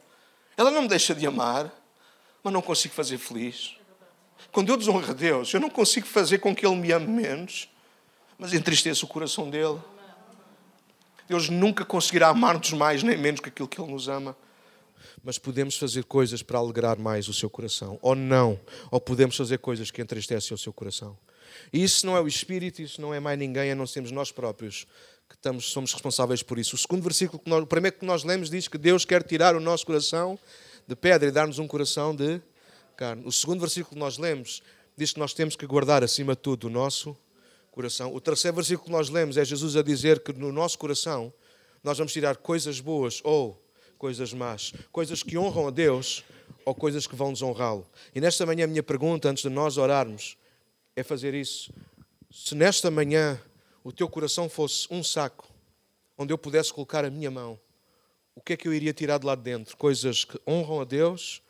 Ela 0.56 0.72
não 0.72 0.84
me 0.84 0.88
deixa 0.88 1.14
de 1.14 1.28
amar, 1.28 1.70
mas 2.44 2.54
não 2.54 2.62
consigo 2.62 2.94
fazer 2.94 3.18
feliz. 3.18 3.76
Quando 4.52 4.70
eu 4.70 4.78
desonro 4.78 5.10
a 5.10 5.14
Deus, 5.14 5.54
eu 5.54 5.60
não 5.60 5.70
consigo 5.70 6.08
fazer 6.08 6.38
com 6.38 6.56
que 6.56 6.66
Ele 6.66 6.76
me 6.76 6.92
ame 6.92 7.08
menos, 7.08 7.70
mas 8.38 8.54
entristeço 8.54 9.06
o 9.06 9.10
coração 9.10 9.50
dele. 9.50 9.80
Deus 11.32 11.48
nunca 11.48 11.86
conseguirá 11.86 12.28
amar-nos 12.28 12.74
mais 12.74 13.04
nem 13.04 13.18
menos 13.18 13.40
que 13.40 13.48
aquilo 13.48 13.66
que 13.66 13.80
Ele 13.80 13.90
nos 13.90 14.10
ama. 14.10 14.36
Mas 15.24 15.38
podemos 15.38 15.78
fazer 15.78 16.04
coisas 16.04 16.44
para 16.44 16.60
alegrar 16.60 17.00
mais 17.00 17.30
o 17.30 17.34
seu 17.34 17.50
coração, 17.50 17.98
ou 18.02 18.16
não, 18.16 18.60
ou 18.92 19.00
podemos 19.00 19.38
fazer 19.38 19.60
coisas 19.60 19.90
que 19.90 20.02
entristecem 20.02 20.54
o 20.54 20.58
seu 20.58 20.74
coração. 20.74 21.18
E 21.72 21.82
isso 21.82 22.06
não 22.06 22.18
é 22.18 22.22
o 22.22 22.28
Espírito, 22.28 22.82
isso 22.82 23.00
não 23.00 23.14
é 23.14 23.20
mais 23.20 23.40
ninguém, 23.40 23.72
a 23.72 23.76
não 23.76 23.88
sermos 23.88 24.12
nós 24.12 24.30
próprios 24.30 24.86
que 25.30 25.36
estamos, 25.36 25.72
somos 25.72 25.94
responsáveis 25.94 26.44
por 26.44 26.60
isso. 26.60 26.76
O 26.76 26.78
segundo 26.78 27.02
versículo, 27.02 27.42
nós, 27.46 27.64
o 27.64 27.68
primeiro 27.68 27.98
que 27.98 28.06
nós 28.06 28.26
lemos, 28.26 28.50
diz 28.50 28.68
que 28.68 28.78
Deus 28.78 29.06
quer 29.06 29.24
tirar 29.24 29.56
o 29.56 29.62
nosso 29.62 29.86
coração 29.86 30.38
de 30.86 30.98
pedra 30.98 31.30
e 31.30 31.32
dar-nos 31.32 31.60
um 31.60 31.68
coração 31.68 32.14
de 32.14 32.42
carne. 32.98 33.24
O 33.26 33.32
segundo 33.32 33.62
versículo 33.62 33.94
que 33.94 34.00
nós 34.00 34.18
lemos 34.18 34.62
diz 34.98 35.14
que 35.14 35.20
nós 35.20 35.34
temos 35.34 35.56
que 35.56 35.66
guardar 35.66 36.04
acima 36.04 36.36
de 36.36 36.42
tudo 36.42 36.68
o 36.68 36.70
nosso 36.70 37.06
coração. 37.06 37.31
O 38.14 38.20
terceiro 38.20 38.56
versículo 38.56 38.86
que 38.86 38.92
nós 38.92 39.10
lemos 39.10 39.38
é 39.38 39.46
Jesus 39.46 39.78
a 39.78 39.82
dizer 39.82 40.22
que 40.22 40.34
no 40.34 40.52
nosso 40.52 40.78
coração 40.78 41.34
nós 41.82 41.98
vamos 41.98 42.12
tirar 42.12 42.36
coisas 42.36 42.80
boas 42.82 43.22
ou 43.24 43.64
coisas 43.98 44.34
más, 44.34 44.74
coisas 44.92 45.24
que 45.24 45.38
honram 45.38 45.68
a 45.68 45.72
Deus 45.72 46.24
ou 46.66 46.76
coisas 46.76 47.08
que 47.08 47.16
vão 47.16 47.32
desonrá-lo. 47.32 47.88
E 48.14 48.20
nesta 48.20 48.46
manhã 48.46 48.66
a 48.66 48.68
minha 48.68 48.84
pergunta, 48.84 49.30
antes 49.30 49.44
de 49.44 49.50
nós 49.50 49.78
orarmos, 49.78 50.38
é 50.96 51.04
fazer 51.04 51.34
isso. 51.34 51.74
Se 52.30 52.56
nesta 52.56 52.92
manhã 52.92 53.42
o 53.84 53.92
teu 53.92 54.10
coração 54.10 54.50
fosse 54.50 54.88
um 54.92 55.04
saco 55.04 55.48
onde 56.18 56.34
eu 56.34 56.38
pudesse 56.38 56.74
colocar 56.74 57.06
a 57.06 57.10
minha 57.10 57.32
mão, 57.32 57.60
o 58.36 58.42
que 58.42 58.54
é 58.54 58.58
que 58.58 58.68
eu 58.68 58.74
iria 58.74 58.94
tirar 58.94 59.18
de 59.18 59.26
lá 59.26 59.36
de 59.36 59.44
dentro? 59.44 59.78
Coisas 59.78 60.26
que 60.26 60.40
honram 60.46 60.82
a 60.82 60.84
Deus, 60.84 61.42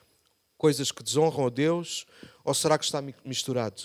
coisas 0.57 0.91
que 0.91 1.03
desonram 1.03 1.47
a 1.47 1.49
Deus, 1.49 2.05
ou 2.43 2.53
será 2.53 2.77
que 2.77 2.85
está 2.85 3.03
misturado? 3.25 3.81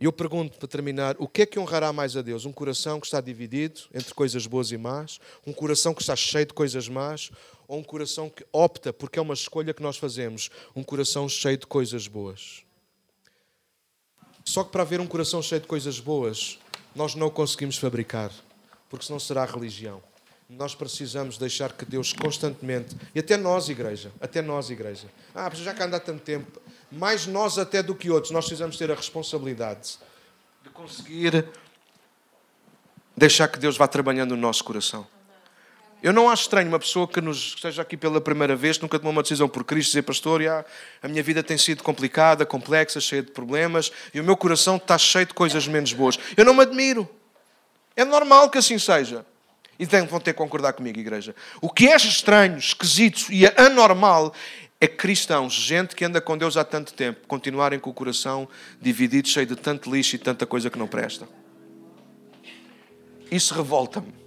E 0.00 0.04
eu 0.04 0.12
pergunto 0.12 0.58
para 0.58 0.68
terminar: 0.68 1.16
o 1.18 1.26
que 1.26 1.42
é 1.42 1.46
que 1.46 1.58
honrará 1.58 1.92
mais 1.92 2.16
a 2.16 2.22
Deus? 2.22 2.44
Um 2.44 2.52
coração 2.52 3.00
que 3.00 3.06
está 3.06 3.20
dividido 3.20 3.80
entre 3.92 4.14
coisas 4.14 4.46
boas 4.46 4.70
e 4.70 4.76
más? 4.76 5.18
Um 5.46 5.52
coração 5.52 5.92
que 5.92 6.00
está 6.00 6.14
cheio 6.14 6.46
de 6.46 6.54
coisas 6.54 6.88
más? 6.88 7.30
Ou 7.66 7.78
um 7.78 7.82
coração 7.82 8.30
que 8.30 8.46
opta, 8.52 8.92
porque 8.92 9.18
é 9.18 9.22
uma 9.22 9.34
escolha 9.34 9.74
que 9.74 9.82
nós 9.82 9.98
fazemos, 9.98 10.50
um 10.74 10.82
coração 10.82 11.28
cheio 11.28 11.58
de 11.58 11.66
coisas 11.66 12.06
boas? 12.06 12.62
Só 14.44 14.64
que 14.64 14.70
para 14.70 14.82
haver 14.82 15.00
um 15.00 15.06
coração 15.06 15.42
cheio 15.42 15.60
de 15.60 15.66
coisas 15.66 16.00
boas, 16.00 16.58
nós 16.94 17.14
não 17.14 17.26
o 17.26 17.30
conseguimos 17.30 17.76
fabricar, 17.76 18.32
porque 18.88 19.04
senão 19.04 19.20
será 19.20 19.44
religião. 19.44 20.02
Nós 20.48 20.74
precisamos 20.74 21.36
deixar 21.36 21.72
que 21.72 21.84
Deus 21.84 22.14
constantemente, 22.14 22.96
e 23.14 23.18
até 23.18 23.36
nós, 23.36 23.68
igreja, 23.68 24.10
até 24.18 24.40
nós, 24.40 24.70
igreja, 24.70 25.06
ah, 25.34 25.50
já 25.52 25.74
que 25.74 25.82
anda 25.82 25.98
há 25.98 26.00
tanto 26.00 26.22
tempo, 26.22 26.58
mais 26.90 27.26
nós 27.26 27.58
até 27.58 27.82
do 27.82 27.94
que 27.94 28.10
outros, 28.10 28.32
nós 28.32 28.46
precisamos 28.46 28.78
ter 28.78 28.90
a 28.90 28.94
responsabilidade 28.94 29.98
de 30.62 30.70
conseguir 30.70 31.44
deixar 33.14 33.46
que 33.48 33.58
Deus 33.58 33.76
vá 33.76 33.86
trabalhando 33.86 34.30
no 34.30 34.40
nosso 34.40 34.64
coração. 34.64 35.06
Eu 36.02 36.14
não 36.14 36.30
acho 36.30 36.42
estranho 36.42 36.68
uma 36.68 36.78
pessoa 36.78 37.06
que 37.06 37.20
nos 37.20 37.54
esteja 37.56 37.82
aqui 37.82 37.96
pela 37.96 38.18
primeira 38.18 38.56
vez, 38.56 38.78
nunca 38.78 38.98
tomou 38.98 39.12
uma 39.12 39.22
decisão 39.22 39.50
por 39.50 39.64
Cristo, 39.64 39.90
dizer, 39.90 40.02
pastor, 40.02 40.40
já, 40.40 40.64
a 41.02 41.08
minha 41.08 41.22
vida 41.22 41.42
tem 41.42 41.58
sido 41.58 41.82
complicada, 41.82 42.46
complexa, 42.46 43.00
cheia 43.00 43.22
de 43.22 43.32
problemas, 43.32 43.92
e 44.14 44.20
o 44.20 44.24
meu 44.24 44.36
coração 44.36 44.76
está 44.76 44.96
cheio 44.96 45.26
de 45.26 45.34
coisas 45.34 45.68
menos 45.68 45.92
boas. 45.92 46.18
Eu 46.38 46.44
não 46.46 46.54
me 46.54 46.62
admiro. 46.62 47.06
É 47.94 48.02
normal 48.02 48.48
que 48.48 48.56
assim 48.56 48.78
seja. 48.78 49.26
E 49.78 49.84
vão 49.84 50.20
ter 50.20 50.32
que 50.32 50.38
concordar 50.38 50.72
comigo, 50.72 50.98
igreja. 50.98 51.34
O 51.60 51.70
que 51.70 51.88
é 51.88 51.96
estranho, 51.96 52.58
esquisito 52.58 53.32
e 53.32 53.46
anormal 53.46 54.34
é 54.80 54.86
cristãos, 54.86 55.54
gente 55.54 55.94
que 55.94 56.04
anda 56.04 56.20
com 56.20 56.36
Deus 56.36 56.56
há 56.56 56.64
tanto 56.64 56.94
tempo, 56.94 57.26
continuarem 57.26 57.78
com 57.78 57.90
o 57.90 57.94
coração 57.94 58.48
dividido, 58.80 59.28
cheio 59.28 59.46
de 59.46 59.56
tanto 59.56 59.90
lixo 59.90 60.16
e 60.16 60.18
tanta 60.18 60.46
coisa 60.46 60.70
que 60.70 60.78
não 60.78 60.86
presta. 60.86 61.28
Isso 63.30 63.54
revolta-me 63.54 64.18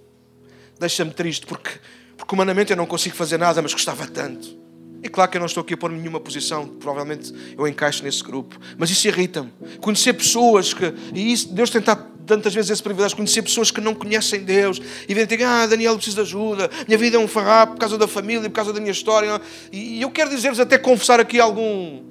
deixa-me 0.82 1.12
triste 1.12 1.45
porque, 1.45 1.70
porque 2.18 2.34
humanamente 2.34 2.72
eu 2.72 2.78
não 2.78 2.88
consigo 2.88 3.16
fazer 3.16 3.38
nada, 3.38 3.62
mas 3.62 3.72
gostava 3.72 4.08
tanto. 4.08 4.60
E 5.04 5.10
claro 5.10 5.32
que 5.32 5.38
eu 5.38 5.39
não 5.39 5.47
estou 5.47 5.62
aqui 5.62 5.74
a 5.74 5.78
pôr 5.78 5.91
nenhuma 5.91 6.20
posição, 6.20 6.68
provavelmente 6.68 7.34
eu 7.58 7.68
encaixo 7.68 8.04
nesse 8.04 8.24
grupo, 8.24 8.60
mas 8.78 8.91
isso 8.91 9.08
irrita-me. 9.08 9.52
Conhecer 9.80 10.14
pessoas 10.14 10.74
que, 10.74 10.93
e 11.14 11.34
isso, 11.34 11.52
Deus 11.52 11.72
tem 11.72 11.82
tantas 11.82 12.54
vezes 12.54 12.70
esse 12.70 12.84
privilégio, 12.84 13.18
conhecer 13.18 13.41
pessoas 13.41 13.72
que 13.72 13.82
não 13.82 13.95
conhecem 13.95 14.43
Deus 14.43 14.80
e 15.10 15.14
vêm 15.14 15.26
dizer, 15.26 15.43
ah, 15.43 15.66
Daniel, 15.66 15.95
preciso 15.95 16.18
de 16.18 16.22
ajuda, 16.22 16.70
minha 16.88 16.97
vida 16.99 17.18
é 17.18 17.20
um 17.20 17.28
farrapo 17.28 17.74
por 17.74 17.80
causa 17.80 17.97
da 17.97 18.08
família, 18.08 18.47
por 18.47 18.56
causa 18.56 18.72
da 18.72 18.80
minha 18.80 18.91
história. 18.91 19.41
E 19.72 20.02
eu 20.02 20.12
quero 20.12 20.30
dizer-vos, 20.30 20.60
até 20.60 20.78
confessar 20.78 21.20
aqui 21.20 21.39
algum. 21.39 22.04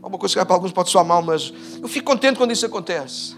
Alguma 0.00 0.18
coisa 0.18 0.38
que 0.38 0.44
para 0.44 0.54
alguns 0.54 0.70
pode 0.70 0.90
soar 0.90 1.04
mal, 1.04 1.22
mas 1.22 1.52
eu 1.82 1.88
fico 1.88 2.06
contente 2.06 2.36
quando 2.36 2.52
isso 2.52 2.64
acontece. 2.64 3.37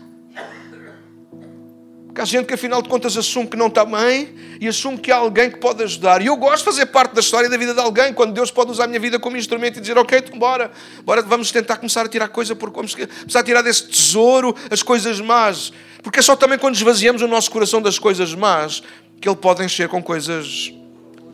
Porque 2.10 2.22
há 2.22 2.24
gente 2.24 2.46
que 2.46 2.54
afinal 2.54 2.82
de 2.82 2.88
contas 2.88 3.16
assume 3.16 3.46
que 3.46 3.56
não 3.56 3.68
está 3.68 3.84
bem 3.84 4.34
e 4.60 4.66
assume 4.66 4.98
que 4.98 5.12
há 5.12 5.16
alguém 5.16 5.48
que 5.48 5.58
pode 5.58 5.80
ajudar. 5.84 6.20
E 6.20 6.26
eu 6.26 6.36
gosto 6.36 6.58
de 6.58 6.64
fazer 6.64 6.86
parte 6.86 7.14
da 7.14 7.20
história 7.20 7.48
da 7.48 7.56
vida 7.56 7.72
de 7.72 7.78
alguém, 7.78 8.12
quando 8.12 8.32
Deus 8.32 8.50
pode 8.50 8.72
usar 8.72 8.84
a 8.84 8.86
minha 8.88 8.98
vida 8.98 9.16
como 9.20 9.36
instrumento 9.36 9.76
e 9.76 9.80
dizer, 9.80 9.96
ok, 9.96 10.18
então 10.18 10.36
bora, 10.36 10.72
bora 11.04 11.22
vamos 11.22 11.52
tentar 11.52 11.76
começar 11.76 12.04
a 12.04 12.08
tirar 12.08 12.26
coisa 12.26 12.56
por 12.56 12.72
vamos 12.72 12.96
começar 12.96 13.38
a 13.38 13.44
tirar 13.44 13.62
desse 13.62 13.86
tesouro 13.86 14.56
as 14.68 14.82
coisas 14.82 15.20
más. 15.20 15.72
Porque 16.02 16.18
é 16.18 16.22
só 16.22 16.34
também 16.34 16.58
quando 16.58 16.74
esvaziamos 16.74 17.22
o 17.22 17.28
nosso 17.28 17.48
coração 17.48 17.80
das 17.80 17.96
coisas 17.96 18.34
más 18.34 18.82
que 19.20 19.28
ele 19.28 19.36
pode 19.36 19.64
encher 19.64 19.88
com 19.88 20.02
coisas 20.02 20.74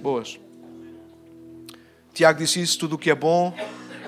boas. 0.03 0.39
Tiago 2.13 2.39
disse 2.39 2.61
isso, 2.61 2.79
tudo 2.79 2.97
o 2.97 2.99
que 2.99 3.11
é 3.11 3.15
bom 3.15 3.57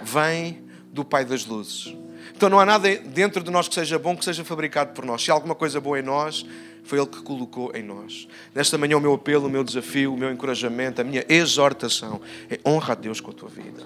vem 0.02 0.62
do 0.92 1.02
Pai 1.02 1.24
das 1.24 1.46
Luzes. 1.46 1.94
Então 2.38 2.48
não 2.48 2.60
há 2.60 2.64
nada 2.64 2.88
dentro 2.98 3.42
de 3.42 3.50
nós 3.50 3.66
que 3.66 3.74
seja 3.74 3.98
bom 3.98 4.16
que 4.16 4.24
seja 4.24 4.44
fabricado 4.44 4.92
por 4.92 5.04
nós. 5.04 5.24
Se 5.24 5.28
há 5.28 5.34
alguma 5.34 5.56
coisa 5.56 5.80
boa 5.80 5.98
em 5.98 6.02
nós, 6.02 6.46
foi 6.84 6.96
Ele 6.96 7.08
que 7.08 7.20
colocou 7.20 7.74
em 7.74 7.82
nós. 7.82 8.28
Nesta 8.54 8.78
manhã, 8.78 8.96
o 8.96 9.00
meu 9.00 9.14
apelo, 9.14 9.48
o 9.48 9.50
meu 9.50 9.64
desafio, 9.64 10.14
o 10.14 10.16
meu 10.16 10.30
encorajamento, 10.30 11.00
a 11.00 11.04
minha 11.04 11.24
exortação 11.28 12.20
é 12.48 12.60
honra 12.64 12.92
a 12.92 12.94
Deus 12.94 13.20
com 13.20 13.32
a 13.32 13.34
tua 13.34 13.48
vida. 13.48 13.82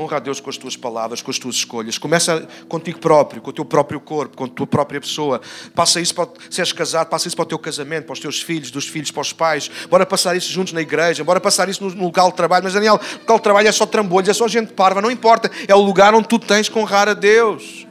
Honra 0.00 0.16
a 0.16 0.20
Deus 0.20 0.40
com 0.40 0.48
as 0.48 0.56
tuas 0.56 0.76
palavras, 0.76 1.20
com 1.20 1.30
as 1.30 1.38
tuas 1.38 1.56
escolhas. 1.56 1.98
Começa 1.98 2.48
contigo 2.70 2.98
próprio, 2.98 3.42
com 3.42 3.50
o 3.50 3.52
teu 3.52 3.66
próprio 3.66 4.00
corpo, 4.00 4.34
com 4.34 4.44
a 4.44 4.48
tua 4.48 4.66
própria 4.66 4.98
pessoa. 4.98 5.42
Passa 5.74 6.00
isso 6.00 6.14
para, 6.14 6.26
se 6.48 6.62
és 6.62 6.72
casado, 6.72 7.08
passa 7.08 7.28
isso 7.28 7.36
para 7.36 7.42
o 7.42 7.46
teu 7.46 7.58
casamento, 7.58 8.06
para 8.06 8.14
os 8.14 8.18
teus 8.18 8.40
filhos, 8.40 8.70
dos 8.70 8.88
filhos 8.88 9.10
para 9.10 9.20
os 9.20 9.34
pais. 9.34 9.70
Bora 9.90 10.06
passar 10.06 10.34
isso 10.34 10.50
juntos 10.50 10.72
na 10.72 10.80
igreja, 10.80 11.22
bora 11.22 11.38
passar 11.38 11.68
isso 11.68 11.84
no, 11.84 11.94
no 11.94 12.04
local 12.04 12.30
de 12.30 12.36
trabalho. 12.36 12.64
Mas 12.64 12.72
Daniel, 12.72 12.94
o 12.94 13.18
local 13.18 13.36
de 13.36 13.42
trabalho 13.42 13.68
é 13.68 13.72
só 13.72 13.84
trambolhos, 13.84 14.30
é 14.30 14.32
só 14.32 14.48
gente 14.48 14.72
parva, 14.72 15.02
não 15.02 15.10
importa. 15.10 15.50
É 15.68 15.74
o 15.74 15.80
lugar 15.80 16.14
onde 16.14 16.28
tu 16.28 16.38
tens 16.38 16.66
que 16.66 16.78
honrar 16.78 17.06
a 17.06 17.12
Deus. 17.12 17.86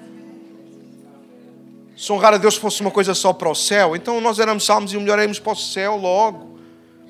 Se 1.96 2.12
honrar 2.12 2.34
a 2.34 2.38
Deus 2.38 2.56
fosse 2.56 2.82
uma 2.82 2.90
coisa 2.90 3.14
só 3.14 3.34
para 3.34 3.50
o 3.50 3.54
céu, 3.54 3.96
então 3.96 4.20
nós 4.20 4.40
éramos 4.40 4.66
salmos 4.66 4.92
e 4.94 4.98
melhor 4.98 5.20
para 5.44 5.54
o 5.54 5.56
céu 5.56 5.96
logo. 5.96 6.59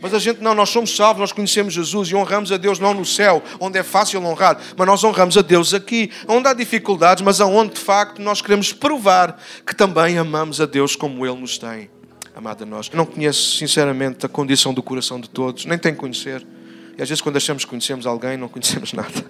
Mas 0.02 0.14
a 0.14 0.20
gente 0.20 0.42
não, 0.42 0.56
nós 0.56 0.70
somos 0.70 0.96
salvos, 0.96 1.20
nós 1.20 1.32
conhecemos 1.32 1.74
Jesus 1.74 2.10
e 2.10 2.16
honramos 2.16 2.52
a 2.52 2.58
Deus 2.58 2.80
não 2.80 2.94
no 2.94 3.06
céu, 3.06 3.44
onde 3.60 3.78
é 3.78 3.84
fácil 3.84 4.24
honrar, 4.24 4.58
mas 4.78 4.88
nós 4.88 5.04
honramos 5.04 5.38
a 5.38 5.42
Deus 5.42 5.74
aqui, 5.74 6.10
onde 6.28 6.48
há 6.48 6.54
dificuldades, 6.54 7.24
mas 7.24 7.42
aonde 7.42 7.74
de 7.74 7.80
facto 7.80 8.22
nós 8.22 8.42
queremos 8.42 8.72
provar 8.72 9.38
que 9.66 9.76
também 9.76 10.18
amamos 10.18 10.62
a 10.62 10.66
Deus 10.66 10.96
como 10.96 11.26
Ele 11.26 11.42
nos 11.42 11.58
tem 11.58 11.90
amado 12.34 12.64
a 12.64 12.66
nós. 12.66 12.90
Eu 12.92 12.98
não 12.98 13.06
conheço 13.06 13.58
sinceramente 13.58 14.26
a 14.26 14.30
condição 14.30 14.74
do 14.74 14.82
coração 14.82 15.20
de 15.20 15.30
todos, 15.30 15.66
nem 15.66 15.78
tenho 15.78 15.96
que 15.96 16.02
conhecer. 16.02 16.46
E 16.98 17.02
às 17.02 17.10
vezes 17.10 17.22
quando 17.22 17.36
achamos 17.36 17.66
que 17.66 17.70
conhecemos 17.70 18.08
alguém, 18.08 18.38
não 18.38 18.48
conhecemos 18.48 18.92
nada. 18.94 19.26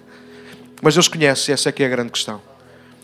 Mas 0.80 0.94
Deus 0.94 1.08
conhece, 1.08 1.52
essa 1.52 1.68
é 1.68 1.72
que 1.72 1.82
é 1.82 1.86
a 1.86 1.88
grande 1.88 2.12
questão. 2.12 2.40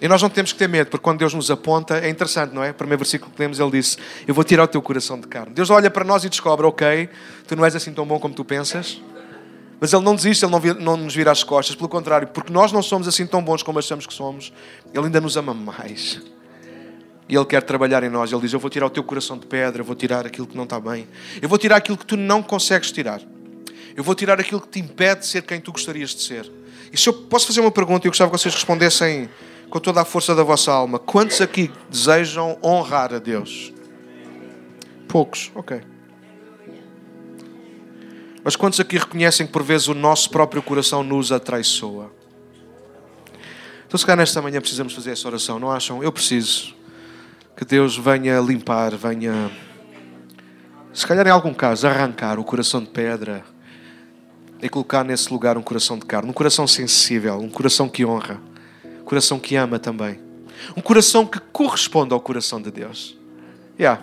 E 0.01 0.09
nós 0.09 0.21
não 0.21 0.29
temos 0.29 0.53
que 0.53 0.59
ter 0.59 0.69
medo, 0.69 0.91
porque 0.91 1.03
quando 1.03 1.19
Deus 1.19 1.33
nos 1.33 1.51
aponta, 1.51 1.99
é 1.99 2.11
interessante, 2.11 2.55
não 2.55 2.63
é? 2.63 2.71
O 2.71 2.75
primeiro 2.75 2.99
versículo 2.99 3.33
que 3.33 3.41
lemos, 3.41 3.59
ele 3.59 3.71
disse: 3.71 3.97
Eu 4.27 4.35
vou 4.35 4.45
tirar 4.45 4.65
o 4.65 4.69
teu 4.69 4.83
coração 4.83 5.19
de 5.19 5.27
carne. 5.27 5.55
Deus 5.55 5.71
olha 5.71 5.91
para 5.91 6.05
nós 6.05 6.25
e 6.25 6.29
descobre: 6.29 6.67
Ok, 6.67 7.09
tu 7.47 7.57
não 7.57 7.65
és 7.65 7.75
assim 7.75 7.93
tão 7.93 8.07
bom 8.07 8.19
como 8.19 8.35
tu 8.35 8.45
pensas. 8.45 9.01
Mas 9.81 9.93
Ele 9.93 10.05
não 10.05 10.15
desiste, 10.15 10.45
Ele 10.45 10.53
não, 10.53 10.61
não 10.81 10.97
nos 10.97 11.15
vira 11.15 11.31
as 11.31 11.43
costas. 11.43 11.75
Pelo 11.77 11.89
contrário, 11.89 12.29
porque 12.29 12.53
nós 12.53 12.73
não 12.73 12.83
somos 12.83 13.09
assim 13.09 13.27
tão 13.27 13.43
bons 13.43 13.63
como 13.63 13.79
achamos 13.79 14.07
que 14.07 14.13
somos, 14.13 14.53
Ele 14.93 15.07
ainda 15.07 15.21
nos 15.21 15.37
ama 15.37 15.55
mais. 15.55 16.21
E 17.29 17.35
Ele 17.35 17.45
quer 17.45 17.63
trabalhar 17.63 18.03
em 18.03 18.11
nós. 18.11 18.31
Ele 18.31 18.41
diz: 18.43 18.53
Eu 18.53 18.61
vou 18.61 18.69
tirar 18.69 18.87
o 18.87 18.91
teu 18.91 19.03
coração 19.03 19.39
de 19.39 19.47
pedra, 19.47 19.81
eu 19.81 19.85
vou 19.85 19.97
tirar 19.97 20.27
aquilo 20.27 20.47
que 20.47 20.57
não 20.57 20.65
está 20.65 20.79
bem, 20.79 21.09
eu 21.41 21.49
vou 21.49 21.57
tirar 21.57 21.77
aquilo 21.77 21.97
que 21.97 22.07
tu 22.07 22.19
não 22.19 22.43
consegues 22.43 22.93
tirar, 22.93 23.23
eu 23.97 24.05
vou 24.05 24.15
tirar 24.15 24.39
aquilo 24.39 24.61
que 24.61 24.69
te 24.69 24.79
impede 24.79 25.21
de 25.21 25.27
ser 25.27 25.43
quem 25.43 25.59
tu 25.59 25.73
gostarias 25.73 26.11
de 26.11 26.23
ser. 26.23 26.53
E 26.93 26.99
se 26.99 27.09
eu 27.09 27.13
posso 27.13 27.47
fazer 27.47 27.61
uma 27.61 27.71
pergunta 27.71 28.07
eu 28.07 28.11
gostava 28.11 28.31
que 28.31 28.39
vocês 28.39 28.55
respondessem 28.55 29.29
com 29.71 29.81
toda 29.81 30.01
a 30.01 30.05
força 30.05 30.35
da 30.35 30.43
vossa 30.43 30.73
alma. 30.73 30.99
Quantos 30.99 31.41
aqui 31.41 31.71
desejam 31.91 32.59
honrar 32.63 33.13
a 33.13 33.19
Deus? 33.19 33.73
Poucos, 35.09 35.51
ok. 35.55 35.81
Mas 38.45 38.55
quantos 38.55 38.79
aqui 38.79 38.97
reconhecem 38.97 39.47
que 39.47 39.53
por 39.53 39.63
vezes 39.63 39.89
o 39.89 39.95
nosso 39.95 40.31
próprio 40.31 40.63
coração 40.63 41.03
nos 41.03 41.33
atraiçoa? 41.33 42.13
Então, 43.87 43.99
se 43.99 44.07
calhar 44.07 44.19
nesta 44.19 44.43
manhã 44.43 44.61
precisamos 44.61 44.93
fazer 44.95 45.13
essa 45.13 45.27
oração, 45.27 45.59
não 45.59 45.71
acham? 45.71 46.03
Eu 46.03 46.13
preciso 46.13 46.75
que 47.57 47.65
Deus 47.65 47.97
venha 47.97 48.39
limpar, 48.41 48.95
venha, 48.95 49.51
se 50.93 51.07
calhar 51.07 51.27
em 51.27 51.31
algum 51.31 51.55
caso, 51.55 51.87
arrancar 51.87 52.39
o 52.39 52.45
coração 52.45 52.81
de 52.81 52.91
pedra 52.91 53.45
e 54.61 54.69
colocar 54.69 55.03
nesse 55.05 55.33
lugar 55.33 55.57
um 55.57 55.63
coração 55.63 55.99
de 55.99 56.05
carne, 56.05 56.29
um 56.29 56.33
coração 56.33 56.67
sensível, 56.67 57.39
um 57.39 57.49
coração 57.49 57.89
que 57.89 58.05
honra, 58.05 58.41
coração 59.07 59.39
que 59.39 59.55
ama 59.55 59.79
também, 59.79 60.19
um 60.77 60.81
coração 60.83 61.25
que 61.25 61.39
corresponde 61.39 62.13
ao 62.13 62.21
coração 62.21 62.61
de 62.61 62.71
Deus. 62.71 63.17
Yeah. 63.79 64.03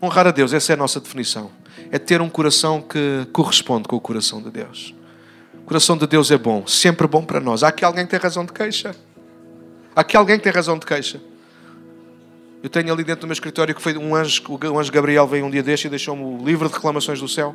Honrar 0.00 0.28
a 0.28 0.30
Deus, 0.30 0.52
essa 0.52 0.72
é 0.72 0.74
a 0.74 0.76
nossa 0.76 1.00
definição. 1.00 1.50
É 1.90 1.98
ter 1.98 2.20
um 2.20 2.28
coração 2.28 2.80
que 2.80 3.26
corresponde 3.32 3.88
com 3.88 3.96
o 3.96 4.00
coração 4.00 4.40
de 4.40 4.50
Deus. 4.50 4.94
O 5.54 5.62
coração 5.62 5.96
de 5.96 6.06
Deus 6.06 6.30
é 6.30 6.38
bom, 6.38 6.66
sempre 6.66 7.06
bom 7.06 7.24
para 7.24 7.40
nós. 7.40 7.62
Há 7.62 7.68
aqui 7.68 7.84
alguém 7.84 8.04
que 8.04 8.10
tem 8.10 8.20
razão 8.20 8.44
de 8.44 8.52
queixa? 8.52 8.94
Há 9.96 10.02
aqui 10.02 10.16
alguém 10.16 10.36
que 10.38 10.44
tem 10.44 10.52
razão 10.52 10.78
de 10.78 10.86
queixa? 10.86 11.20
Eu 12.62 12.70
tenho 12.70 12.92
ali 12.92 13.02
dentro 13.02 13.22
do 13.22 13.26
meu 13.26 13.34
escritório 13.34 13.74
que 13.74 13.82
foi 13.82 13.96
um 13.98 14.14
anjo, 14.14 14.42
o 14.48 14.78
anjo 14.78 14.92
Gabriel 14.92 15.26
veio 15.26 15.44
um 15.44 15.50
dia 15.50 15.62
deste 15.62 15.86
e 15.86 15.90
deixou-me 15.90 16.22
o 16.22 16.44
livro 16.44 16.68
de 16.68 16.74
reclamações 16.74 17.20
do 17.20 17.28
céu. 17.28 17.54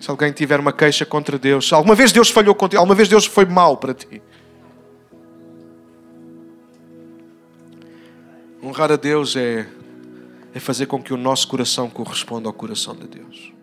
Se 0.00 0.10
alguém 0.10 0.32
tiver 0.32 0.58
uma 0.58 0.72
queixa 0.72 1.06
contra 1.06 1.38
Deus, 1.38 1.72
alguma 1.72 1.94
vez 1.94 2.10
Deus 2.10 2.30
falhou 2.30 2.54
contigo, 2.54 2.80
alguma 2.80 2.94
vez 2.94 3.08
Deus 3.08 3.26
foi 3.26 3.44
mau 3.44 3.76
para 3.76 3.94
ti. 3.94 4.20
Honrar 8.64 8.90
a 8.90 8.96
Deus 8.96 9.36
é, 9.36 9.68
é 10.54 10.58
fazer 10.58 10.86
com 10.86 11.02
que 11.02 11.12
o 11.12 11.18
nosso 11.18 11.46
coração 11.46 11.90
corresponda 11.90 12.48
ao 12.48 12.52
coração 12.54 12.96
de 12.96 13.06
Deus. 13.06 13.53